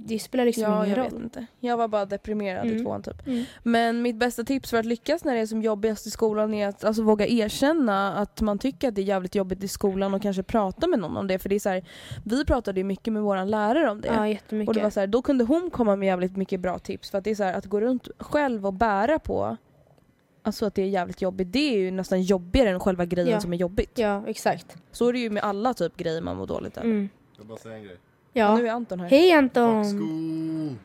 Det 0.06 0.20
spelar 0.20 0.46
liksom 0.46 0.64
Ja, 0.64 0.86
ingen 0.86 0.90
jag 0.90 1.06
roll. 1.06 1.12
vet 1.14 1.24
inte. 1.24 1.46
Jag 1.60 1.78
var 1.78 1.88
bara 1.88 2.06
deprimerad 2.06 2.66
i 2.66 2.70
Mm. 2.72 2.84
tvåan 2.84 3.04
typ. 3.04 3.28
Mm. 3.28 3.44
Men 3.64 4.02
mitt 4.02 4.16
bästa 4.16 4.44
tips 4.44 4.70
för 4.70 4.78
att 4.78 4.86
lyckas 4.86 5.24
när 5.24 5.34
det 5.36 5.40
är 5.42 5.46
som 5.46 5.62
jobbigast 5.62 6.08
i 6.08 6.12
skolan 6.12 6.54
är 6.54 6.68
att 6.68 6.84
alltså, 6.84 7.04
våga 7.04 7.28
erkänna 7.28 8.14
att 8.14 8.42
man 8.42 8.60
tycker 8.60 8.88
att 8.88 8.96
det 8.96 9.02
är 9.02 9.04
jävligt 9.04 9.36
jobbigt 9.36 9.64
i 9.64 9.68
skolan 9.68 10.14
och 10.14 10.22
kanske 10.22 10.44
prata 10.44 10.88
med 10.88 11.00
någon 11.00 11.18
om 11.18 11.28
det. 11.28 11.40
För 11.40 11.50
det 11.50 11.56
är 11.56 11.60
så 11.60 11.70
här, 11.70 11.84
vi 12.26 12.46
pratade 12.46 12.80
ju 12.80 12.84
mycket 12.84 13.14
med 13.14 13.22
vår 13.24 13.46
lärare 13.46 13.90
om 13.92 14.02
det. 14.02 14.08
Ja 14.08 14.28
jättemycket. 14.28 14.68
och 14.70 14.74
det 14.76 14.82
var 14.84 14.90
så 14.90 15.00
här, 15.00 15.08
då 15.08 15.22
kunde 15.22 15.44
hon 15.44 15.70
komma 15.70 15.96
med 15.96 16.06
jävligt 16.08 16.38
mycket 16.38 16.60
bra 16.60 16.80
tips. 16.80 17.10
För 17.12 17.18
att 17.18 17.24
det 17.24 17.32
är 17.32 17.36
så 17.36 17.44
här, 17.44 17.54
att 17.54 17.66
gå 17.66 17.82
runt 17.82 18.08
själv 18.18 18.66
och 18.66 18.74
bära 18.74 19.20
på 19.20 19.58
Alltså 20.44 20.66
att 20.66 20.76
det 20.76 20.82
är 20.82 20.86
jävligt 20.88 21.22
jobbigt, 21.22 21.52
det 21.54 21.74
är 21.76 21.78
ju 21.78 21.92
nästan 21.92 22.22
jobbigare 22.22 22.70
än 22.70 22.80
själva 22.80 23.06
grejen 23.06 23.30
Ja. 23.32 23.42
som 23.42 23.54
är 23.54 23.58
jobbigt. 23.58 23.92
Ja 23.98 24.24
exakt. 24.28 24.78
Så 24.92 25.08
är 25.08 25.14
det 25.14 25.20
ju 25.20 25.30
med 25.30 25.44
alla 25.44 25.74
typ 25.74 25.98
grejer 25.98 26.22
man 26.22 26.38
mår 26.38 26.48
dåligt 26.48 26.78
över. 26.78 26.88
Mm. 26.90 27.10
Jag 27.38 27.46
bara 27.46 27.58
säga 27.58 27.76
en 27.76 27.84
grej. 27.84 27.98
Ja. 28.34 28.56
Nu 28.58 28.67
är 28.67 28.72
Anton 28.72 29.00
här. 29.00 29.08
Hej 29.10 29.32
Anton! 29.32 29.84
School. 29.84 30.76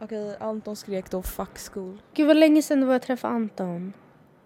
Okej, 0.00 0.36
Anton 0.40 0.76
skrek 0.76 1.10
då 1.10 1.22
'fuck 1.22 1.58
school' 1.58 1.98
Gud 2.14 2.26
vad 2.26 2.36
länge 2.36 2.62
sedan 2.62 2.80
det 2.80 2.86
var 2.86 2.92
jag 2.94 3.02
träffade 3.02 3.34
Anton. 3.34 3.92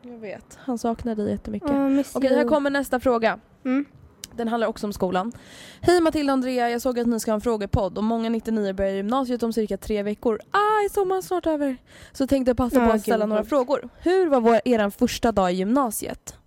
Jag 0.02 0.18
vet, 0.18 0.58
han 0.60 0.78
saknar 0.78 1.14
dig 1.14 1.30
jättemycket. 1.30 1.70
Oh, 1.70 2.00
Okej, 2.14 2.34
här 2.34 2.44
kommer 2.44 2.70
nästa 2.70 3.00
fråga. 3.00 3.38
Mm. 3.64 3.84
Den 4.32 4.48
handlar 4.48 4.68
också 4.68 4.86
om 4.86 4.92
skolan. 4.92 5.32
Hej 5.80 6.00
Matilda 6.00 6.32
och 6.32 6.34
Andrea, 6.34 6.70
jag 6.70 6.80
såg 6.82 6.98
att 6.98 7.06
ni 7.06 7.20
ska 7.20 7.30
ha 7.30 7.34
en 7.34 7.40
frågepodd 7.40 7.98
och 7.98 8.04
många 8.04 8.28
99 8.28 8.72
börjar 8.72 8.92
gymnasiet 8.92 9.42
om 9.42 9.52
cirka 9.52 9.76
tre 9.76 10.02
veckor. 10.02 10.40
Aj, 10.50 10.88
sommaren 10.90 11.22
snart 11.22 11.46
över. 11.46 11.76
Så 12.12 12.26
tänkte 12.26 12.50
jag 12.50 12.56
passa 12.56 12.80
Ja, 12.80 12.86
på 12.86 12.92
att 12.92 13.00
ställa 13.00 13.26
några 13.26 13.44
frågor. 13.44 13.88
Hur 13.98 14.26
var 14.28 14.40
vår, 14.40 14.60
eran 14.64 14.90
första 14.90 15.32
dag 15.32 15.52
i 15.52 15.54
gymnasiet? 15.54 16.38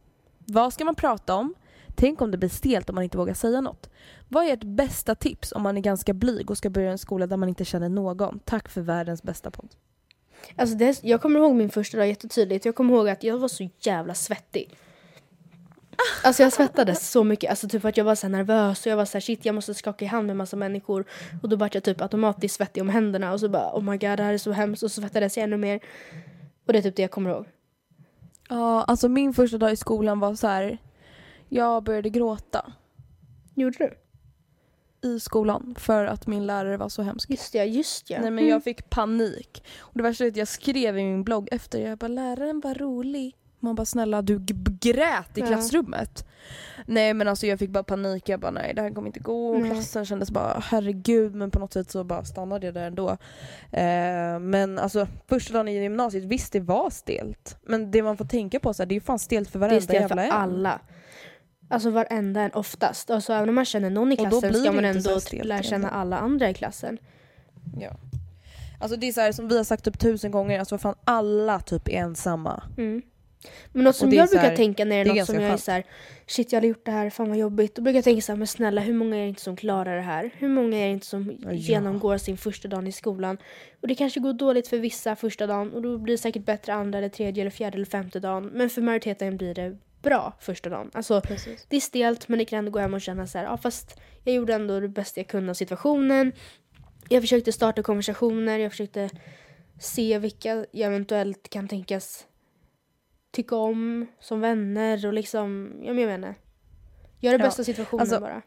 Vad 0.46 0.74
ska 0.74 0.86
man 0.86 0.96
prata 0.96 1.36
om? 1.36 1.54
Tänk 2.00 2.22
om 2.22 2.32
det 2.32 2.38
blir 2.38 2.50
stelt 2.50 2.90
om 2.90 2.96
man 2.96 3.04
inte 3.04 3.18
vågar 3.18 3.34
säga 3.34 3.62
något. 3.62 3.90
Vad 4.28 4.46
är 4.46 4.54
ert 4.54 4.64
bästa 4.64 5.16
tips 5.16 5.52
om 5.52 5.64
man 5.64 5.78
är 5.78 5.82
ganska 5.82 6.14
blyg 6.14 6.52
och 6.52 6.58
ska 6.58 6.70
börja 6.70 6.92
en 6.92 6.98
skola 6.98 7.28
där 7.28 7.38
man 7.38 7.50
inte 7.50 7.66
känner 7.66 7.90
någon? 7.90 8.40
Tack 8.40 8.70
för 8.70 8.82
världens 8.82 9.24
bästa 9.24 9.52
podd. 9.52 9.76
Alltså 10.56 10.76
det, 10.76 11.04
jag 11.04 11.22
kommer 11.22 11.40
ihåg 11.40 11.56
min 11.56 11.70
första 11.70 11.98
dag 11.98 12.08
jättetydligt. 12.08 12.66
Jag 12.66 12.76
kommer 12.76 12.94
ihåg 12.94 13.10
att 13.10 13.24
jag 13.24 13.38
var 13.38 13.48
så 13.48 13.70
jävla 13.80 14.14
svettig. 14.14 14.76
Alltså 16.24 16.44
jag 16.44 16.54
svettades 16.54 17.12
så 17.12 17.24
mycket, 17.24 17.50
alltså 17.50 17.70
typ 17.70 17.86
att 17.86 17.98
jag 17.98 18.06
var 18.06 18.16
så 18.16 18.28
nervös 18.28 18.86
och 18.86 18.92
jag 18.92 18.98
var 18.98 19.06
så 19.06 19.14
här, 19.14 19.22
shit 19.22 19.46
jag 19.46 19.56
måste 19.56 19.74
skaka 19.74 20.06
i 20.06 20.08
hand 20.08 20.28
med 20.28 20.36
massa 20.36 20.56
människor 20.56 21.06
och 21.42 21.50
då 21.50 21.56
vart 21.56 21.74
jag 21.74 21.84
typ 21.84 22.02
automatiskt 22.02 22.56
svettig 22.56 22.82
om 22.82 22.90
händerna 22.90 23.34
och 23.34 23.40
så 23.40 23.50
bara 23.50 23.72
oh 23.74 23.84
my 23.84 23.92
god 23.92 24.18
det 24.18 24.24
här 24.24 24.34
är 24.34 24.38
så 24.38 24.52
hemskt 24.52 24.84
och 24.84 24.92
så 24.92 25.02
svettades 25.02 25.38
jag 25.38 25.44
ännu 25.44 25.58
mer. 25.58 25.80
Och 26.68 26.74
det 26.74 26.80
är 26.80 26.84
typ 26.84 26.96
det 26.96 27.02
jag 27.02 27.12
kommer 27.12 27.30
ihåg. 27.30 27.46
Ja, 28.50 28.84
alltså 28.84 29.10
min 29.10 29.34
första 29.34 29.58
dag 29.58 29.72
i 29.72 29.76
skolan 29.76 30.20
var 30.20 30.36
så 30.36 30.48
här. 30.48 30.78
Jag 31.50 31.84
började 31.84 32.10
gråta. 32.10 32.74
Gjorde 33.56 33.78
du? 33.78 33.98
I 35.10 35.20
skolan 35.20 35.76
för 35.80 36.06
att 36.06 36.28
min 36.28 36.46
lärare 36.46 36.78
var 36.78 36.90
så 36.90 37.02
hemsk. 37.02 37.30
Just 37.30 37.54
ja, 37.54 37.64
just 37.64 38.10
ja. 38.10 38.22
Nej 38.22 38.32
men 38.32 38.48
jag 38.48 38.64
fick 38.64 38.90
panik. 38.90 39.64
Och 39.80 39.98
det 39.98 40.04
värsta 40.04 40.24
är 40.24 40.28
att 40.28 40.38
jag 40.38 40.48
skrev 40.48 40.98
i 40.98 41.04
min 41.04 41.24
blogg 41.24 41.48
efter, 41.52 41.80
jag 41.80 41.98
bara 41.98 42.08
läraren 42.08 42.60
var 42.60 42.74
rolig. 42.74 43.36
Man 43.60 43.76
bara 43.76 43.86
snälla 43.86 44.22
du 44.22 44.40
grät 44.82 45.38
i 45.38 45.42
klassrummet. 45.42 46.26
Ja. 46.78 46.84
Nej 46.88 47.14
men 47.14 47.28
alltså 47.28 47.48
jag 47.48 47.60
fick 47.60 47.70
bara 47.70 47.84
panik, 47.84 48.30
jag 48.30 48.40
bara 48.40 48.52
nej 48.52 48.74
det 48.76 48.82
här 48.82 48.94
kommer 48.94 49.08
inte 49.08 49.20
gå. 49.20 49.50
Och 49.50 49.66
klassen 49.66 50.06
kändes 50.06 50.32
bara 50.32 50.60
herregud 50.64 51.36
men 51.36 51.52
på 51.52 51.60
något 51.60 51.74
sätt 51.74 51.92
så 51.92 52.04
bara 52.04 52.24
stannade 52.26 52.66
jag 52.66 52.74
där 52.74 52.88
ändå. 52.88 53.10
Eh, 53.72 54.40
men 54.40 54.80
alltså 54.80 55.08
första 55.28 55.54
dagen 55.54 55.68
i 55.68 55.82
gymnasiet, 55.82 56.24
visst 56.24 56.54
det 56.54 56.60
var 56.60 56.90
stelt. 56.90 57.58
Men 57.64 57.92
det 57.92 58.04
man 58.04 58.18
får 58.18 58.26
tänka 58.26 58.60
på 58.60 58.74
så 58.74 58.84
här, 58.84 58.88
det 58.88 58.94
är 58.94 58.98
ju 58.98 59.02
fan 59.02 59.20
stelt 59.20 59.50
för 59.50 59.60
varenda 59.60 59.76
en. 59.76 59.88
Det 59.88 59.98
är 59.98 60.08
stelt 60.08 60.22
för 60.22 60.30
alla. 60.30 60.80
Alltså 61.70 61.90
varenda 61.90 62.42
en 62.42 62.52
oftast. 62.52 63.10
Alltså 63.10 63.34
även 63.34 63.50
om 63.50 63.56
man 63.56 63.66
känner 63.66 63.90
någon 63.90 64.12
i 64.12 64.18
klassen 64.18 64.54
ska 64.54 64.72
man 64.72 64.86
ändå 64.86 65.20
lära 65.44 65.64
känna 65.64 65.90
alla 65.90 66.18
andra 66.18 66.50
i 66.50 66.54
klassen. 66.54 66.98
Ja. 67.80 67.92
Alltså 68.80 68.98
det 68.98 69.08
är 69.08 69.12
så 69.12 69.22
här, 69.22 69.32
som 69.32 69.48
vi 69.48 69.58
har 69.58 69.64
sagt 69.64 69.84
typ 69.84 70.00
tusen 70.00 70.32
gånger, 70.32 70.60
alltså 70.60 70.78
fan 70.78 70.96
alla 71.04 71.60
typ 71.60 71.88
är 71.88 71.94
ensamma. 71.94 72.64
Mm. 72.78 73.02
Men 73.72 73.84
något 73.84 73.96
som 73.96 74.12
jag 74.12 74.30
brukar 74.30 74.50
här, 74.50 74.56
tänka 74.56 74.86
när 74.86 75.06
det 75.06 75.12
är, 75.12 75.16
något 75.16 75.26
som 75.26 75.36
jag 75.36 75.52
är 75.52 75.58
såhär, 75.58 75.84
shit 76.28 76.52
jag 76.52 76.58
hade 76.58 76.68
gjort 76.68 76.86
det 76.86 76.92
här, 76.92 77.10
fan 77.10 77.30
vad 77.30 77.38
jobbigt. 77.38 77.76
Då 77.76 77.82
brukar 77.82 77.98
jag 77.98 78.04
tänka 78.04 78.22
såhär, 78.22 78.38
men 78.38 78.48
snälla 78.48 78.82
hur 78.82 78.94
många 78.94 79.16
är 79.16 79.22
det 79.22 79.28
inte 79.28 79.42
som 79.42 79.56
klarar 79.56 79.96
det 79.96 80.02
här? 80.02 80.32
Hur 80.38 80.50
många 80.50 80.78
är 80.78 80.86
det 80.86 80.92
inte 80.92 81.06
som 81.06 81.38
ja. 81.44 81.52
genomgår 81.52 82.18
sin 82.18 82.38
första 82.38 82.68
dag 82.68 82.88
i 82.88 82.92
skolan? 82.92 83.38
Och 83.82 83.88
det 83.88 83.96
kanske 83.96 84.20
går 84.20 84.34
dåligt 84.34 84.68
för 84.68 84.78
vissa 84.78 85.16
första 85.16 85.48
dagen 85.48 85.74
och 85.74 85.82
då 85.82 85.98
blir 85.98 86.14
det 86.14 86.18
säkert 86.18 86.46
bättre 86.46 86.74
andra 86.74 86.98
eller 86.98 87.10
tredje 87.10 87.44
eller 87.44 87.52
fjärde 87.52 87.76
eller 87.76 87.86
femte 87.86 88.20
dagen. 88.20 88.46
Men 88.46 88.70
för 88.70 88.82
majoriteten 88.82 89.38
blir 89.38 89.54
det 89.54 89.78
bra 90.10 90.34
första 90.40 90.70
dagen. 90.70 90.92
Alltså, 90.94 91.22
det 91.68 91.76
är 91.76 91.80
stelt 91.80 92.28
men 92.28 92.40
det 92.40 92.46
kan 92.46 92.60
ändå 92.60 92.72
gå 92.72 92.80
hem 92.80 92.94
och 92.94 93.02
känna 93.02 93.28
så 93.28 93.38
här, 93.38 93.46
ja 93.46 93.58
fast 93.58 94.00
jag 94.24 94.36
gjorde 94.36 94.54
ändå 94.54 94.80
det 94.80 94.88
bästa 94.88 95.20
jag 95.20 95.28
kunde 95.28 95.50
av 95.50 95.54
situationen. 95.54 96.32
Jag 97.10 97.24
försökte 97.24 97.52
starta 97.52 97.84
konversationer, 97.84 98.60
jag 98.60 98.72
försökte 98.72 99.10
se 99.80 100.20
vilka 100.20 100.66
jag 100.72 100.88
eventuellt 100.88 101.50
kan 101.50 101.68
tänkas 101.68 102.26
tycka 103.32 103.56
om 103.56 104.08
som 104.20 104.42
vänner 104.42 105.06
och 105.06 105.14
liksom, 105.14 105.72
jag 105.84 105.96
menar, 105.96 106.36
göra 107.20 107.38
det 107.38 107.44
bästa 107.44 107.62
ja. 107.62 107.66
situationen 107.66 108.02
alltså, 108.02 108.20
bara. 108.20 108.42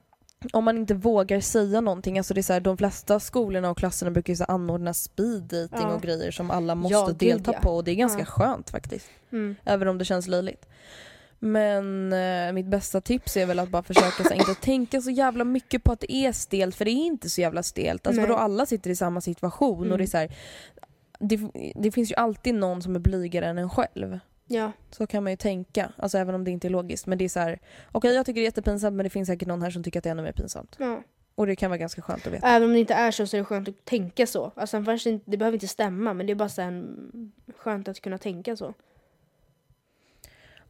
Om 0.53 0.65
man 0.65 0.77
inte 0.77 0.95
vågar 0.95 1.41
säga 1.41 1.81
någonting, 1.81 2.19
alltså 2.19 2.35
det 2.35 2.41
är 2.41 2.43
så 2.43 2.53
här, 2.53 2.61
de 2.61 2.77
flesta 2.77 3.21
skolorna 3.21 3.71
och 3.71 3.79
klasserna 3.79 4.11
brukar 4.11 4.33
ju 4.33 4.37
så 4.37 4.45
anordna 4.45 4.95
speed 4.95 5.43
dating 5.43 5.89
ja. 5.89 5.95
och 5.95 6.03
grejer 6.03 6.31
som 6.31 6.51
alla 6.51 6.75
måste 6.75 6.95
ja, 6.95 7.13
delta 7.19 7.53
ja. 7.53 7.61
på 7.61 7.71
och 7.77 7.85
det 7.85 7.91
är 7.91 7.95
ganska 7.95 8.25
skönt 8.25 8.71
faktiskt. 8.71 9.07
Mm. 9.33 9.57
Även 9.65 9.89
om 9.89 9.99
det 9.99 10.05
känns 10.05 10.27
löjligt. 10.27 10.67
Men 11.43 12.13
eh, 12.13 12.53
mitt 12.53 12.67
bästa 12.67 13.01
tips 13.01 13.37
är 13.37 13.47
väl 13.47 13.59
att 13.59 13.69
bara 13.69 13.83
försöka 13.83 14.25
så, 14.25 14.35
inte 14.35 14.55
tänka 14.55 15.01
så 15.01 15.11
jävla 15.11 15.45
mycket 15.45 15.85
på 15.85 15.93
att 15.93 16.01
det 16.01 16.13
är 16.13 16.33
stelt 16.33 16.77
för 16.77 16.85
det 16.85 16.91
är 16.91 17.07
inte 17.07 17.31
så 17.31 17.41
jävla 17.41 17.63
stelt. 17.63 18.07
Alltså 18.07 18.27
då 18.27 18.37
alla 18.37 18.67
sitter 18.67 18.91
i 18.91 18.97
samma 18.97 19.21
situation 19.21 19.81
mm. 19.81 19.93
och 19.93 19.99
det 19.99 20.05
är 20.05 20.07
så 20.07 20.17
här, 20.17 20.37
det, 21.19 21.41
det, 21.75 21.91
finns 21.91 22.11
ju 22.11 22.15
alltid 22.15 22.55
någon 22.55 22.83
som 22.83 22.95
är 22.97 22.99
blygare 22.99 23.47
än 23.47 23.59
en 23.59 23.71
själv. 23.71 24.19
Ja. 24.47 24.73
Så 24.91 25.07
kan 25.07 25.23
man 25.23 25.33
ju 25.33 25.37
tänka, 25.37 25.93
alltså 25.97 26.19
även 26.19 26.35
om 26.35 26.45
det 26.45 26.51
inte 26.51 26.69
är 26.69 26.71
logiskt. 26.71 27.07
Men 27.07 27.19
det 27.19 27.25
är 27.25 27.29
så 27.29 27.41
här, 27.41 27.53
okej 27.53 27.99
okay, 27.99 28.13
jag 28.13 28.27
tycker 28.27 28.41
det 28.41 28.45
är 28.45 28.49
jättepinsamt 28.49 28.97
men 28.97 29.05
det 29.05 29.11
finns 29.11 29.29
säkert 29.29 29.49
någon 29.49 29.63
här 29.63 29.71
som 29.71 29.83
tycker 29.83 30.01
att 30.01 30.05
det 30.05 30.09
är 30.09 30.13
ännu 30.13 30.23
mer 30.23 30.33
pinsamt. 30.33 30.77
Ja. 30.79 31.03
Och 31.35 31.47
det 31.47 31.57
kan 31.57 31.71
vara 31.71 31.79
ganska 31.79 32.03
skönt 32.03 32.27
att 32.27 32.33
veta. 32.33 32.47
Även 32.47 32.69
om 32.69 32.73
det 32.73 32.81
inte 32.81 32.95
är 32.95 33.11
så 33.11 33.27
så 33.27 33.37
är 33.37 33.39
det 33.39 33.45
skönt 33.45 33.69
att 33.69 33.85
tänka 33.85 34.27
så. 34.27 34.53
Alltså, 34.57 34.81
det 35.25 35.37
behöver 35.37 35.57
inte 35.57 35.69
stämma 35.69 36.15
men 36.15 36.27
det 36.27 36.33
är 36.33 36.35
bara 36.35 36.49
så 36.49 36.63
här, 36.63 36.85
skönt 37.57 37.89
att 37.89 38.01
kunna 38.01 38.19
tänka 38.19 38.57
så. 38.57 38.75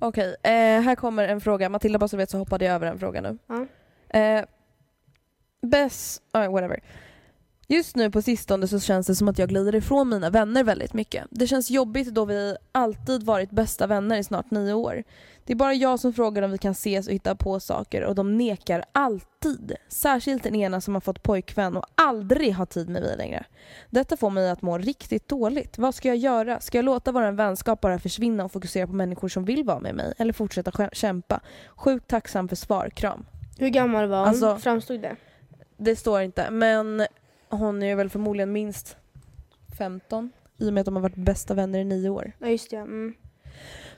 Okej, 0.03 0.37
eh, 0.43 0.83
här 0.83 0.95
kommer 0.95 1.29
en 1.29 1.41
fråga. 1.41 1.69
Matilda 1.69 1.99
bara 1.99 2.09
så 2.09 2.17
vet 2.17 2.31
så 2.31 2.39
hoppade 2.39 2.65
jag 2.65 2.75
över 2.75 2.87
en 2.87 2.99
fråga 2.99 3.21
nu. 3.21 3.39
Ja. 3.47 3.67
Eh, 4.19 4.45
best, 5.63 6.23
uh, 6.37 6.53
whatever. 6.53 6.81
Just 7.69 7.97
nu 7.97 8.11
på 8.11 8.23
sistone 8.23 8.69
så 8.69 8.81
känns 8.81 9.07
det 9.07 9.15
som 9.15 9.29
att 9.29 9.39
jag 9.39 9.49
glider 9.49 9.75
ifrån 9.75 10.09
mina 10.09 10.31
vänner 10.31 10.65
väldigt 10.65 10.95
mycket. 10.95 11.27
Det 11.31 11.47
känns 11.47 11.71
jobbigt 11.71 12.15
då 12.15 12.25
vi 12.25 12.57
alltid 12.73 13.23
varit 13.23 13.51
bästa 13.51 13.87
vänner 13.87 14.17
i 14.17 14.25
snart 14.25 14.51
nio 14.51 14.73
år. 14.73 15.05
Det 15.51 15.55
är 15.55 15.57
bara 15.57 15.75
jag 15.75 16.01
som 16.01 16.13
frågar 16.13 16.43
om 16.43 16.51
vi 16.51 16.59
kan 16.59 16.73
ses 16.73 17.07
och 17.07 17.13
hitta 17.13 17.35
på 17.35 17.61
saker 17.61 18.05
och 18.05 18.15
de 18.15 18.39
nekar 18.39 18.85
alltid. 18.93 19.73
Särskilt 19.89 20.43
den 20.43 20.55
ena 20.55 20.81
som 20.81 20.95
har 20.95 21.01
fått 21.01 21.23
pojkvän 21.23 21.77
och 21.77 21.85
aldrig 21.95 22.55
har 22.55 22.67
tid 22.67 22.89
med 22.89 23.03
mig 23.03 23.17
längre. 23.17 23.45
Detta 23.89 24.17
får 24.17 24.31
mig 24.31 24.51
att 24.51 24.63
må 24.63 24.79
riktigt 24.79 25.29
dåligt. 25.29 25.79
Vad 25.79 25.95
ska 25.95 26.09
jag 26.09 26.17
göra? 26.17 26.61
Ska 26.61 26.79
jag 26.79 26.85
låta 26.85 27.13
vår 27.13 27.33
vänskap 27.33 27.81
bara 27.81 27.99
försvinna 27.99 28.45
och 28.45 28.53
fokusera 28.53 28.87
på 28.87 28.93
människor 28.93 29.29
som 29.29 29.45
vill 29.45 29.65
vara 29.65 29.81
med 29.81 29.95
mig? 29.95 30.15
Eller 30.19 30.33
fortsätta 30.33 30.89
kämpa? 30.93 31.41
Sjukt 31.77 32.09
tacksam 32.09 32.49
för 32.49 32.57
svar. 32.57 32.91
Kram. 32.95 33.27
Hur 33.59 33.69
gammal 33.69 34.09
var 34.09 34.19
hon? 34.19 34.29
Alltså, 34.29 34.57
Framstod 34.57 35.01
det? 35.01 35.17
Det 35.77 35.97
står 35.97 36.23
inte, 36.23 36.51
men 36.51 37.07
hon 37.49 37.83
är 37.83 37.97
väl 37.97 38.11
förmodligen 38.11 38.53
minst 38.53 38.97
15 39.79 40.33
i 40.59 40.69
och 40.69 40.73
med 40.73 40.81
att 40.81 40.85
de 40.85 40.95
har 40.95 41.03
varit 41.03 41.17
bästa 41.17 41.55
vänner 41.55 41.79
i 41.79 41.85
nio 41.85 42.09
år. 42.09 42.33
Ja, 42.39 42.49
just 42.49 42.71
det. 42.71 42.77
Mm. 42.77 43.15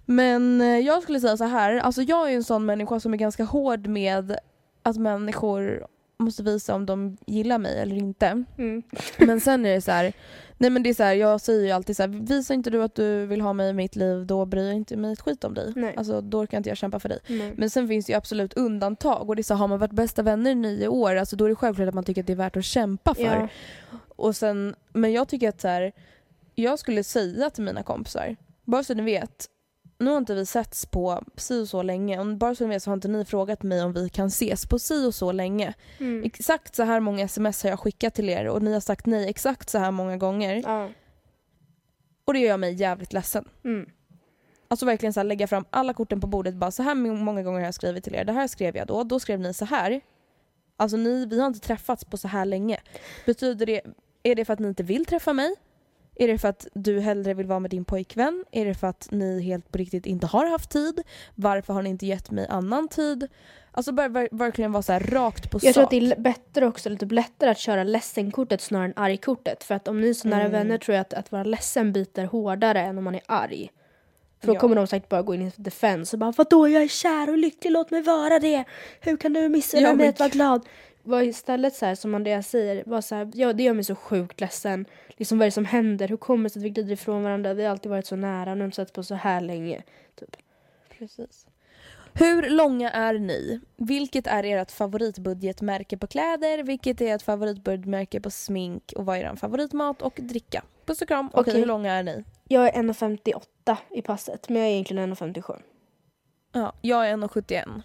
Men 0.05 0.61
eh, 0.61 0.79
jag 0.79 1.03
skulle 1.03 1.21
säga 1.21 1.37
så 1.37 1.45
här, 1.45 1.77
alltså 1.77 2.03
jag 2.03 2.31
är 2.31 2.37
en 2.37 2.45
sån 2.45 2.67
människa 2.67 3.01
som 3.01 3.15
är 3.15 3.19
ganska 3.19 3.45
hård 3.45 3.87
med 3.87 4.37
att 4.83 4.97
människor 4.97 5.87
måste 6.23 6.43
visa 6.43 6.75
om 6.75 6.87
de 6.87 7.17
gillar 7.27 7.59
mig 7.59 7.79
eller 7.79 7.97
inte. 7.97 8.45
Mm. 8.59 8.83
Men 9.19 9.41
sen 9.41 9.67
är 9.67 9.75
det 9.75 9.81
så 9.81 9.91
här, 9.91 10.13
nej 10.59 10.71
men 10.71 10.83
det 10.83 10.91
är 10.91 10.95
så 10.95 11.03
här, 11.03 11.15
jag 11.15 11.41
säger 11.41 11.65
ju 11.65 11.71
alltid 11.71 11.97
så 11.97 12.03
här, 12.03 12.09
visar 12.09 12.55
inte 12.55 12.71
du 12.71 12.83
att 12.83 12.95
du 12.95 13.27
vill 13.27 13.41
ha 13.41 13.53
mig 13.53 13.71
i 13.71 13.73
mitt 13.73 13.97
liv 13.97 14.27
då 14.27 14.45
bryr 14.45 14.67
jag 14.67 14.77
inte 14.77 14.97
mig 14.97 15.13
ett 15.13 15.21
skit 15.21 15.45
om 15.45 15.55
dig. 15.55 15.73
Nej. 15.77 15.95
Alltså 15.97 16.21
då 16.21 16.47
kan 16.47 16.57
inte 16.57 16.69
jag 16.69 16.77
kämpa 16.79 17.01
för 17.01 17.09
dig. 17.09 17.19
Nej. 17.27 17.53
Men 17.57 17.71
sen 17.71 17.89
finns 17.89 18.07
det 18.07 18.13
ju 18.13 18.17
absolut 18.17 18.53
undantag 18.53 19.29
och 19.29 19.37
det 19.37 19.41
är 19.41 19.45
så, 19.45 19.55
har 19.55 19.69
man 19.69 19.79
varit 19.79 19.93
bästa 19.93 20.23
vänner 20.23 20.51
i 20.51 20.55
nio 20.55 20.89
år, 20.89 21.17
alltså 21.17 21.37
då 21.37 21.45
är 21.45 21.49
det 21.49 21.55
självklart 21.55 21.89
att 21.89 21.95
man 21.95 22.05
tycker 22.05 22.21
att 22.21 22.27
det 22.27 22.33
är 22.33 22.37
värt 22.37 22.57
att 22.57 22.65
kämpa 22.65 23.15
för. 23.15 23.23
Ja. 23.23 23.49
Och 24.17 24.37
sen, 24.37 24.75
men 24.93 25.13
jag 25.13 25.29
tycker 25.29 25.49
att 25.49 25.61
så 25.61 25.69
här, 25.69 25.93
jag 26.55 26.79
skulle 26.79 27.05
säga 27.05 27.51
till 27.51 27.65
mina 27.65 27.83
kompisar, 27.83 28.37
bara 28.65 28.85
så 28.85 28.95
ni 28.95 29.03
vet, 29.03 29.49
nu 30.03 30.11
har 30.11 30.19
inte 30.19 30.35
vi 30.35 30.47
setts 30.47 30.87
på 30.87 31.23
si 31.37 31.63
och 31.63 31.69
så 31.69 31.83
länge. 31.83 32.21
Och 32.21 32.37
bara 32.37 32.55
så 32.55 32.65
ni 32.65 32.71
vet 32.71 32.83
så 32.83 32.91
har 32.91 32.95
inte 32.95 33.09
ni 33.09 33.25
frågat 33.25 33.63
mig 33.63 33.83
om 33.83 33.93
vi 33.93 34.09
kan 34.09 34.27
ses 34.27 34.67
på 34.67 34.79
si 34.79 35.07
och 35.07 35.15
så 35.15 35.33
länge. 35.33 35.75
Mm. 35.99 36.25
Exakt 36.25 36.75
så 36.75 36.83
här 36.83 37.01
många 37.01 37.25
sms 37.25 37.63
har 37.63 37.71
jag 37.71 37.81
skickat 37.81 38.15
till 38.15 38.29
er 38.29 38.49
och 38.49 38.63
ni 38.63 38.73
har 38.73 38.81
sagt 38.81 39.07
nej 39.07 39.29
exakt 39.29 39.71
så 39.71 39.79
här 39.79 39.91
många 39.91 40.17
gånger. 40.17 40.63
Ja. 40.67 40.89
Och 42.25 42.33
det 42.33 42.39
gör 42.39 42.57
mig 42.57 42.75
jävligt 42.75 43.13
ledsen. 43.13 43.49
Mm. 43.65 43.91
Alltså 44.69 44.87
verkligen 44.87 45.13
så 45.13 45.21
här, 45.21 45.25
lägga 45.25 45.47
fram 45.47 45.65
alla 45.71 45.95
korten 45.95 46.21
på 46.21 46.27
bordet. 46.27 46.55
Bara 46.55 46.71
så 46.71 46.83
här 46.83 46.95
många 46.95 47.43
gånger 47.43 47.59
har 47.59 47.67
jag 47.67 47.75
skrivit 47.75 48.05
till 48.05 48.15
er. 48.15 48.25
Det 48.25 48.33
här 48.33 48.47
skrev 48.47 48.77
jag 48.77 48.87
då. 48.87 49.05
Då 49.05 49.21
skrev 49.21 49.41
ni 49.41 49.55
så 49.55 49.65
här. 49.65 50.01
Alltså 50.77 50.97
ni, 50.97 51.27
vi 51.27 51.41
har 51.41 51.47
inte 51.47 51.61
träffats 51.61 52.05
på 52.05 52.17
så 52.17 52.29
här 52.29 52.45
länge. 52.45 52.81
Betyder 53.27 53.67
det, 53.67 53.81
är 54.23 54.35
det 54.35 54.45
för 54.45 54.53
att 54.53 54.59
ni 54.59 54.69
inte 54.69 54.83
vill 54.83 55.05
träffa 55.05 55.33
mig? 55.33 55.55
Är 56.15 56.29
det 56.29 56.39
för 56.39 56.49
att 56.49 56.67
du 56.75 57.01
hellre 57.01 57.35
vill 57.35 57.47
vara 57.47 57.61
med 57.61 57.71
din 57.71 57.85
pojkvän? 57.85 58.45
Är 58.51 58.65
det 58.65 58.75
för 58.75 58.87
att 58.87 59.09
ni 59.11 59.43
helt 59.43 59.73
på 59.73 59.79
riktigt 59.79 60.07
inte 60.07 60.27
har 60.27 60.47
haft 60.47 60.71
tid? 60.71 61.03
Varför 61.35 61.75
har 61.75 61.83
ni 61.83 61.91
inte 61.91 62.07
gett 62.07 62.31
mig 62.31 62.47
annan 62.49 62.89
tid? 62.89 63.29
Alltså 63.71 63.93
bara 63.93 64.09
verkligen 64.09 64.73
vara 64.73 64.83
så 64.83 64.93
rakt 64.93 65.51
på 65.51 65.59
jag 65.63 65.63
sak. 65.63 65.69
Jag 65.69 65.75
tror 65.75 65.85
att 65.85 65.91
det 65.91 66.13
är 66.13 66.21
bättre 66.21 66.67
också, 66.67 66.89
lite 66.89 67.07
lättare 67.07 67.51
att 67.51 67.59
köra 67.59 67.85
ledsenkortet 67.85 68.61
snarare 68.61 68.87
än 68.87 68.93
argkortet. 68.97 69.65
För 69.65 69.75
att 69.75 69.89
om 69.89 70.01
ni 70.01 70.09
är 70.09 70.15
så 70.15 70.29
nära 70.29 70.41
mm. 70.41 70.53
vänner 70.53 70.79
tror 70.79 70.95
jag 70.95 71.01
att, 71.01 71.15
att 71.15 71.33
vara 71.33 71.45
ledsen 71.45 71.93
biter 71.93 72.25
hårdare 72.25 72.81
än 72.81 72.99
om 72.99 73.05
man 73.05 73.15
är 73.15 73.23
arg. 73.27 73.71
För 74.41 74.47
då 74.47 74.55
ja. 74.55 74.59
kommer 74.59 74.77
de 74.77 74.87
säkert 74.87 75.09
bara 75.09 75.23
gå 75.23 75.35
in 75.35 75.43
i 75.43 75.53
defense 75.57 76.17
och 76.17 76.21
bara 76.21 76.31
vadå 76.31 76.69
jag 76.69 76.83
är 76.83 76.89
kär 76.89 77.31
och 77.31 77.39
lycklig, 77.39 77.71
låt 77.71 77.91
mig 77.91 78.03
vara 78.03 78.39
det! 78.39 78.65
Hur 79.01 79.17
kan 79.17 79.33
du 79.33 79.49
missa 79.49 79.79
ja, 79.79 79.95
mig 79.95 80.09
att 80.09 80.19
vara 80.19 80.29
glad? 80.29 80.67
var 81.03 81.23
istället 81.23 81.75
så 81.75 81.87
här, 81.87 81.95
som 81.95 82.15
Andreas 82.15 82.49
säger, 82.49 82.83
var 82.87 83.01
så 83.01 83.15
här, 83.15 83.31
ja, 83.35 83.53
det 83.53 83.63
gör 83.63 83.75
mig 83.75 83.85
så 83.85 83.95
sjukt 83.95 84.41
ledsen. 84.41 84.85
Liksom 85.17 85.39
vad 85.39 85.45
är 85.45 85.47
det 85.47 85.55
som 85.55 85.65
händer? 85.65 86.09
Hur 86.09 86.17
kommer 86.17 86.45
det 86.45 86.51
sig 86.51 86.61
att 86.61 86.65
vi 86.65 86.71
glider 86.71 86.93
ifrån 86.93 87.23
varandra? 87.23 87.55
Vi 87.55 87.65
har 87.65 87.71
alltid 87.71 87.91
varit 87.91 88.07
så 88.07 88.17
nära, 88.17 88.55
nu 88.55 88.65
har 88.65 88.85
på 88.85 89.03
så 89.03 89.15
här 89.15 89.41
länge. 89.41 89.83
Typ. 90.15 90.37
Precis. 90.99 91.47
Hur 92.15 92.51
långa 92.51 92.91
är 92.91 93.15
ni? 93.15 93.61
Vilket 93.77 94.27
är 94.27 94.45
ert 94.45 94.71
favoritbudgetmärke 94.71 95.97
på 95.97 96.07
kläder? 96.07 96.63
Vilket 96.63 97.01
är 97.01 97.15
ert 97.15 97.23
favoritbudgetmärke 97.23 98.21
på 98.21 98.31
smink? 98.31 98.93
Och 98.97 99.07
vad 99.07 99.17
är 99.17 99.21
er 99.21 99.37
favoritmat 99.37 100.03
och 100.03 100.19
dricka? 100.23 100.63
Puss 100.87 101.03
och 101.03 101.09
kram. 101.09 101.27
Okej, 101.33 101.41
okay. 101.41 101.55
hur 101.55 101.67
långa 101.67 101.93
är 101.93 102.03
ni? 102.03 102.25
Jag 102.49 102.69
är 102.69 102.83
1,58 102.83 103.77
i 103.91 104.03
passet, 104.03 104.49
men 104.49 104.59
jag 104.59 104.67
är 104.67 104.73
egentligen 104.73 105.15
1,57. 105.15 105.61
Ja, 106.53 106.73
jag 106.81 107.09
är 107.09 107.17
1,71. 107.17 107.83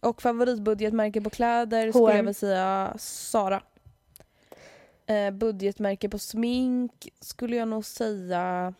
Och 0.00 0.22
favoritbudgetmärke 0.22 1.20
på 1.20 1.30
kläder 1.30 1.92
skulle 1.92 2.04
H&M. 2.04 2.16
jag 2.16 2.24
väl 2.24 2.34
säga 2.34 2.94
Sara. 2.98 3.62
Eh, 5.08 5.30
budgetmärke 5.30 6.08
på 6.08 6.18
smink 6.18 7.08
skulle 7.20 7.56
jag 7.56 7.68
nog 7.68 7.84
säga... 7.84 8.74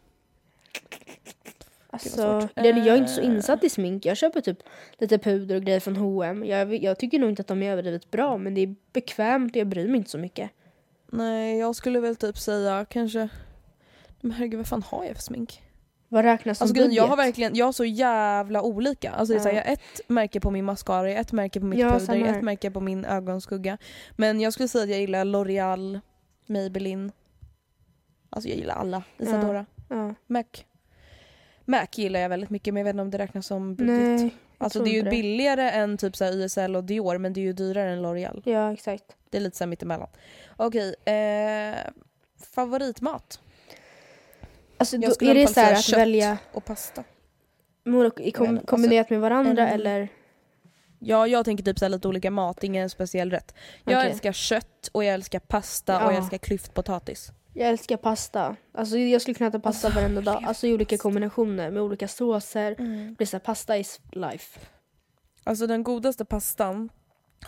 Alltså, 1.91 2.49
det, 2.55 2.69
jag 2.69 2.87
är 2.89 2.97
inte 2.97 3.13
så 3.13 3.21
Eh. 3.21 3.27
insatt 3.27 3.65
i 3.65 3.69
smink. 3.71 4.07
Jag 4.07 4.17
köper 4.17 4.41
typ 4.41 4.59
lite 4.99 5.19
puder 5.19 5.57
och 5.57 5.63
grejer 5.63 5.81
från 5.81 5.97
H&M. 5.97 6.45
Jag, 6.45 6.83
jag 6.83 6.99
tycker 6.99 7.19
nog 7.19 7.31
inte 7.31 7.41
att 7.41 7.47
de 7.47 7.63
är 7.63 7.73
överdrivet 7.73 8.11
bra 8.11 8.39
men 8.39 8.55
det 8.55 8.61
är 8.61 8.75
bekvämt 8.93 9.53
och 9.53 9.57
jag 9.57 9.67
bryr 9.67 9.89
mig 9.89 9.97
inte 9.97 10.11
så 10.11 10.19
mycket. 10.19 10.51
Nej, 11.07 11.59
jag 11.59 11.77
skulle 11.77 12.01
väl 12.01 12.17
typ 12.17 12.39
säga 12.39 12.87
kanske... 12.91 13.29
Men 14.21 14.33
herregud, 14.33 14.59
vad 14.59 14.67
fan 14.67 14.83
har 14.83 15.05
jag 15.05 15.15
för 15.17 15.23
smink? 15.23 15.63
Vad 16.09 16.25
räknas 16.25 16.59
som 16.59 16.65
Alltså 16.65 16.75
budget? 16.75 16.93
jag 16.97 17.07
har 17.07 17.17
verkligen, 17.17 17.55
jag 17.57 17.67
har 17.67 17.73
så 17.73 17.85
jävla 17.85 18.63
olika. 18.63 19.11
Alltså 19.11 19.35
det 19.35 19.41
är 19.41 19.45
här, 19.45 19.53
jag 19.53 19.65
har 19.65 19.73
ett 19.73 20.01
märke 20.09 20.41
på 20.41 20.51
min 20.51 20.65
mascara, 20.65 21.11
ett 21.11 21.33
märke 21.33 21.61
på 21.61 21.67
mitt 21.67 21.79
Ja, 21.79 21.99
puder, 21.99 22.25
ett 22.25 22.43
märke 22.43 22.71
på 22.71 22.81
min 22.81 23.05
ögonskugga. 23.05 23.79
Men 24.17 24.41
jag 24.41 24.53
skulle 24.53 24.69
säga 24.69 24.85
att 24.85 24.91
jag 24.91 25.01
gillar 25.01 25.25
L'Oreal, 25.25 26.01
Maybelline. 26.49 27.13
Alltså 28.31 28.49
jag 28.49 28.59
gillar 28.59 28.75
alla. 28.75 29.03
Isadora. 29.19 29.67
Ja. 29.89 30.15
Mac. 30.27 30.45
Mac 31.65 31.87
gillar 31.95 32.21
jag 32.21 32.29
väldigt 32.29 32.51
mycket 32.51 32.75
men 32.75 32.81
jag 32.81 32.85
vet 32.85 32.95
inte 32.95 33.03
om 33.03 33.11
det 33.11 33.19
räknas 33.19 33.47
som 33.47 33.75
budget. 33.75 33.97
Nej, 34.21 34.35
alltså 34.59 34.83
det 34.83 34.91
är 34.91 34.95
ju 34.95 35.03
det. 35.03 35.11
billigare 35.11 35.71
än 35.71 35.97
typ 35.99 36.17
så 36.17 36.25
YSL 36.25 36.77
och 36.77 36.85
Dior 36.85 37.19
men 37.19 37.33
det 37.33 37.41
är 37.41 37.43
ju 37.43 37.53
dyrare 37.53 37.91
än 37.93 38.05
L'Oreal. 38.07 38.43
Ja, 38.45 38.73
exakt. 38.73 39.17
Det 39.31 39.37
är 39.39 39.41
lite 39.43 39.57
så 39.57 39.65
här 39.65 39.69
mittemellan. 39.69 40.09
Okej, 40.57 40.95
eh, 41.05 41.77
favoritmat? 42.55 43.41
Alltså, 44.79 44.97
Jag 44.97 45.13
då, 45.21 45.27
är 45.27 45.35
det 45.35 45.47
så 45.47 45.61
här 45.61 45.73
att 45.73 45.93
välja 45.93 46.39
Och 46.53 46.65
pasta. 46.65 47.05
mor- 47.85 48.21
i 48.21 48.31
kom, 48.31 48.49
alltså, 48.49 48.67
kombinerat 48.67 49.11
med 49.11 49.21
varandra 49.21 49.69
eller? 49.69 50.09
Ja, 50.99 51.27
jag 51.27 51.45
tänker 51.45 51.65
typ 51.65 51.79
så 51.79 51.89
lite 51.89 52.09
olika 52.09 52.31
mat, 52.31 52.65
ingen 52.65 52.91
speciell 52.91 53.31
rätt. 53.31 53.55
Jag 53.85 53.99
Okej. 53.99 54.11
älskar 54.11 54.33
kött 54.33 54.89
och 54.93 55.05
jag 55.05 55.15
älskar 55.15 55.39
pasta 55.41 55.97
och 55.97 56.03
Ja. 56.03 56.07
jag 56.13 56.19
älskar 56.19 56.39
klyftpotatis. 56.39 57.33
Jag 57.55 57.69
älskar 57.69 57.97
pasta. 57.97 58.57
Alltså 58.75 58.99
jag 58.99 59.23
skulle 59.23 59.35
kunna 59.35 59.49
äta 59.49 59.61
pasta 59.61 59.87
Alltså, 59.87 60.01
varenda 60.01 60.21
dag. 60.21 60.45
Alltså 60.47 60.67
i 60.67 60.75
olika 60.75 60.99
kombinationer 60.99 61.71
med 61.71 61.83
olika 61.83 62.09
såser. 62.09 62.75
Mm. 62.79 63.09
Det 63.09 63.17
blir 63.17 63.27
så 63.27 63.37
här, 63.37 63.41
pasta 63.41 63.77
is 63.77 64.01
life. 64.13 64.61
Alltså 65.45 65.67
den 65.67 65.83
godaste 65.83 66.25
pastan, 66.25 66.89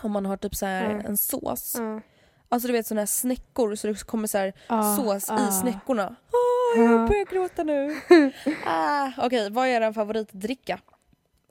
om 0.03 0.11
man 0.11 0.25
har 0.25 0.37
typ 0.37 0.55
så 0.55 0.65
här 0.65 0.85
Mm. 0.89 1.05
en 1.05 1.17
sås. 1.17 1.75
Ja. 1.77 2.01
Alltså 2.49 2.67
du 2.67 2.73
vet 2.73 2.87
såna 2.87 3.01
här 3.01 3.05
snäckor 3.05 3.75
så 3.75 3.87
det 3.87 4.03
kommer 4.07 4.27
så 4.27 4.37
här 4.37 4.53
Ah, 4.67 4.95
sås 4.95 5.29
ah. 5.29 5.49
i 5.49 5.51
snäckorna. 5.51 6.15
Åh, 6.33 6.83
jag 6.83 7.07
börjar 7.07 7.25
gråta 7.25 7.63
nu. 7.63 7.95
ah, 8.65 9.09
Okej, 9.17 9.49
vad 9.49 9.67
är 9.67 9.81
er 9.81 9.93
favoritdricka? 9.93 10.79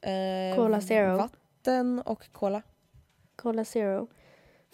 Eh, 0.03 0.57
Cola 0.57 0.81
Zero. 0.81 1.17
Vatten 1.17 1.40
och 2.05 2.33
cola. 2.33 2.63
Cola 3.37 3.65
zero. 3.65 4.09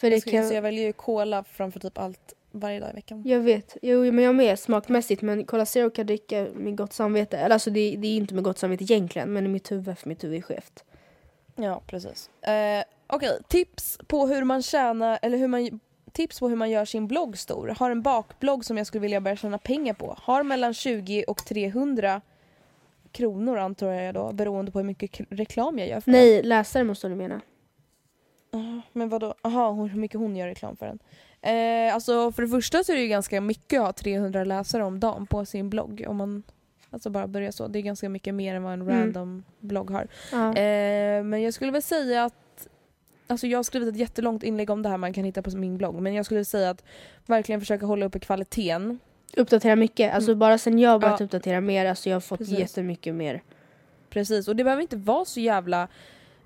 För 0.01 0.11
det 0.11 0.17
Jag, 0.17 0.25
kan... 0.25 0.55
jag 0.55 0.63
väljer 0.63 0.85
ju 0.85 0.93
cola 0.93 1.45
framför 1.45 1.81
typ 1.81 1.99
allt 1.99 2.35
varje 2.51 2.81
dag 2.81 2.91
i 2.91 2.93
veckan. 2.93 3.23
Jag 3.27 3.41
vet. 3.41 3.77
Jo, 3.83 4.13
men 4.13 4.25
jag 4.25 4.35
med 4.35 4.59
smakmässigt. 4.59 5.23
Men 5.23 5.45
Cola 5.45 5.67
Zero 5.67 5.91
kan 5.91 6.07
dricka 6.07 6.47
med 6.55 6.77
gott 6.77 6.93
samvete. 6.93 7.39
Eller 7.39 7.55
alltså 7.55 7.71
det, 7.71 7.97
det 7.97 8.09
är 8.09 8.17
inte 8.17 8.35
med 8.35 8.45
gott 8.45 8.59
samvete 8.59 8.85
egentligen. 8.85 9.33
Men 9.33 9.47
i 9.47 9.49
mitt 9.49 9.73
huvud, 9.73 9.99
för 9.99 10.09
mitt 10.09 10.25
huvud 10.25 10.39
är 10.39 10.43
skevt. 10.43 10.85
Ja, 11.57 11.83
precis. 11.87 12.31
Eh, 12.43 12.85
Okej, 13.07 13.39
tips 13.49 13.99
på 14.07 14.27
hur 14.27 14.45
man 14.45 14.63
tjänar, 14.63 15.19
eller 15.23 15.39
hur 15.39 15.49
man 15.49 15.81
Tips 16.13 16.41
på 16.41 16.49
hur 16.49 16.57
man 16.57 16.71
gör 16.71 16.85
sin 16.85 17.07
blogg 17.07 17.39
stor. 17.39 17.69
Har 17.79 17.91
en 17.91 18.03
bakblogg 18.03 18.65
som 18.65 18.77
jag 18.77 18.87
skulle 18.87 19.03
vilja 19.03 19.21
börja 19.21 19.37
tjäna 19.37 19.59
pengar 19.59 19.95
på. 19.95 20.17
Har 20.23 20.43
mellan 20.43 20.75
20 20.75 21.25
och 21.25 21.45
300 21.45 22.21
kronor 23.17 23.57
antar 23.59 23.93
jag 23.93 24.15
då, 24.15 24.33
beroende 24.33 24.73
på 24.73 24.79
hur 24.79 24.87
mycket 24.87 25.21
reklam 25.31 25.79
jag 25.79 25.89
gör 25.89 26.01
för 26.01 26.11
den. 26.11 26.21
Nej, 26.21 26.43
läsare 26.43 26.85
måste 26.85 27.09
du 27.09 27.15
mena. 27.15 27.41
Men 28.93 29.09
vadå? 29.09 29.35
Jaha, 29.43 29.73
hur 29.73 29.99
mycket 30.01 30.21
hon 30.21 30.37
gör 30.37 30.47
reklam 30.47 30.77
för 30.77 30.87
den. 30.87 30.99
Eh, 31.43 31.95
alltså 31.95 32.33
för 32.33 32.43
det 32.43 32.49
första 32.49 32.85
så 32.85 32.93
är 32.93 32.97
det 32.97 33.03
ju 33.03 33.09
ganska 33.09 33.41
mycket 33.41 33.81
att 33.81 33.87
ha 33.87 33.93
300 33.93 34.45
läsare 34.45 34.85
om 34.85 35.01
dagen 35.01 35.27
på 35.27 35.45
sin 35.45 35.71
blogg. 35.71 36.05
Om 36.09 36.17
man 36.17 36.43
alltså 36.91 37.11
bara 37.11 37.27
börjar 37.27 37.51
så. 37.51 37.67
Det 37.69 37.79
är 37.79 37.83
ganska 37.83 38.09
mycket 38.09 38.35
mer 38.35 38.55
än 38.55 38.63
vad 38.63 38.73
en 38.73 38.83
Mm. 38.83 38.99
random 39.01 39.45
blogg 39.61 39.91
har. 39.91 40.09
Ja. 40.33 40.49
Eh, 40.49 41.23
men 41.25 41.43
jag 41.43 41.55
skulle 41.55 41.71
väl 41.73 41.83
säga 41.83 42.25
att 42.25 42.35
Alltså 43.29 43.47
jag 43.47 43.59
har 43.59 43.63
skrivit 43.63 43.89
ett 43.89 43.97
jättelångt 43.97 44.43
inlägg 44.43 44.71
om 44.71 44.83
det 44.83 44.89
här 44.89 44.97
man 44.97 45.13
kan 45.13 45.25
hitta 45.25 45.43
på 45.43 45.57
min 45.57 45.77
blogg. 45.79 45.95
Men 46.01 46.15
jag 46.15 46.25
skulle 46.27 46.45
säga 46.45 46.71
att 46.71 46.85
verkligen 47.27 47.61
försöka 47.61 47.87
hålla 47.87 48.07
uppe 48.07 48.19
kvaliteten. 48.19 48.99
Uppdatera 49.37 49.77
mycket. 49.77 50.15
Alltså 50.15 50.35
bara 50.35 50.59
sen 50.59 50.79
jag 50.79 51.01
börjat 51.01 51.21
Ja. 51.21 51.25
uppdatera 51.25 51.61
mer. 51.61 51.87
Alltså 51.87 52.09
jag 52.09 52.17
har 52.17 52.21
fått 52.21 52.39
Precis. 52.39 52.59
jättemycket 52.59 53.15
mer. 53.15 53.43
Precis, 54.11 54.49
och 54.49 54.57
det 54.57 54.65
behöver 54.65 54.83
inte 54.83 54.97
vara 54.97 55.25
så 55.25 55.41
jävla... 55.41 55.89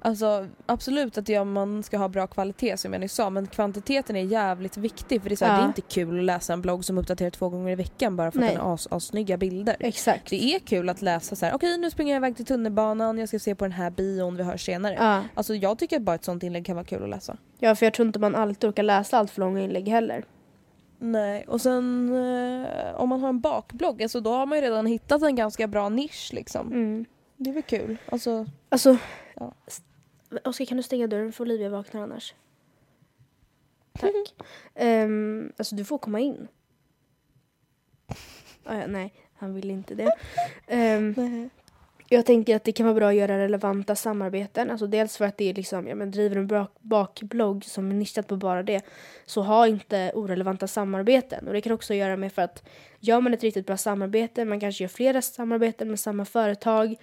Alltså 0.03 0.47
absolut 0.67 1.19
att 1.19 1.29
ja, 1.29 1.45
man 1.45 1.83
ska 1.83 1.99
ha 1.99 2.09
bra 2.09 2.27
kvalitet 2.27 2.77
som 2.77 2.93
jag 2.93 3.01
nyss 3.01 3.13
sa 3.15 3.31
men 3.31 3.47
kvantiteten 3.47 4.17
är 4.17 4.21
jävligt 4.25 4.77
viktig 4.77 5.23
för 5.23 5.29
det 5.29 5.35
är, 5.35 5.37
så 5.37 5.45
här, 5.45 5.53
Ja. 5.53 5.59
det 5.59 5.65
är 5.65 5.67
inte 5.67 5.81
kul 5.81 6.19
att 6.19 6.25
läsa 6.25 6.53
en 6.53 6.63
blogg 6.63 6.85
som 6.85 6.99
uppdaterar 6.99 7.31
två 7.31 7.49
gånger 7.49 7.73
i 7.73 7.75
veckan 7.75 8.17
bara 8.17 8.31
för 8.31 8.39
Nej. 8.39 8.49
att 8.49 8.55
den 8.55 8.65
har 8.67 8.75
as, 8.75 8.89
as 8.91 9.05
snygga 9.05 9.37
bilder. 9.37 9.77
Exakt. 9.81 10.31
Det 10.31 10.45
är 10.55 10.59
kul 10.59 10.89
att 10.89 11.03
läsa 11.03 11.37
så 11.37 11.47
här. 11.47 11.55
okej 11.55 11.79
nu 11.79 11.91
springer 11.91 12.15
jag 12.15 12.21
iväg 12.21 12.37
till 12.37 12.45
tunnelbanan, 12.47 13.19
jag 13.19 13.29
ska 13.29 13.39
se 13.39 13.55
på 13.55 13.65
den 13.65 13.73
här 13.73 13.91
bion, 13.91 14.37
vi 14.37 14.43
hörs 14.43 14.65
senare. 14.67 14.95
Ja. 14.99 15.23
Alltså 15.35 15.55
jag 15.55 15.79
tycker 15.79 15.97
att 15.97 16.03
bara 16.03 16.15
ett 16.15 16.25
sånt 16.25 16.43
inlägg 16.43 16.67
kan 16.67 16.77
vara 16.77 16.87
kul 16.87 17.03
att 17.03 17.09
läsa. 17.11 17.37
ja, 17.59 17.75
för 17.75 17.87
jag 17.87 17.95
tror 17.95 18.07
inte 18.07 18.19
man 18.19 18.35
alltid 18.35 18.69
orkar 18.71 18.83
läsa 18.83 19.19
allt 19.19 19.31
för 19.31 19.41
långa 19.41 19.61
inlägg 19.61 19.89
heller. 19.89 20.25
Nej, 21.03 21.45
och 21.49 21.61
sen 21.61 22.09
eh, 22.15 22.95
om 23.01 23.09
man 23.09 23.21
har 23.21 23.29
en 23.29 23.41
bakblogg, 23.41 24.03
alltså 24.03 24.21
då 24.21 24.31
har 24.33 24.47
man 24.47 24.59
ju 24.59 24.63
redan 24.65 24.87
hittat 24.87 25.23
en 25.23 25.37
ganska 25.37 25.67
bra 25.67 25.89
nisch 25.89 26.31
liksom. 26.33 26.67
Mm. 26.67 27.05
Det 27.37 27.51
är 27.51 27.55
väl 27.55 27.63
kul. 27.63 27.97
Alltså, 28.07 28.47
Alltså, 28.69 28.97
Ja. 29.35 29.55
Oskar 30.45 30.65
kan 30.65 30.77
du 30.77 30.83
stänga 30.83 31.07
dörren 31.07 31.33
för 31.33 31.45
Olivia 31.45 31.69
vaknar 31.69 32.03
annars? 32.03 32.35
Tack. 33.93 34.13
Ehm, 34.75 35.53
alltså 35.57 35.77
du 35.77 35.85
får 35.85 35.99
komma 35.99 36.21
in. 36.21 36.49
Ah, 38.65 38.75
ja, 38.77 38.87
nej, 38.87 39.15
han 39.35 39.55
vill 39.55 39.71
inte 39.71 39.95
det. 39.95 40.13
Ehm, 40.67 41.15
jag 42.13 42.27
tänker 42.27 42.57
att 42.57 42.65
det 42.65 42.73
kan 42.73 42.87
vara 42.87 42.95
bra 42.95 43.09
att 43.09 43.15
göra 43.15 43.39
relevanta 43.39 43.95
samarbeten. 43.95 44.71
Alltså 44.71 44.87
dels 44.87 45.17
för 45.17 45.25
att 45.25 45.37
det 45.37 45.51
är 45.51 45.55
liksom, 45.55 45.89
ja, 45.89 45.95
men 45.95 46.11
driver 46.11 46.37
en 46.37 46.49
bak- 46.49 46.77
bakblogg 46.81 47.65
som 47.65 47.91
är 47.91 47.95
nischad 47.95 48.27
på 48.27 48.37
bara 48.37 48.63
det 48.63 48.85
så 49.27 49.43
ha 49.43 49.67
inte 49.67 50.13
orelevanta 50.15 50.67
samarbeten. 50.67 51.47
Och 51.47 51.53
det 51.53 51.61
kan 51.61 51.73
också 51.73 51.95
göra 51.95 52.17
med 52.17 52.33
för 52.33 52.43
att 52.43 52.63
gör 53.01 53.21
man 53.21 53.35
ett 53.35 53.43
riktigt 53.43 53.67
bra 53.67 53.77
samarbete, 53.77 54.45
man 54.45 54.61
kanske 54.61 54.85
gör 54.85 54.89
flera 54.89 55.23
samarbeten 55.23 55.89
med 55.91 56.01
samma 56.01 56.25
företag 56.25 56.97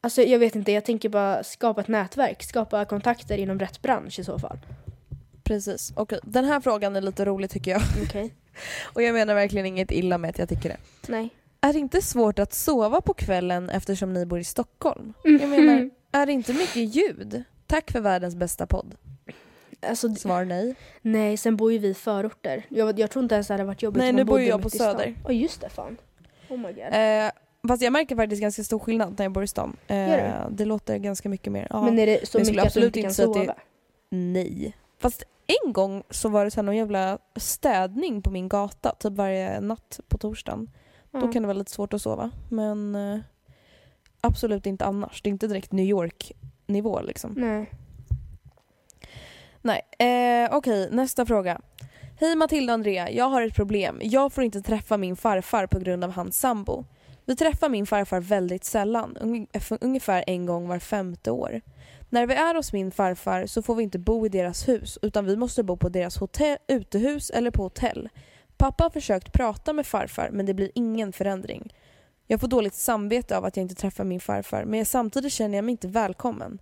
Alltså 0.00 0.22
jag 0.22 0.38
vet 0.38 0.56
inte, 0.56 0.72
jag 0.72 0.84
tänker 0.84 1.08
bara 1.08 1.44
skapa 1.44 1.80
ett 1.80 1.88
nätverk, 1.88 2.42
skapa 2.42 2.84
kontakter 2.84 3.38
inom 3.38 3.58
rätt 3.58 3.82
bransch 3.82 4.18
i 4.18 4.24
så 4.24 4.38
fall. 4.38 4.58
precis. 5.44 5.92
Okej, 5.96 6.18
den 6.22 6.44
här 6.44 6.60
frågan 6.60 6.96
är 6.96 7.00
lite 7.00 7.24
rolig 7.24 7.50
tycker 7.50 7.70
jag. 7.70 7.82
Okej. 8.06 8.34
Och 8.92 9.02
jag 9.02 9.14
menar 9.14 9.34
verkligen 9.34 9.66
inget 9.66 9.90
illa 9.90 10.18
med 10.18 10.30
att 10.30 10.38
jag 10.38 10.48
tycker 10.48 10.68
det. 10.68 10.76
Nej. 11.08 11.30
Är 11.64 11.72
det 11.72 11.78
inte 11.78 12.02
svårt 12.02 12.38
att 12.38 12.52
sova 12.52 13.00
på 13.00 13.14
kvällen 13.14 13.70
eftersom 13.70 14.12
ni 14.12 14.26
bor 14.26 14.38
i 14.38 14.44
Stockholm? 14.44 15.12
Mm. 15.24 15.40
Jag 15.40 15.50
menar, 15.50 15.90
är 16.12 16.26
det 16.26 16.32
inte 16.32 16.52
mycket 16.52 16.76
ljud? 16.96 17.42
Tack 17.66 17.90
för 17.90 18.00
världens 18.00 18.34
bästa 18.36 18.66
podd. 18.66 18.94
Alltså, 19.86 20.14
Svar 20.14 20.44
nej. 20.44 20.74
nej, 21.02 21.36
sen 21.36 21.56
bor 21.56 21.72
ju 21.72 21.78
vi 21.78 21.88
i 21.88 21.94
förorter. 21.94 22.66
Jag, 22.68 22.98
jag 22.98 23.10
tror 23.10 23.22
inte 23.22 23.34
ens 23.34 23.46
det 23.46 23.54
hade 23.54 23.64
varit 23.64 23.82
jobbigt 23.82 23.98
Nej, 23.98 24.10
om 24.10 24.16
nu 24.16 24.20
man 24.22 24.26
bor 24.26 24.32
bodde 24.32 24.42
ju 24.42 24.48
jag 24.48 24.62
på. 24.62 24.70
Söder. 24.70 25.14
Ja 25.24 25.32
just 25.32 25.60
det, 25.60 25.68
fan. 25.68 25.96
Oh 26.48 26.58
my 26.58 26.72
god. 26.72 26.84
Eh, 26.92 27.30
fast 27.68 27.82
jag 27.82 27.92
märker 27.92 28.16
faktiskt 28.16 28.42
ganska 28.42 28.64
stor 28.64 28.78
skillnad 28.78 29.14
när 29.18 29.24
jag 29.24 29.32
bor 29.32 29.42
i 29.42 29.46
stan. 29.46 29.76
Eh, 29.86 30.48
det 30.50 30.64
låter 30.64 30.96
ganska 30.96 31.28
mycket 31.28 31.52
mer. 31.52 31.66
Ja. 31.70 31.82
Men 31.82 31.98
är 31.98 32.06
det 32.06 32.28
så 32.28 32.38
mycket 32.38 32.64
att 32.66 32.74
du 32.74 32.84
inte 32.86 33.00
kan 33.00 33.10
att 33.10 33.16
det- 33.16 33.22
sova? 33.22 33.54
Nej. 34.10 34.76
Fast 34.98 35.22
en 35.64 35.72
gång 35.72 36.02
så 36.10 36.28
var 36.28 36.44
det 36.44 36.50
så 36.50 36.56
här 36.56 36.62
någon 36.62 36.76
jävla 36.76 37.18
städning 37.36 38.22
på 38.22 38.30
min 38.30 38.48
gata, 38.48 38.94
typ 38.98 39.12
varje 39.12 39.60
natt 39.60 40.00
på 40.08 40.18
torsdagen. 40.18 40.70
Då 41.12 41.18
Ja. 41.26 41.32
kan 41.32 41.42
det 41.42 41.46
vara 41.46 41.58
lite 41.58 41.70
svårt 41.70 41.92
att 41.94 42.02
sova. 42.02 42.30
Men 42.48 42.94
eh, 42.94 43.18
absolut 44.20 44.66
inte 44.66 44.84
annars. 44.84 45.22
Det 45.22 45.28
är 45.28 45.30
inte 45.30 45.46
direkt 45.46 45.72
New 45.72 45.86
York-nivå 45.86 47.00
liksom. 47.00 47.32
Nej. 47.36 47.70
Nej. 49.62 49.80
Eh, 50.44 50.56
Okej, 50.56 50.88
nästa 50.92 51.26
fråga. 51.26 51.60
Hej 52.20 52.36
Matilda 52.36 52.72
och 52.72 52.74
Andrea, 52.74 53.10
jag 53.10 53.24
har 53.28 53.42
ett 53.42 53.54
problem. 53.54 53.98
Jag 54.02 54.32
får 54.32 54.44
inte 54.44 54.62
träffa 54.62 54.96
min 54.96 55.16
farfar 55.16 55.66
på 55.66 55.78
grund 55.78 56.04
av 56.04 56.10
hans 56.12 56.38
sambo. 56.38 56.84
Vi 57.24 57.36
träffar 57.36 57.68
min 57.68 57.86
farfar 57.86 58.20
väldigt 58.20 58.64
sällan, 58.64 59.16
ung- 59.20 59.78
ungefär 59.80 60.24
en 60.26 60.46
gång 60.46 60.68
var 60.68 60.78
femte 60.78 61.30
år. 61.30 61.60
När 62.10 62.26
vi 62.26 62.34
är 62.34 62.54
hos 62.54 62.72
min 62.72 62.90
farfar 62.90 63.46
så 63.46 63.62
får 63.62 63.74
vi 63.74 63.82
inte 63.82 63.98
bo 63.98 64.26
i 64.26 64.28
deras 64.28 64.68
hus 64.68 64.98
utan 65.02 65.24
vi 65.26 65.36
måste 65.36 65.62
bo 65.62 65.76
på 65.76 65.88
deras 65.88 66.16
hotell, 66.16 66.56
utehus 66.68 67.30
eller 67.30 67.50
på 67.50 67.62
hotell. 67.62 68.08
Pappa 68.62 68.84
har 68.84 68.90
försökt 68.90 69.32
prata 69.32 69.72
med 69.72 69.86
farfar 69.86 70.30
men 70.32 70.46
det 70.46 70.54
blir 70.54 70.70
ingen 70.74 71.12
förändring. 71.12 71.72
Jag 72.26 72.40
får 72.40 72.48
dåligt 72.48 72.74
samvete 72.74 73.36
av 73.36 73.44
att 73.44 73.56
jag 73.56 73.64
inte 73.64 73.74
träffar 73.74 74.04
min 74.04 74.20
farfar 74.20 74.64
men 74.64 74.84
samtidigt 74.84 75.32
känner 75.32 75.58
jag 75.58 75.64
mig 75.64 75.72
inte 75.72 75.88
välkommen. 75.88 76.58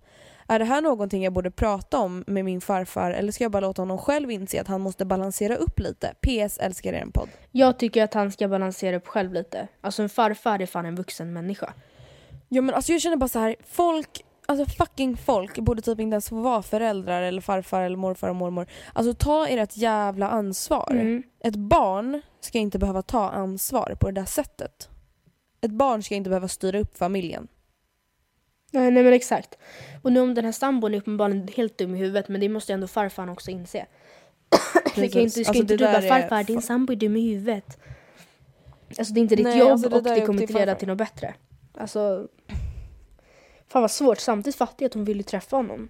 Är 0.47 0.59
det 0.59 0.65
här 0.65 0.81
någonting 0.81 1.23
jag 1.23 1.33
borde 1.33 1.51
prata 1.51 1.99
om 1.99 2.23
med 2.27 2.45
min 2.45 2.61
farfar 2.61 3.11
eller 3.11 3.31
ska 3.31 3.43
jag 3.43 3.51
bara 3.51 3.59
låta 3.59 3.81
honom 3.81 3.97
själv 3.97 4.31
inse 4.31 4.61
att 4.61 4.67
han 4.67 4.81
måste 4.81 5.05
balansera 5.05 5.55
upp 5.55 5.79
lite? 5.79 6.13
PS 6.21 6.57
älskar 6.57 6.93
er 6.93 7.01
en 7.01 7.11
podd. 7.11 7.29
Jag 7.51 7.79
tycker 7.79 8.03
att 8.03 8.13
han 8.13 8.31
ska 8.31 8.47
balansera 8.47 8.95
upp 8.95 9.07
själv 9.07 9.33
lite. 9.33 9.67
Alltså 9.81 10.03
en 10.03 10.09
farfar 10.09 10.59
är 10.59 10.65
fan 10.65 10.85
en 10.85 10.95
vuxen 10.95 11.33
människa. 11.33 11.73
Ja 12.49 12.61
men 12.61 12.75
alltså 12.75 12.91
jag 12.91 13.01
känner 13.01 13.17
bara 13.17 13.27
så 13.27 13.39
här, 13.39 13.55
folk 13.67 14.25
alltså 14.51 14.75
fucking 14.77 15.17
folk 15.17 15.59
borde 15.59 15.81
typ 15.81 15.99
inte 15.99 16.13
ens 16.13 16.29
få 16.29 16.35
vara 16.35 16.61
föräldrar 16.61 17.21
eller 17.21 17.41
farfar 17.41 17.81
eller 17.81 17.97
morfar 17.97 18.29
och 18.29 18.35
mormor. 18.35 18.67
Alltså 18.93 19.13
ta 19.13 19.47
ert 19.47 19.77
jävla 19.77 20.29
ansvar. 20.29 20.91
Mm. 20.91 21.23
Ett 21.43 21.55
barn 21.55 22.21
ska 22.39 22.57
inte 22.57 22.79
behöva 22.79 23.01
ta 23.01 23.29
ansvar 23.29 23.95
på 23.99 24.11
det 24.11 24.21
där 24.21 24.25
sättet. 24.25 24.89
Ett 25.61 25.71
barn 25.71 26.03
ska 26.03 26.15
inte 26.15 26.29
behöva 26.29 26.47
styra 26.47 26.79
upp 26.79 26.97
familjen. 26.97 27.47
Nej, 28.71 28.91
nej 28.91 29.03
men 29.03 29.13
exakt. 29.13 29.57
Och 30.01 30.11
nu 30.11 30.19
om 30.19 30.33
den 30.33 30.45
här 30.45 30.51
sambon 30.51 30.93
är 30.93 30.97
uppenbarligen 30.97 31.47
helt 31.47 31.77
dum 31.77 31.95
i 31.95 31.97
huvudet 31.97 32.27
men 32.29 32.41
det 32.41 32.49
måste 32.49 32.73
ändå 32.73 32.87
farfar 32.87 33.29
också 33.31 33.51
inse. 33.51 33.85
det 34.95 35.07
kan 35.09 35.21
inte, 35.21 35.29
ska 35.31 35.39
Alltså, 35.39 35.53
inte 35.61 35.77
du 35.77 35.85
bara 35.85 35.91
där 35.99 36.01
är- 36.03 36.09
farfar 36.21 36.43
din 36.43 36.61
sambo 36.61 36.93
är 36.93 36.97
dum 36.97 37.15
i 37.15 37.33
huvudet. 37.33 37.79
Alltså 38.99 39.13
det 39.13 39.19
är 39.19 39.21
inte 39.21 39.35
ditt 39.35 39.45
Nej, 39.45 39.59
jobb 39.59 39.71
alltså, 39.71 39.89
det 39.89 39.95
och 39.95 40.03
det 40.03 40.21
kommer 40.25 40.41
inte 40.41 40.53
leda 40.53 40.65
farfar. 40.65 40.79
till 40.79 40.87
något 40.87 40.97
bättre. 40.97 41.33
Alltså. 41.77 42.27
Fan 43.71 43.81
vad 43.81 43.91
svårt. 43.91 44.19
Samtidigt 44.19 44.55
fattar 44.55 44.75
jag 44.83 44.87
att 44.89 44.93
hon 44.93 45.05
vill 45.05 45.17
ju 45.17 45.23
träffa 45.23 45.55
honom. 45.55 45.89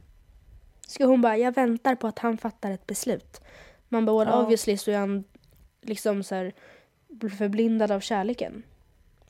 Ska 0.87 1.05
hon 1.05 1.21
bara, 1.21 1.37
jag 1.37 1.55
väntar 1.55 1.95
på 1.95 2.07
att 2.07 2.19
han 2.19 2.37
fattar 2.37 2.71
ett 2.71 2.87
beslut. 2.87 3.41
Man 3.89 4.05
bara, 4.05 4.17
well, 4.25 4.27
Ja. 4.33 4.43
obviously 4.43 4.77
så 4.77 4.91
är 4.91 4.97
han 4.97 5.23
liksom 5.81 6.23
så 6.23 6.35
här 6.35 6.53
förblindad 7.37 7.91
av 7.91 7.99
kärleken. 7.99 8.63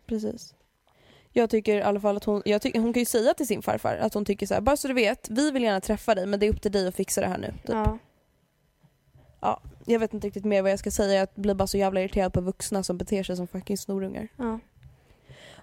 Precis. 0.05 0.55
Jag 1.33 1.49
tycker 1.49 1.75
i 1.75 1.81
alla 1.81 1.99
fall 1.99 2.17
att 2.17 2.23
hon, 2.23 2.41
jag 2.45 2.61
tycker, 2.61 2.79
hon 2.79 2.93
kan 2.93 3.01
ju 3.01 3.05
säga 3.05 3.33
till 3.33 3.47
sin 3.47 3.61
farfar 3.61 3.95
att 3.97 4.13
hon 4.13 4.25
tycker 4.25 4.45
så 4.47 4.53
här, 4.53 4.61
bara 4.61 4.77
så 4.77 4.87
du 4.87 4.93
vet, 4.93 5.29
vi 5.29 5.51
vill 5.51 5.63
gärna 5.63 5.81
träffa 5.81 6.15
dig 6.15 6.25
men 6.25 6.39
det 6.39 6.45
är 6.45 6.49
upp 6.53 6.61
till 6.61 6.71
dig 6.71 6.87
att 6.87 6.95
fixa 6.95 7.21
det 7.21 7.27
här 7.27 7.37
nu. 7.37 7.47
Typ. 7.51 7.69
Ja. 7.69 7.97
Ja, 9.39 9.61
jag 9.85 9.99
vet 9.99 10.13
inte 10.13 10.27
riktigt 10.27 10.45
mer 10.45 10.61
vad 10.61 10.71
jag 10.71 10.79
ska 10.79 10.91
säga, 10.91 11.19
jag 11.19 11.27
blir 11.35 11.53
bara 11.53 11.67
så 11.67 11.77
jävla 11.77 12.01
irriterad 12.01 12.33
på 12.33 12.41
vuxna 12.41 12.83
som 12.83 12.97
beter 12.97 13.23
sig 13.23 13.37
som 13.37 13.47
fucking 13.47 13.77
snorungar. 13.77 14.27
ja. 14.37 14.59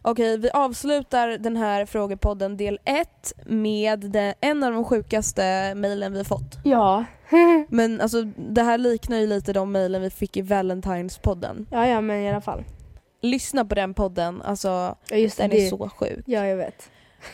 Okej, 0.03 0.39
vi 0.39 0.51
avslutar 0.51 1.29
den 1.29 1.57
här 1.57 1.87
frågepodden 1.87 2.57
del 2.57 2.79
1 2.85 3.33
med 3.47 3.99
den, 4.01 4.35
en 4.41 4.63
av 4.65 4.73
de 4.73 4.85
sjukaste 4.85 5.75
mejlen 5.75 6.13
vi 6.13 6.25
fått. 6.25 6.59
Ja. 6.65 7.05
Men 7.69 8.01
alltså 8.01 8.23
det 8.37 8.63
här 8.63 8.79
liknar 8.79 9.17
ju 9.19 9.27
lite 9.27 9.53
de 9.53 9.73
mejlen 9.73 10.03
vi 10.03 10.11
fick 10.11 10.37
i 10.37 10.43
Valentine's-podden. 10.43 11.67
ja, 11.71 11.87
ja 11.87 12.01
men 12.01 12.17
i 12.23 12.31
alla 12.31 12.41
fall. 12.41 12.65
Lyssna 13.23 13.65
på 13.65 13.75
den 13.75 13.95
podden, 13.95 14.43
alltså 14.43 14.97
Ja, 15.11 15.17
just 15.17 15.37
den 15.39 15.51
det. 15.51 15.67
är 15.67 15.69
så 15.71 15.89
sjuk. 15.89 16.23
Ja, 16.27 16.47
jag 16.47 16.57
vet. 16.57 16.91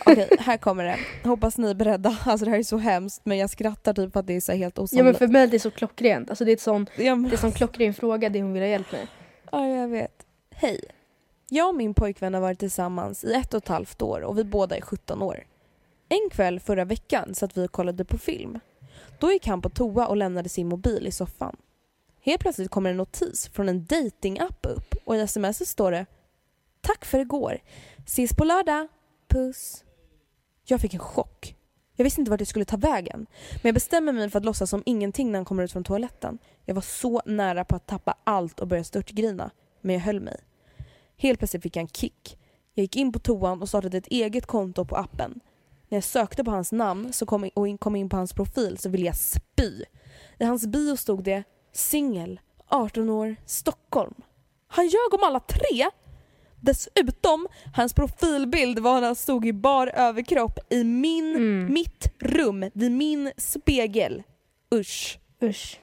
Okej, 0.07 0.29
här 0.39 0.57
kommer 0.57 0.85
det. 0.85 0.97
Hoppas 1.29 1.59
ni 1.59 1.71
är 1.71 1.75
beredda. 1.75 2.17
Alltså 2.27 2.45
det 2.45 2.51
här 2.51 2.59
är 2.59 2.63
så 2.63 2.77
hemskt 2.79 3.21
men 3.25 3.39
jag 3.39 3.51
skrattar 3.51 3.93
typ 3.95 4.13
för 4.13 4.21
att 4.21 4.27
det 4.27 4.37
är 4.37 4.41
så 4.41 4.53
helt 4.53 4.75
Ja 4.77 4.81
men 4.81 4.85
osannolikt. 4.85 5.19
för 5.19 5.27
mig 5.27 5.43
är 5.43 5.47
det 5.47 5.59
så 5.59 5.71
klockrent. 5.71 6.31
Alltså 6.31 6.45
det 6.45 6.51
är, 6.51 6.55
ett 6.55 6.61
sån, 6.61 6.87
Ja, 6.99 7.15
men- 7.15 7.23
det 7.23 7.29
är 7.29 7.33
en 7.33 7.39
sån 7.39 7.53
klockren 7.53 7.95
fråga 7.95 8.29
det 8.29 8.43
hon 8.43 8.53
vill 8.53 8.63
ha 8.63 8.69
hjälp 8.69 8.93
med. 8.93 9.07
Ja, 9.53 9.67
jag 9.69 9.89
vet. 9.89 10.13
Hej. 10.55 10.81
Jag 11.49 11.69
och 11.69 11.75
min 11.75 11.95
pojkvän 11.95 12.35
har 12.35 12.41
varit 12.41 12.59
tillsammans 12.59 13.25
i 13.25 13.33
ett 13.33 13.55
och 13.55 13.63
ett 13.63 13.69
halvt 13.69 14.03
år 14.03 14.21
och 14.21 14.39
vi 14.39 14.45
båda 14.45 14.77
är 14.77 14.81
17 14.81 15.23
år. 15.23 15.47
En 16.09 16.31
kväll 16.31 16.61
förra 16.61 16.85
veckan 16.85 17.35
satt 17.35 17.57
vi 17.57 17.67
och 17.67 17.73
kollade 17.73 18.05
på 18.05 18.19
film. 18.19 18.61
Då 19.19 19.33
gick 19.33 19.47
han 19.47 19.63
på 19.63 19.69
toa 19.69 20.07
och 20.07 20.17
lämnade 20.17 20.49
sin 20.49 20.69
mobil 20.69 21.07
i 21.07 21.13
soffan. 21.13 21.57
Helt 22.21 22.41
plötsligt 22.41 22.71
kommer 22.71 22.91
en 22.91 22.97
notis 22.97 23.49
från 23.49 23.69
en 23.69 23.85
datingapp 23.85 24.67
upp 24.67 24.95
och 25.05 25.17
i 25.17 25.21
sms 25.21 25.69
står 25.69 25.91
det 25.91 26.07
Tack 26.81 27.05
för 27.05 27.19
igår. 27.19 27.59
Ses 28.07 28.35
på 28.35 28.45
lördag. 28.45 28.89
Puss. 29.29 29.85
Jag 30.65 30.81
fick 30.81 30.95
en 30.95 31.01
chock. 31.01 31.57
Jag 31.97 32.05
visste 32.05 32.21
inte 32.21 32.31
vart 32.31 32.41
jag 32.41 32.49
skulle 32.49 32.65
ta 32.65 32.77
vägen. 32.77 33.27
Men 33.51 33.63
jag 33.63 33.75
bestämmer 33.75 34.13
mig 34.13 34.31
för 34.31 34.39
att 34.39 34.45
låtsas 34.45 34.71
som 34.71 34.83
ingenting 34.87 35.33
när 35.33 35.39
han 35.39 35.45
kommer 35.45 35.63
ut 35.63 35.73
från 35.73 35.85
toaletten. 35.85 36.39
Jag 36.65 36.75
var 36.75 36.83
så 36.83 37.23
nära 37.27 37.65
på 37.65 37.77
att 37.77 37.87
tappa 37.87 38.15
allt 38.25 38.61
och 38.61 38.69
börja 38.69 38.85
störtgrina. 38.85 39.51
Men 39.81 39.95
jag 39.95 40.03
höll 40.03 40.21
mig. 40.21 40.41
Helt 41.17 41.39
plötsligt 41.39 41.63
fick 41.63 41.77
jag 41.77 41.81
en 41.83 41.89
kick. 41.89 42.39
Jag 42.75 42.83
gick 42.83 42.97
in 42.97 43.13
på 43.13 43.19
toan 43.19 43.63
och 43.63 43.69
startade 43.69 43.99
ett 43.99 44.07
eget 44.07 44.47
konto 44.47 44.85
på 44.85 44.97
appen. 44.97 45.41
När 45.89 45.97
jag 45.97 46.05
sökte 46.05 46.45
på 46.45 46.51
hans 46.51 46.73
namn 46.73 47.13
så 47.13 47.27
kom 47.27 47.51
och 47.55 47.69
in, 47.69 47.79
kom 47.79 47.97
in 47.97 48.09
på 48.09 48.17
hans 48.17 48.33
profil 48.33 48.79
så 48.79 48.89
ville 48.89 49.07
jag 49.07 49.17
spy. 49.17 49.85
I 50.39 50.45
hans 50.45 50.67
bio 50.67 50.97
stod 50.97 51.25
det 51.25 51.43
singel, 51.73 52.41
18 52.69 53.11
år, 53.11 53.37
Stockholm. 53.47 54.15
Han 54.67 54.85
ljög 54.85 55.15
om 55.15 55.23
alla 55.23 55.41
tre! 55.41 55.87
Dessutom, 56.61 57.49
hans 57.75 57.93
profilbild 57.95 58.79
var 58.79 59.01
när 59.01 59.07
han 59.07 59.17
stod 59.17 59.47
i 59.47 59.53
bar 59.53 59.87
överkropp 59.87 60.59
i 60.73 60.85
min, 60.85 61.37
Mm. 61.37 61.73
mitt 61.73 62.13
rum, 62.19 62.71
vid 62.75 62.93
min 62.93 63.33
spegel. 63.37 64.23
Usch. 64.75 65.19
Usch. 65.43 65.81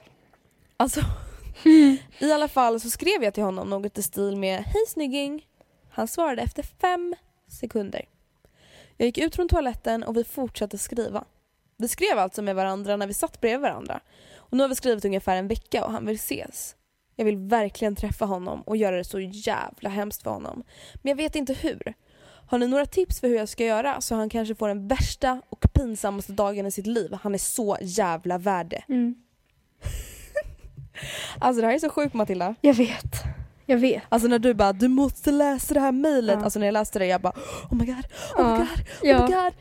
Alltså, 0.76 1.00
i 2.18 2.32
alla 2.32 2.48
fall 2.48 2.80
så 2.80 2.90
skrev 2.90 3.24
jag 3.24 3.34
till 3.34 3.42
honom 3.42 3.70
något 3.70 3.98
i 3.98 4.02
stil 4.02 4.36
med 4.36 4.62
Hej 4.62 4.86
snygging. 4.88 5.46
Han 5.90 6.08
svarade 6.08 6.42
efter 6.42 6.62
fem 6.62 7.14
sekunder. 7.48 8.04
Jag 8.96 9.06
gick 9.06 9.18
ut 9.18 9.36
från 9.36 9.48
toaletten 9.48 10.02
och 10.02 10.16
vi 10.16 10.24
fortsatte 10.24 10.78
skriva. 10.78 11.24
Vi 11.76 11.88
skrev 11.88 12.18
alltså 12.18 12.42
med 12.42 12.56
varandra 12.56 12.96
när 12.96 13.06
vi 13.06 13.14
satt 13.14 13.40
bredvid 13.40 13.60
varandra. 13.60 14.00
Och 14.36 14.56
nu 14.56 14.62
har 14.62 14.68
vi 14.68 14.74
skrivit 14.74 15.04
ungefär 15.04 15.36
en 15.36 15.48
vecka 15.48 15.84
och 15.84 15.92
han 15.92 16.06
vill 16.06 16.16
ses. 16.16 16.76
Jag 17.16 17.24
vill 17.24 17.36
verkligen 17.36 17.96
träffa 17.96 18.24
honom 18.24 18.62
och 18.62 18.76
göra 18.76 18.96
det 18.96 19.04
så 19.04 19.20
jävla 19.20 19.88
hemskt 19.88 20.22
för 20.22 20.30
honom. 20.30 20.64
Men 20.94 21.10
jag 21.10 21.16
vet 21.16 21.36
inte 21.36 21.52
hur. 21.52 21.94
Har 22.48 22.58
ni 22.58 22.66
några 22.66 22.86
tips 22.86 23.20
för 23.20 23.28
hur 23.28 23.36
jag 23.36 23.48
ska 23.48 23.64
göra 23.64 24.00
så 24.00 24.14
han 24.14 24.28
kanske 24.28 24.54
får 24.54 24.68
den 24.68 24.88
värsta 24.88 25.42
och 25.48 25.66
pinsammaste 25.72 26.32
dagen 26.32 26.66
i 26.66 26.70
sitt 26.70 26.86
liv? 26.86 27.18
Han 27.22 27.34
är 27.34 27.38
så 27.38 27.76
jävla 27.80 28.38
värd 28.38 28.66
det. 28.68 28.84
Mm. 28.88 29.14
Alltså 31.38 31.60
det 31.60 31.66
här 31.66 31.74
är 31.74 31.78
så 31.78 31.88
sjukt 31.90 32.14
Matilda. 32.14 32.54
Jag 32.60 32.74
vet. 32.74 33.12
Jag 33.66 33.78
vet. 33.78 34.02
Alltså 34.08 34.28
när 34.28 34.38
du 34.38 34.54
bara 34.54 34.72
du 34.72 34.88
måste 34.88 35.30
läsa 35.30 35.74
det 35.74 35.80
här 35.80 35.92
mejlet. 35.92 36.36
Ja. 36.38 36.44
Alltså 36.44 36.58
när 36.58 36.66
jag 36.66 36.72
läste 36.72 36.98
det 36.98 37.06
jag 37.06 37.20
bara 37.20 37.32
oh 37.70 37.74
my 37.74 37.86
god, 37.86 38.04
oh 38.36 38.42
my 38.44 38.50
Ja. 38.50 38.56
god, 38.56 38.66
oh 39.02 39.08
Ja. 39.08 39.26
my 39.26 39.34
god. 39.34 39.52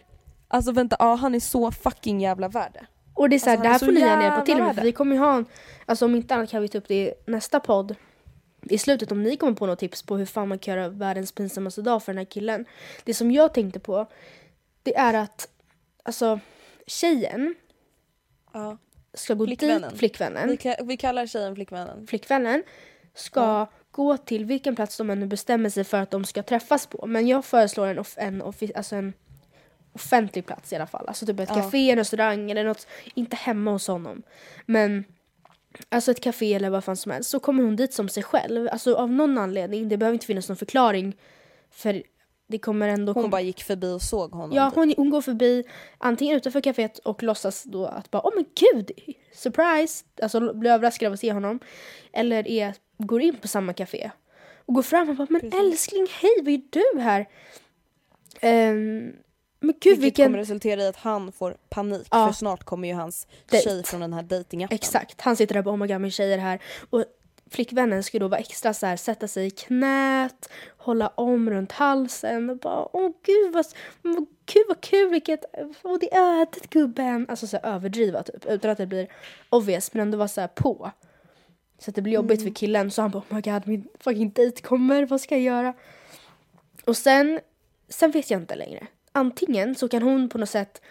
Alltså 0.48 0.72
vänta, 0.72 0.96
ja 1.00 1.16
han 1.16 1.36
är 1.36 1.40
så 1.40 1.72
fucking 1.72 2.22
jävla 2.22 2.48
värd. 2.48 2.80
Och 3.14 3.30
det 3.30 3.36
är 3.36 3.40
så 3.40 3.50
här, 3.50 3.58
Alltså, 3.58 3.64
det 3.64 3.70
här 3.70 3.80
så 3.80 3.86
får 3.86 3.92
ni 3.92 4.00
gärna 4.00 4.24
hjälpa 4.24 4.42
till 4.46 4.58
med 4.58 4.76
för 4.76 4.82
vi 4.84 4.92
kommer 4.92 5.16
ju 5.16 5.22
ha 5.22 5.36
en, 5.36 5.46
alltså 5.86 6.06
om 6.06 6.16
inte 6.16 6.36
annat 6.36 6.50
kan 6.50 6.62
vi 6.62 6.68
ta 6.68 6.78
upp 6.78 6.88
det 6.88 6.96
i 6.96 7.14
nästa 7.28 7.60
podd 7.60 7.96
i 8.62 8.78
slutet 8.78 9.12
om 9.12 9.24
ni 9.24 9.38
kommer 9.38 9.54
på 9.54 9.66
något 9.66 9.80
tips 9.80 10.04
på 10.04 10.18
hur 10.18 10.26
fan 10.26 10.48
man 10.48 10.60
kan 10.60 10.74
göra 10.76 10.90
världens 10.90 11.32
pinsammaste 11.32 11.82
dag 11.82 12.04
för 12.04 12.12
den 12.14 12.18
här 12.18 12.26
killen. 12.26 12.66
Det 13.04 13.14
som 13.14 13.32
jag 13.32 13.54
tänkte 13.54 13.80
på 13.80 14.06
det 14.84 14.96
är 14.98 15.14
att 15.14 15.48
alltså 16.04 16.40
tjejen 16.88 17.56
Ja. 18.54 18.78
Ska 19.14 19.34
gå 19.34 19.46
Flickvännen. 19.46 19.90
dit, 19.90 20.00
flickvännen, 20.00 20.48
Vi, 20.50 20.56
ka- 20.56 20.86
vi 20.88 20.98
kallar 20.98 21.26
tjejen 21.26 21.56
flickvännen. 21.56 22.08
flickvännen 22.08 22.64
ska 23.14 23.68
gå 23.92 24.18
till 24.18 24.46
vilken 24.46 24.76
plats 24.76 24.98
de 24.98 25.10
än 25.10 25.30
bestämmer 25.30 25.70
sig 25.70 25.84
för 25.84 25.98
att 25.98 26.12
de 26.12 26.26
ska 26.26 26.44
träffas 26.44 26.88
på. 26.88 27.06
Men 27.08 27.28
jag 27.28 27.46
föreslår 27.46 27.88
en, 27.88 28.00
off- 28.00 28.18
en, 28.18 28.44
offi- 28.44 28.72
alltså 28.76 28.96
en 28.96 29.14
offentlig 29.94 30.46
plats 30.46 30.74
i 30.74 30.76
alla 30.76 30.88
fall. 30.88 31.08
Alltså 31.08 31.26
typ 31.26 31.40
ett 31.40 31.50
Ja. 31.50 31.56
café, 31.56 31.92
en 31.92 31.98
restaurang 31.98 32.52
eller 32.52 32.64
något. 32.64 32.88
Inte 33.14 33.36
hemma 33.36 33.72
hos 33.72 33.88
honom. 33.88 34.24
Men 34.66 35.04
alltså 35.90 36.12
ett 36.12 36.22
café 36.22 36.54
eller 36.54 36.70
vad 36.70 36.84
fan 36.84 36.98
som 36.98 37.12
helst. 37.12 37.30
Så 37.30 37.40
kommer 37.40 37.64
hon 37.64 37.76
dit 37.76 37.94
som 37.94 38.10
sig 38.10 38.24
själv. 38.24 38.68
Alltså 38.72 38.96
av 38.96 39.12
någon 39.12 39.38
anledning. 39.38 39.90
Det 39.90 39.98
behöver 39.98 40.14
inte 40.14 40.26
finnas 40.26 40.50
någon 40.50 40.58
förklaring. 40.58 41.18
För 41.72 42.04
det 42.52 42.58
kommer 42.58 42.88
ändå... 42.88 43.14
Hon 43.14 43.24
kom- 43.24 43.32
bara 43.32 43.42
gick 43.42 43.64
förbi 43.64 43.94
och 43.94 44.02
såg 44.02 44.32
honom. 44.32 44.56
Ja, 44.56 44.70
typ. 44.70 44.76
hon, 44.76 44.94
hon 44.98 45.10
går 45.10 45.22
förbi 45.22 45.64
antingen 45.98 46.38
utanför 46.38 46.62
kaféet 46.62 47.00
och 47.00 47.24
låtsas 47.24 47.64
då 47.64 47.86
att 47.86 48.12
bara 48.12 48.22
åh 48.26 48.32
men 48.36 48.46
gud, 48.56 48.92
surprise! 49.34 50.06
Alltså 50.22 50.54
blir 50.54 50.72
överraskad 50.72 51.08
av 51.08 51.14
att 51.14 51.20
se 51.20 51.32
honom. 51.34 51.60
Eller 52.14 52.48
är, 52.48 52.74
går 52.98 53.22
in 53.22 53.36
på 53.36 53.48
samma 53.48 53.74
café 53.74 54.12
och 54.66 54.74
går 54.74 54.82
fram 54.84 55.10
och 55.10 55.16
bara 55.16 55.28
men 55.30 55.54
älskling 55.54 56.08
hej 56.22 56.32
vad 56.44 56.52
gör 56.52 56.62
du 56.94 57.00
här? 57.02 57.28
Ehm, 58.42 59.14
men 59.60 59.74
gud 59.80 59.84
Vilket 59.84 60.04
vilken... 60.04 60.26
kommer 60.26 60.40
resultera 60.40 60.82
i 60.82 60.88
att 60.88 60.96
han 60.96 61.32
får 61.32 61.58
panik 61.70 62.08
Ja. 62.12 62.28
för 62.28 62.34
snart 62.34 62.64
kommer 62.64 62.88
ju 62.88 62.94
hans 62.94 63.28
Dejt. 63.50 63.70
tjej 63.70 63.84
från 63.84 64.00
den 64.02 64.14
här 64.14 64.24
datingappen. 64.24 64.76
Exakt, 64.76 65.22
han 65.22 65.36
sitter 65.36 65.54
där 65.54 65.60
och 65.60 65.66
bara 65.66 65.76
oh 65.76 65.78
my 65.80 65.88
god 65.88 66.02
min 66.02 66.12
tjej 66.12 66.34
är 66.34 66.38
här. 66.38 66.62
Och 66.90 67.06
flickvännen 67.52 68.04
ska 68.04 68.20
då 68.20 68.28
vara 68.28 68.40
extra 68.40 68.74
så 68.74 68.86
här, 68.86 68.98
sätta 68.98 69.28
sig 69.28 69.48
i 69.48 69.50
knät, 69.50 70.50
hålla 70.78 71.08
om 71.08 71.50
runt 71.50 71.72
halsen 71.72 72.50
och 72.50 72.58
bara 72.58 72.96
åh 72.96 73.12
gud 73.24 73.54
vad, 73.54 73.66
vad, 74.02 74.26
gud, 74.54 74.66
vad 74.68 74.82
kul 74.82 75.10
vilket, 75.10 75.46
åh 75.84 75.98
det 76.00 76.14
är 76.14 76.42
ödet 76.42 76.70
gubben. 76.70 77.26
Alltså 77.30 77.48
så 77.48 77.58
här, 77.58 77.76
överdriva 77.76 78.24
typ 78.24 78.46
utan 78.46 78.72
att 78.72 78.78
det 78.78 78.86
blir 78.86 79.08
obvious 79.50 79.94
men 79.94 80.02
ändå 80.02 80.18
vara 80.18 80.28
så 80.28 80.42
här 80.42 80.48
på. 80.48 80.92
Så 81.80 81.92
att 81.92 81.96
det 81.96 82.02
blir 82.02 82.14
jobbigt 82.14 82.44
för 82.44 82.56
killen 82.56 82.92
så 82.92 83.02
han 83.02 83.12
bara 83.12 83.24
oh 83.30 83.36
my 83.36 83.42
god 83.42 83.68
min 83.68 83.88
fucking 84.00 84.32
dejt 84.32 84.62
kommer, 84.62 85.06
vad 85.06 85.22
ska 85.22 85.36
jag 85.36 85.44
göra? 85.44 85.74
Och 86.86 86.98
sen, 86.98 87.40
sen 87.90 88.12
vet 88.12 88.32
jag 88.32 88.42
inte 88.42 88.56
längre. 88.56 88.88
Antingen 89.12 89.76
så 89.76 89.88
kan 89.88 90.02
hon 90.02 90.30
på 90.30 90.38
något 90.38 90.50
sätt, 90.50 90.82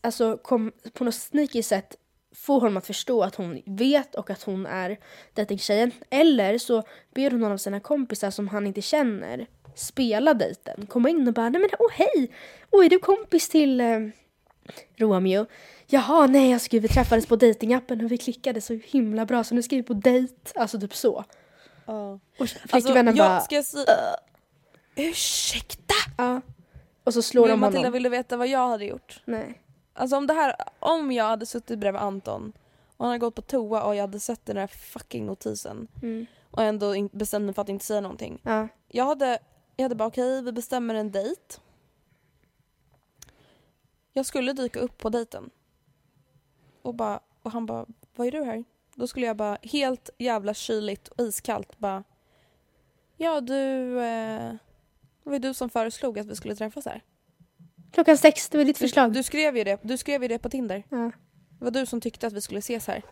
alltså 0.00 0.36
kom, 0.36 0.72
på 0.92 1.04
något 1.04 1.14
sneaky 1.14 1.62
sätt 1.62 1.96
få 2.34 2.58
honom 2.58 2.76
att 2.76 2.86
förstå 2.86 3.22
att 3.22 3.34
hon 3.34 3.62
vet 3.66 4.14
och 4.14 4.30
att 4.30 4.42
hon 4.42 4.66
är 4.66 4.98
dejtingtjejen. 5.34 5.90
Eller 6.10 6.58
så 6.58 6.82
ber 7.14 7.30
hon 7.30 7.40
någon 7.40 7.52
av 7.52 7.56
sina 7.56 7.80
kompisar 7.80 8.30
som 8.30 8.48
han 8.48 8.66
inte 8.66 8.82
känner 8.82 9.46
spela 9.74 10.34
dejten. 10.34 10.86
Komma 10.86 11.08
in 11.10 11.28
och 11.28 11.34
bara 11.34 11.48
nej 11.48 11.60
men 11.60 11.70
åh 11.78 11.90
hej! 11.92 12.30
Åh 12.70 12.84
är 12.84 12.90
du 12.90 12.98
kompis 12.98 13.48
till 13.48 13.80
eh, 13.80 14.00
Romeo? 14.96 15.46
Jaha 15.86 16.26
nej 16.26 16.50
jag 16.50 16.60
vi 16.70 16.88
träffades 16.88 17.26
på 17.26 17.36
datingappen 17.36 18.04
och 18.04 18.12
vi 18.12 18.18
klickade 18.18 18.60
så 18.60 18.78
himla 18.84 19.26
bra 19.26 19.44
så 19.44 19.54
nu 19.54 19.62
ska 19.62 19.76
vi 19.76 19.82
på 19.82 19.94
dejt. 19.94 20.34
Alltså 20.54 20.80
typ 20.80 20.94
så. 20.94 21.24
Ja. 21.86 22.12
Och 22.12 22.20
Alltså, 22.40 22.58
flickvännen 22.68 23.16
jag 23.16 23.30
bara 23.30 23.40
ska 23.40 23.62
säga... 23.62 23.86
Ursäkta? 24.96 25.94
ja. 26.18 26.40
Och 27.04 27.14
så 27.14 27.22
slår 27.22 27.48
de 27.48 27.60
Matilda 27.60 27.78
honom. 27.78 27.92
vill 27.92 28.02
du 28.02 28.08
veta 28.08 28.36
vad 28.36 28.48
jag 28.48 28.68
hade 28.68 28.84
gjort? 28.84 29.22
Nej. 29.24 29.60
Alltså 29.94 30.16
om 30.16 30.26
det 30.26 30.34
här, 30.34 30.54
om 30.78 31.12
jag 31.12 31.24
hade 31.24 31.46
suttit 31.46 31.78
bredvid 31.78 32.00
Anton 32.02 32.52
och 32.96 33.04
han 33.04 33.08
hade 33.08 33.18
gått 33.18 33.34
på 33.34 33.42
toa 33.42 33.82
och 33.82 33.94
jag 33.94 34.00
hade 34.00 34.20
sett 34.20 34.46
den 34.46 34.56
här 34.56 34.66
fucking 34.66 35.26
notisen 35.26 35.88
Mm. 36.02 36.26
och 36.50 36.62
ändå 36.62 36.94
in- 36.94 37.10
bestämt 37.12 37.44
mig 37.44 37.54
för 37.54 37.62
att 37.62 37.68
inte 37.68 37.84
säga 37.84 38.00
någonting. 38.00 38.40
Ja. 38.42 38.68
Jag 38.88 39.04
hade, 39.04 39.38
jag 39.76 39.84
hade 39.84 39.94
bara 39.94 40.08
okej, 40.08 40.42
vi 40.42 40.52
bestämmer 40.52 40.94
en 40.94 41.10
dejt. 41.12 41.40
Jag 44.12 44.26
skulle 44.26 44.52
dyka 44.52 44.80
upp 44.80 44.98
på 44.98 45.08
dejten. 45.08 45.50
Och, 46.82 46.94
bara, 46.94 47.20
och 47.42 47.50
han 47.52 47.66
bara, 47.66 47.86
vad 48.16 48.26
är 48.26 48.30
du 48.32 48.44
här? 48.44 48.64
Då 48.94 49.06
skulle 49.06 49.26
jag 49.26 49.36
bara 49.36 49.58
helt 49.62 50.10
jävla 50.18 50.54
kyligt 50.54 51.08
och 51.08 51.20
iskallt 51.24 51.78
bara 51.78 52.04
Ja 53.16 53.40
du, 53.40 53.90
eh, 54.00 54.52
det 55.22 55.30
var 55.30 55.32
ju 55.32 55.38
du 55.38 55.54
som 55.54 55.70
föreslog 55.70 56.18
att 56.18 56.26
vi 56.26 56.36
skulle 56.36 56.56
träffas 56.56 56.84
här. 56.86 57.02
Klockan 57.94 58.18
sex, 58.18 58.48
det 58.48 58.58
var 58.58 58.64
ditt 58.64 58.78
Du, 58.78 58.84
förslag. 58.84 59.12
du, 59.12 59.22
skrev 59.22 59.56
ju 59.56 59.64
det, 59.64 59.78
du 59.82 59.96
skrev 59.96 60.22
ju 60.22 60.28
det 60.28 60.38
på 60.38 60.48
Tinder. 60.50 60.82
Ja. 60.88 61.10
Det 61.58 61.64
var 61.64 61.70
du 61.70 61.86
som 61.86 62.00
tyckte 62.00 62.26
att 62.26 62.32
vi 62.32 62.40
skulle 62.40 62.58
ses 62.58 62.86
här. 62.86 63.02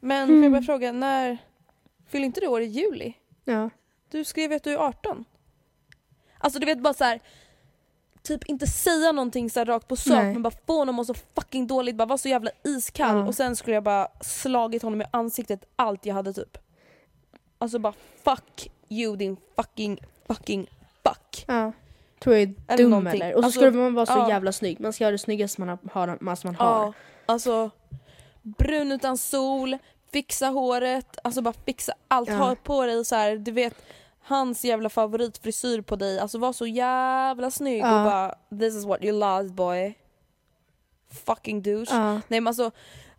Men 0.00 0.22
Mm. 0.28 0.36
får 0.36 0.42
jag 0.44 0.52
bara 0.52 0.62
fråga, 0.62 0.92
när 0.92 1.38
fyller 2.08 2.26
inte 2.26 2.40
du 2.40 2.46
år 2.46 2.60
i 2.60 2.64
juli? 2.64 3.14
ja. 3.44 3.70
Du 4.10 4.24
skrev 4.24 4.50
ju 4.50 4.56
att 4.56 4.62
du 4.62 4.72
är 4.72 4.78
18. 4.78 5.24
Alltså 6.38 6.58
du 6.58 6.66
vet 6.66 6.78
bara 6.80 6.94
så 6.94 7.04
här. 7.04 7.20
Typ 8.22 8.44
inte 8.44 8.66
säga 8.66 9.12
någonting 9.12 9.50
så 9.50 9.64
rakt 9.64 9.88
på 9.88 9.96
sak 9.96 10.22
men 10.22 10.42
bara 10.42 10.52
få 10.66 10.78
honom 10.78 10.94
att 10.98 11.08
må 11.08 11.14
så 11.14 11.20
fucking 11.34 11.66
dåligt, 11.66 11.96
bara 11.96 12.06
vara 12.06 12.18
så 12.18 12.28
jävla 12.28 12.50
iskall 12.64 13.16
Ja. 13.16 13.26
och 13.26 13.34
sen 13.34 13.56
skulle 13.56 13.74
jag 13.74 13.82
bara 13.82 14.08
slagit 14.20 14.82
honom 14.82 15.02
i 15.02 15.04
ansiktet 15.10 15.64
allt 15.76 16.06
jag 16.06 16.14
hade 16.14 16.32
typ. 16.32 16.58
Alltså 17.58 17.78
bara 17.78 17.92
fuck 18.24 18.70
you 18.88 19.16
din 19.16 19.36
fucking 19.56 19.98
fucking 20.26 20.66
fuck. 21.02 21.44
ja. 21.46 21.72
Tror 22.24 22.36
jag 22.36 22.42
är 22.42 22.54
Eller 22.68 22.82
dum 22.82 22.90
någonting. 22.90 23.20
eller? 23.20 23.34
Och 23.34 23.40
så 23.40 23.46
Alltså, 23.46 23.60
ska 23.60 23.70
man 23.70 23.94
vara 23.94 24.06
så 24.06 24.12
ja. 24.12 24.28
jävla 24.28 24.52
snygg. 24.52 24.80
Man 24.80 24.92
ska 24.92 25.04
ha 25.04 25.10
det 25.10 25.18
snyggaste 25.18 25.60
man 25.60 25.78
har, 25.92 26.18
man, 26.20 26.36
har. 26.54 26.66
Ja, 26.66 26.92
alltså 27.26 27.70
brun 28.42 28.92
utan 28.92 29.18
sol, 29.18 29.78
fixa 30.12 30.46
håret, 30.48 31.18
alltså 31.24 31.42
bara 31.42 31.54
fixa 31.66 31.92
allt. 32.08 32.28
Ja. 32.28 32.36
Ha 32.36 32.54
på 32.54 32.86
dig 32.86 33.04
så 33.04 33.14
här, 33.14 33.36
du 33.36 33.50
vet 33.50 33.74
hans 34.22 34.64
jävla 34.64 34.88
favoritfrisyr 34.88 35.80
på 35.80 35.96
dig. 35.96 36.18
Alltså 36.18 36.38
var 36.38 36.52
så 36.52 36.66
jävla 36.66 37.50
snygg 37.50 37.80
Ja. 37.82 37.98
och 37.98 38.04
bara 38.04 38.34
this 38.60 38.76
is 38.76 38.84
what 38.84 39.04
you 39.04 39.18
lost 39.18 39.54
boy. 39.54 39.94
Fucking 41.26 41.62
douche. 41.62 41.94
Ja. 41.94 42.12
Nej 42.28 42.40
men 42.40 42.46
alltså, 42.46 42.70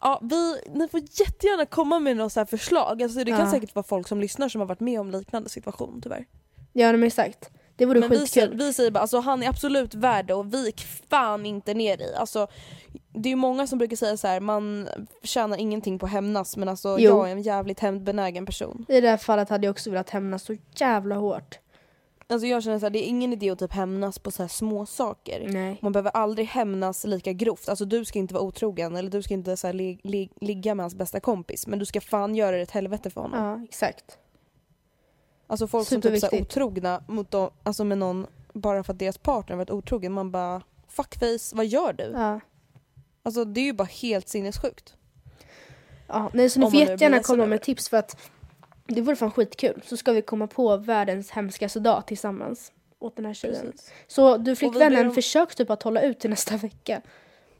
ja, 0.01 0.19
vi, 0.23 0.61
ni 0.73 0.87
får 0.87 0.99
jättegärna 0.99 1.65
komma 1.65 1.99
med 1.99 2.17
några 2.17 2.29
så 2.29 2.39
här 2.39 2.45
förslag. 2.45 3.03
Alltså, 3.03 3.23
det 3.23 3.31
kan 3.31 3.51
säkert 3.51 3.75
vara 3.75 3.83
folk 3.83 4.07
som 4.07 4.19
lyssnar 4.21 4.49
som 4.49 4.61
har 4.61 4.67
varit 4.67 4.79
med 4.79 4.99
om 4.99 5.11
liknande 5.11 5.49
situation 5.49 6.01
tyvärr. 6.03 6.25
ja, 6.73 6.91
men 6.91 7.03
exakt. 7.03 7.49
Det 7.77 7.85
vore 7.85 7.99
Men 7.99 8.09
vi, 8.09 8.15
skitkul. 8.19 8.27
säger- 8.43 8.57
vi 8.57 8.73
säger 8.73 8.91
bara 8.91 8.99
alltså 8.99 9.19
han 9.19 9.43
är 9.43 9.49
absolut 9.49 9.93
värd 9.95 10.31
och 10.31 10.53
vik 10.53 10.81
fan 11.09 11.45
inte 11.45 11.73
ner 11.73 12.01
i. 12.01 12.15
Alltså, 12.15 12.47
det 13.13 13.29
är 13.29 13.31
ju 13.31 13.35
många 13.35 13.67
som 13.67 13.77
brukar 13.79 13.95
säga 13.95 14.17
så 14.17 14.27
här, 14.27 14.39
man 14.39 14.87
tjänar 15.23 15.57
ingenting 15.57 15.99
på 15.99 16.05
att 16.05 16.11
hämnas 16.11 16.57
men 16.57 16.69
alltså 16.69 16.89
Jo. 16.99 17.09
jag 17.17 17.27
är 17.27 17.31
en 17.31 17.41
jävligt 17.41 17.79
hämndbenägen 17.79 18.45
person. 18.45 18.85
I 18.89 19.01
det 19.01 19.09
här 19.09 19.17
fallet 19.17 19.49
hade 19.49 19.65
jag 19.67 19.71
också 19.71 19.89
velat 19.91 20.09
hämnas 20.09 20.43
så 20.43 20.55
jävla 20.75 21.15
hårt. 21.15 21.59
Alltså 22.27 22.47
jag 22.47 22.63
känner 22.63 22.79
så 22.79 22.85
här, 22.85 22.89
det 22.89 23.05
är 23.05 23.07
ingen 23.07 23.33
idé 23.33 23.49
att 23.49 23.59
typ 23.59 23.73
hämnas 23.73 24.19
på 24.19 24.31
så 24.31 24.43
här 24.43 24.47
små 24.47 24.85
saker. 24.85 25.47
Nej. 25.49 25.77
Man 25.81 25.91
behöver 25.91 26.11
aldrig 26.11 26.47
hämnas 26.47 27.03
lika 27.05 27.33
grovt. 27.33 27.69
Alltså 27.69 27.85
du 27.85 28.05
ska 28.05 28.19
inte 28.19 28.33
vara 28.33 28.43
otrogen 28.43 28.95
eller 28.95 29.09
du 29.09 29.21
ska 29.21 29.33
inte 29.33 29.57
så 29.57 29.67
här, 29.67 29.73
li, 29.73 29.99
li, 30.03 30.29
ligga 30.41 30.75
med 30.75 30.83
hans 30.83 30.95
bästa 30.95 31.19
kompis 31.19 31.67
men 31.67 31.79
du 31.79 31.85
ska 31.85 32.01
fan 32.01 32.35
göra 32.35 32.55
det 32.55 32.61
ett 32.61 32.71
helvete 32.71 33.09
för 33.09 33.21
honom. 33.21 33.45
Ja, 33.45 33.63
exakt. 33.63 34.17
Alltså 35.47 35.67
folk 35.67 35.87
som 35.87 36.01
typ 36.01 36.13
så 36.13 36.19
Superviktigt. 36.19 36.57
otrogna 36.57 37.03
mot 37.07 37.31
dem, 37.31 37.49
alltså 37.63 37.83
med 37.83 37.97
någon 37.97 38.27
bara 38.53 38.83
för 38.83 38.93
att 38.93 38.99
deras 38.99 39.17
partner 39.17 39.55
varit 39.55 39.69
otrogen. 39.71 40.11
Man 40.11 40.31
bara 40.31 40.61
fuckface, 40.87 41.55
vad 41.55 41.65
gör 41.65 41.93
du? 41.93 42.03
Ja. 42.03 42.39
Alltså 43.23 43.45
det 43.45 43.59
är 43.61 43.65
ju 43.65 43.73
bara 43.73 43.83
helt 44.01 44.29
sinnessjukt. 44.29 44.93
Ja, 46.07 46.29
nej, 46.33 46.49
så 46.49 46.59
ni 46.59 46.71
får 46.71 46.79
jättegärna 46.79 47.19
komma 47.23 47.45
med 47.45 47.61
tips 47.61 47.89
för 47.89 47.97
att 47.97 48.17
det 48.87 49.01
vore 49.01 49.15
fan 49.15 49.31
skitkul. 49.31 49.81
Så 49.85 49.97
ska 49.97 50.11
vi 50.11 50.21
komma 50.21 50.47
på 50.47 50.77
världens 50.77 51.31
hemskaste 51.31 51.79
dag 51.79 52.03
tillsammans 52.07 52.71
åt 52.99 53.15
den 53.15 53.25
här 53.25 53.33
tjejen. 53.33 53.71
Precis. 53.71 53.91
Så 54.07 54.37
du 54.37 54.55
flickvännen, 54.55 55.07
om- 55.07 55.15
försök 55.15 55.55
typ 55.55 55.69
att 55.69 55.83
hålla 55.83 56.01
ut 56.01 56.19
till 56.19 56.29
nästa 56.29 56.57
vecka. 56.57 57.01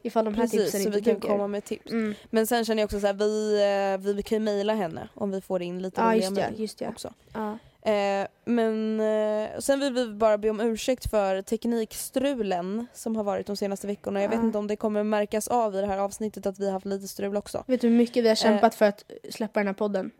Ifall 0.02 0.24
de 0.24 0.34
här 0.34 0.42
Precis, 0.42 0.60
tipsen 0.62 0.80
så 0.80 0.86
inte 0.88 0.98
vi 0.98 1.04
kan 1.04 1.14
duger. 1.14 1.28
komma 1.28 1.46
med 1.46 1.64
tips. 1.64 1.90
Mm. 1.92 2.14
Men 2.30 2.46
sen 2.46 2.64
känner 2.64 2.82
jag 2.82 2.86
också 2.86 3.00
så 3.00 3.06
här, 3.06 3.14
vi, 3.14 3.60
eh, 4.08 4.14
vi 4.14 4.22
kan 4.22 4.38
ju 4.38 4.44
mejla 4.44 4.74
henne 4.74 5.08
om 5.14 5.30
vi 5.30 5.40
får 5.40 5.62
in 5.62 5.82
lite 5.82 6.00
Ja, 6.00 6.12
roliga 6.14 6.30
mejl 6.30 6.60
just 6.60 6.78
det. 6.78 6.88
också. 6.88 7.12
Ja. 7.32 7.58
Eh, 7.86 8.26
men 8.44 9.00
eh, 9.00 9.58
sen 9.58 9.80
vill 9.80 9.92
vi 9.92 10.06
bara 10.06 10.38
be 10.38 10.50
om 10.50 10.60
ursäkt 10.60 11.10
för 11.10 11.42
teknikstrulen 11.42 12.86
som 12.94 13.16
har 13.16 13.24
varit 13.24 13.46
de 13.46 13.56
senaste 13.56 13.86
veckorna. 13.86 14.22
Jag 14.22 14.28
vet 14.28 14.40
inte 14.42 14.58
om 14.58 14.66
det 14.66 14.76
kommer 14.76 15.02
märkas 15.02 15.48
av 15.48 15.74
i 15.74 15.80
det 15.80 15.86
här 15.86 15.98
avsnittet 15.98 16.46
att 16.46 16.58
vi 16.58 16.64
har 16.66 16.72
haft 16.72 16.86
lite 16.86 17.08
strul 17.08 17.36
också. 17.36 17.64
Vet 17.66 17.80
du 17.80 17.88
hur 17.88 17.96
mycket 17.96 18.24
vi 18.24 18.28
har 18.28 18.34
Eh. 18.34 18.36
kämpat 18.36 18.74
för 18.74 18.84
att 18.84 19.04
släppa 19.30 19.60
den 19.60 19.66
här 19.66 19.74
podden? 19.74 20.10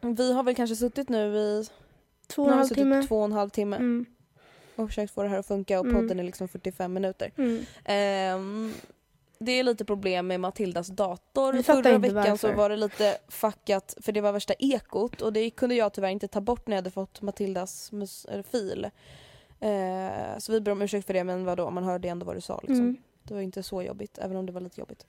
Vi 0.00 0.32
har 0.32 0.42
väl 0.42 0.54
kanske 0.54 0.76
suttit 0.76 1.08
nu 1.08 1.36
i 1.36 1.66
Två 2.26 2.42
och 2.42 2.52
en 2.52 2.58
halv 2.58 2.68
timme. 2.68 3.02
två 3.02 3.18
och 3.18 3.24
en 3.24 3.32
halv 3.32 3.50
timme 3.50 3.76
Mm. 3.76 4.06
och 4.76 4.88
försökt 4.88 5.14
få 5.14 5.22
det 5.22 5.28
här 5.28 5.38
att 5.38 5.46
funka 5.46 5.80
och 5.80 5.86
Mm. 5.86 6.00
podden 6.00 6.20
är 6.20 6.24
liksom 6.24 6.48
45 6.48 6.92
minuter. 6.92 7.32
Mm. 7.36 7.64
Ehm, 7.84 8.72
det 9.38 9.52
är 9.52 9.62
lite 9.64 9.84
problem 9.84 10.26
med 10.26 10.40
Matildas 10.40 10.88
dator. 10.88 11.62
Förra 11.62 11.98
veckan 11.98 12.38
så 12.38 12.46
varför. 12.46 12.54
var 12.54 12.70
det 12.70 12.76
lite 12.76 13.18
fuckat 13.28 13.94
för 14.00 14.12
det 14.12 14.20
var 14.20 14.32
värsta 14.32 14.54
ekot 14.58 15.22
och 15.22 15.32
det 15.32 15.50
kunde 15.50 15.74
jag 15.74 15.92
tyvärr 15.92 16.08
inte 16.08 16.28
ta 16.28 16.40
bort 16.40 16.66
när 16.66 16.76
jag 16.76 16.78
hade 16.82 16.90
fått 16.90 17.22
Matildas 17.22 17.90
fil. 18.50 18.90
Eh, 19.60 20.38
så 20.38 20.52
vi 20.52 20.60
ber 20.60 20.72
om 20.72 20.82
ursäkt 20.82 21.06
för 21.06 21.14
det 21.14 21.24
men 21.24 21.44
vadå, 21.44 21.70
man 21.70 21.84
hörde 21.84 22.08
ändå 22.08 22.26
vad 22.26 22.36
du 22.36 22.40
sa. 22.40 22.58
Liksom. 22.62 22.76
Mm. 22.84 22.96
Det 23.22 23.34
var 23.34 23.40
inte 23.40 23.62
så 23.62 23.82
jobbigt 23.82 24.18
även 24.18 24.36
om 24.36 24.46
det 24.46 24.52
var 24.52 24.60
lite 24.60 24.80
jobbigt. 24.80 25.06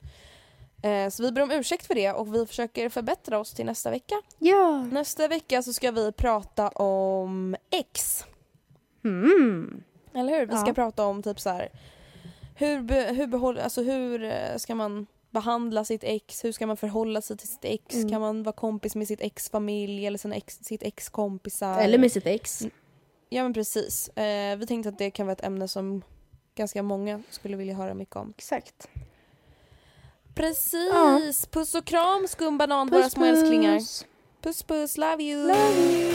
Eh, 0.82 1.08
så 1.08 1.22
vi 1.22 1.32
ber 1.32 1.42
om 1.42 1.50
ursäkt 1.50 1.86
för 1.86 1.94
det 1.94 2.12
och 2.12 2.34
vi 2.34 2.46
försöker 2.46 2.88
förbättra 2.88 3.38
oss 3.38 3.54
till 3.54 3.66
nästa 3.66 3.90
vecka. 3.90 4.14
Ja. 4.38 4.82
Nästa 4.92 5.28
vecka 5.28 5.62
så 5.62 5.72
ska 5.72 5.90
vi 5.90 6.12
prata 6.12 6.68
om 6.68 7.56
X. 7.70 8.24
Mm. 9.04 9.82
Eller 10.14 10.38
hur? 10.38 10.46
Vi 10.46 10.56
ska 10.56 10.66
Ja. 10.66 10.74
prata 10.74 11.04
om 11.06 11.22
typ 11.22 11.40
så 11.40 11.50
här. 11.50 11.68
Hur, 12.58 12.80
be, 12.80 13.12
hur, 13.12 13.26
behåll, 13.26 13.58
alltså 13.58 13.82
hur 13.82 14.22
eh, 14.24 14.56
ska 14.56 14.74
man 14.74 15.06
behandla 15.30 15.84
sitt 15.84 16.04
ex? 16.04 16.44
Hur 16.44 16.52
ska 16.52 16.66
man 16.66 16.76
förhålla 16.76 17.22
sig 17.22 17.36
till 17.36 17.48
sitt 17.48 17.64
ex? 17.64 17.94
Mm. 17.94 18.10
Kan 18.10 18.20
man 18.20 18.42
vara 18.42 18.52
kompis 18.52 18.96
med 18.96 19.08
sitt 19.08 19.20
ex 19.20 19.50
familj 19.50 20.06
eller 20.06 20.18
sina 20.18 20.34
ex, 20.34 20.58
sitt 20.62 20.82
ex 20.82 21.08
kompisar? 21.08 21.80
Eller 21.80 21.98
med 21.98 22.12
sitt 22.12 22.26
ex. 22.26 22.60
Mm. 22.60 22.72
Ja 23.28 23.42
men 23.42 23.54
precis. 23.54 24.08
Eh, 24.08 24.56
vi 24.56 24.66
tänkte 24.66 24.88
att 24.88 24.98
det 24.98 25.10
kan 25.10 25.26
vara 25.26 25.32
ett 25.32 25.44
ämne 25.44 25.68
som 25.68 26.02
ganska 26.54 26.82
många 26.82 27.22
skulle 27.30 27.56
vilja 27.56 27.74
höra 27.74 27.94
mycket 27.94 28.16
om. 28.16 28.34
Exakt. 28.36 28.88
Precis! 30.34 31.46
Puss 31.46 31.74
och 31.74 31.84
kram 31.84 32.26
skumbanan 32.28 32.88
våra 32.88 33.10
små 33.10 33.24
älsklingar. 33.24 33.80
Puss 34.42 34.62
puss, 34.62 34.96
love 34.96 35.22
you! 35.22 35.48
Love 35.48 35.92
you. 35.92 36.14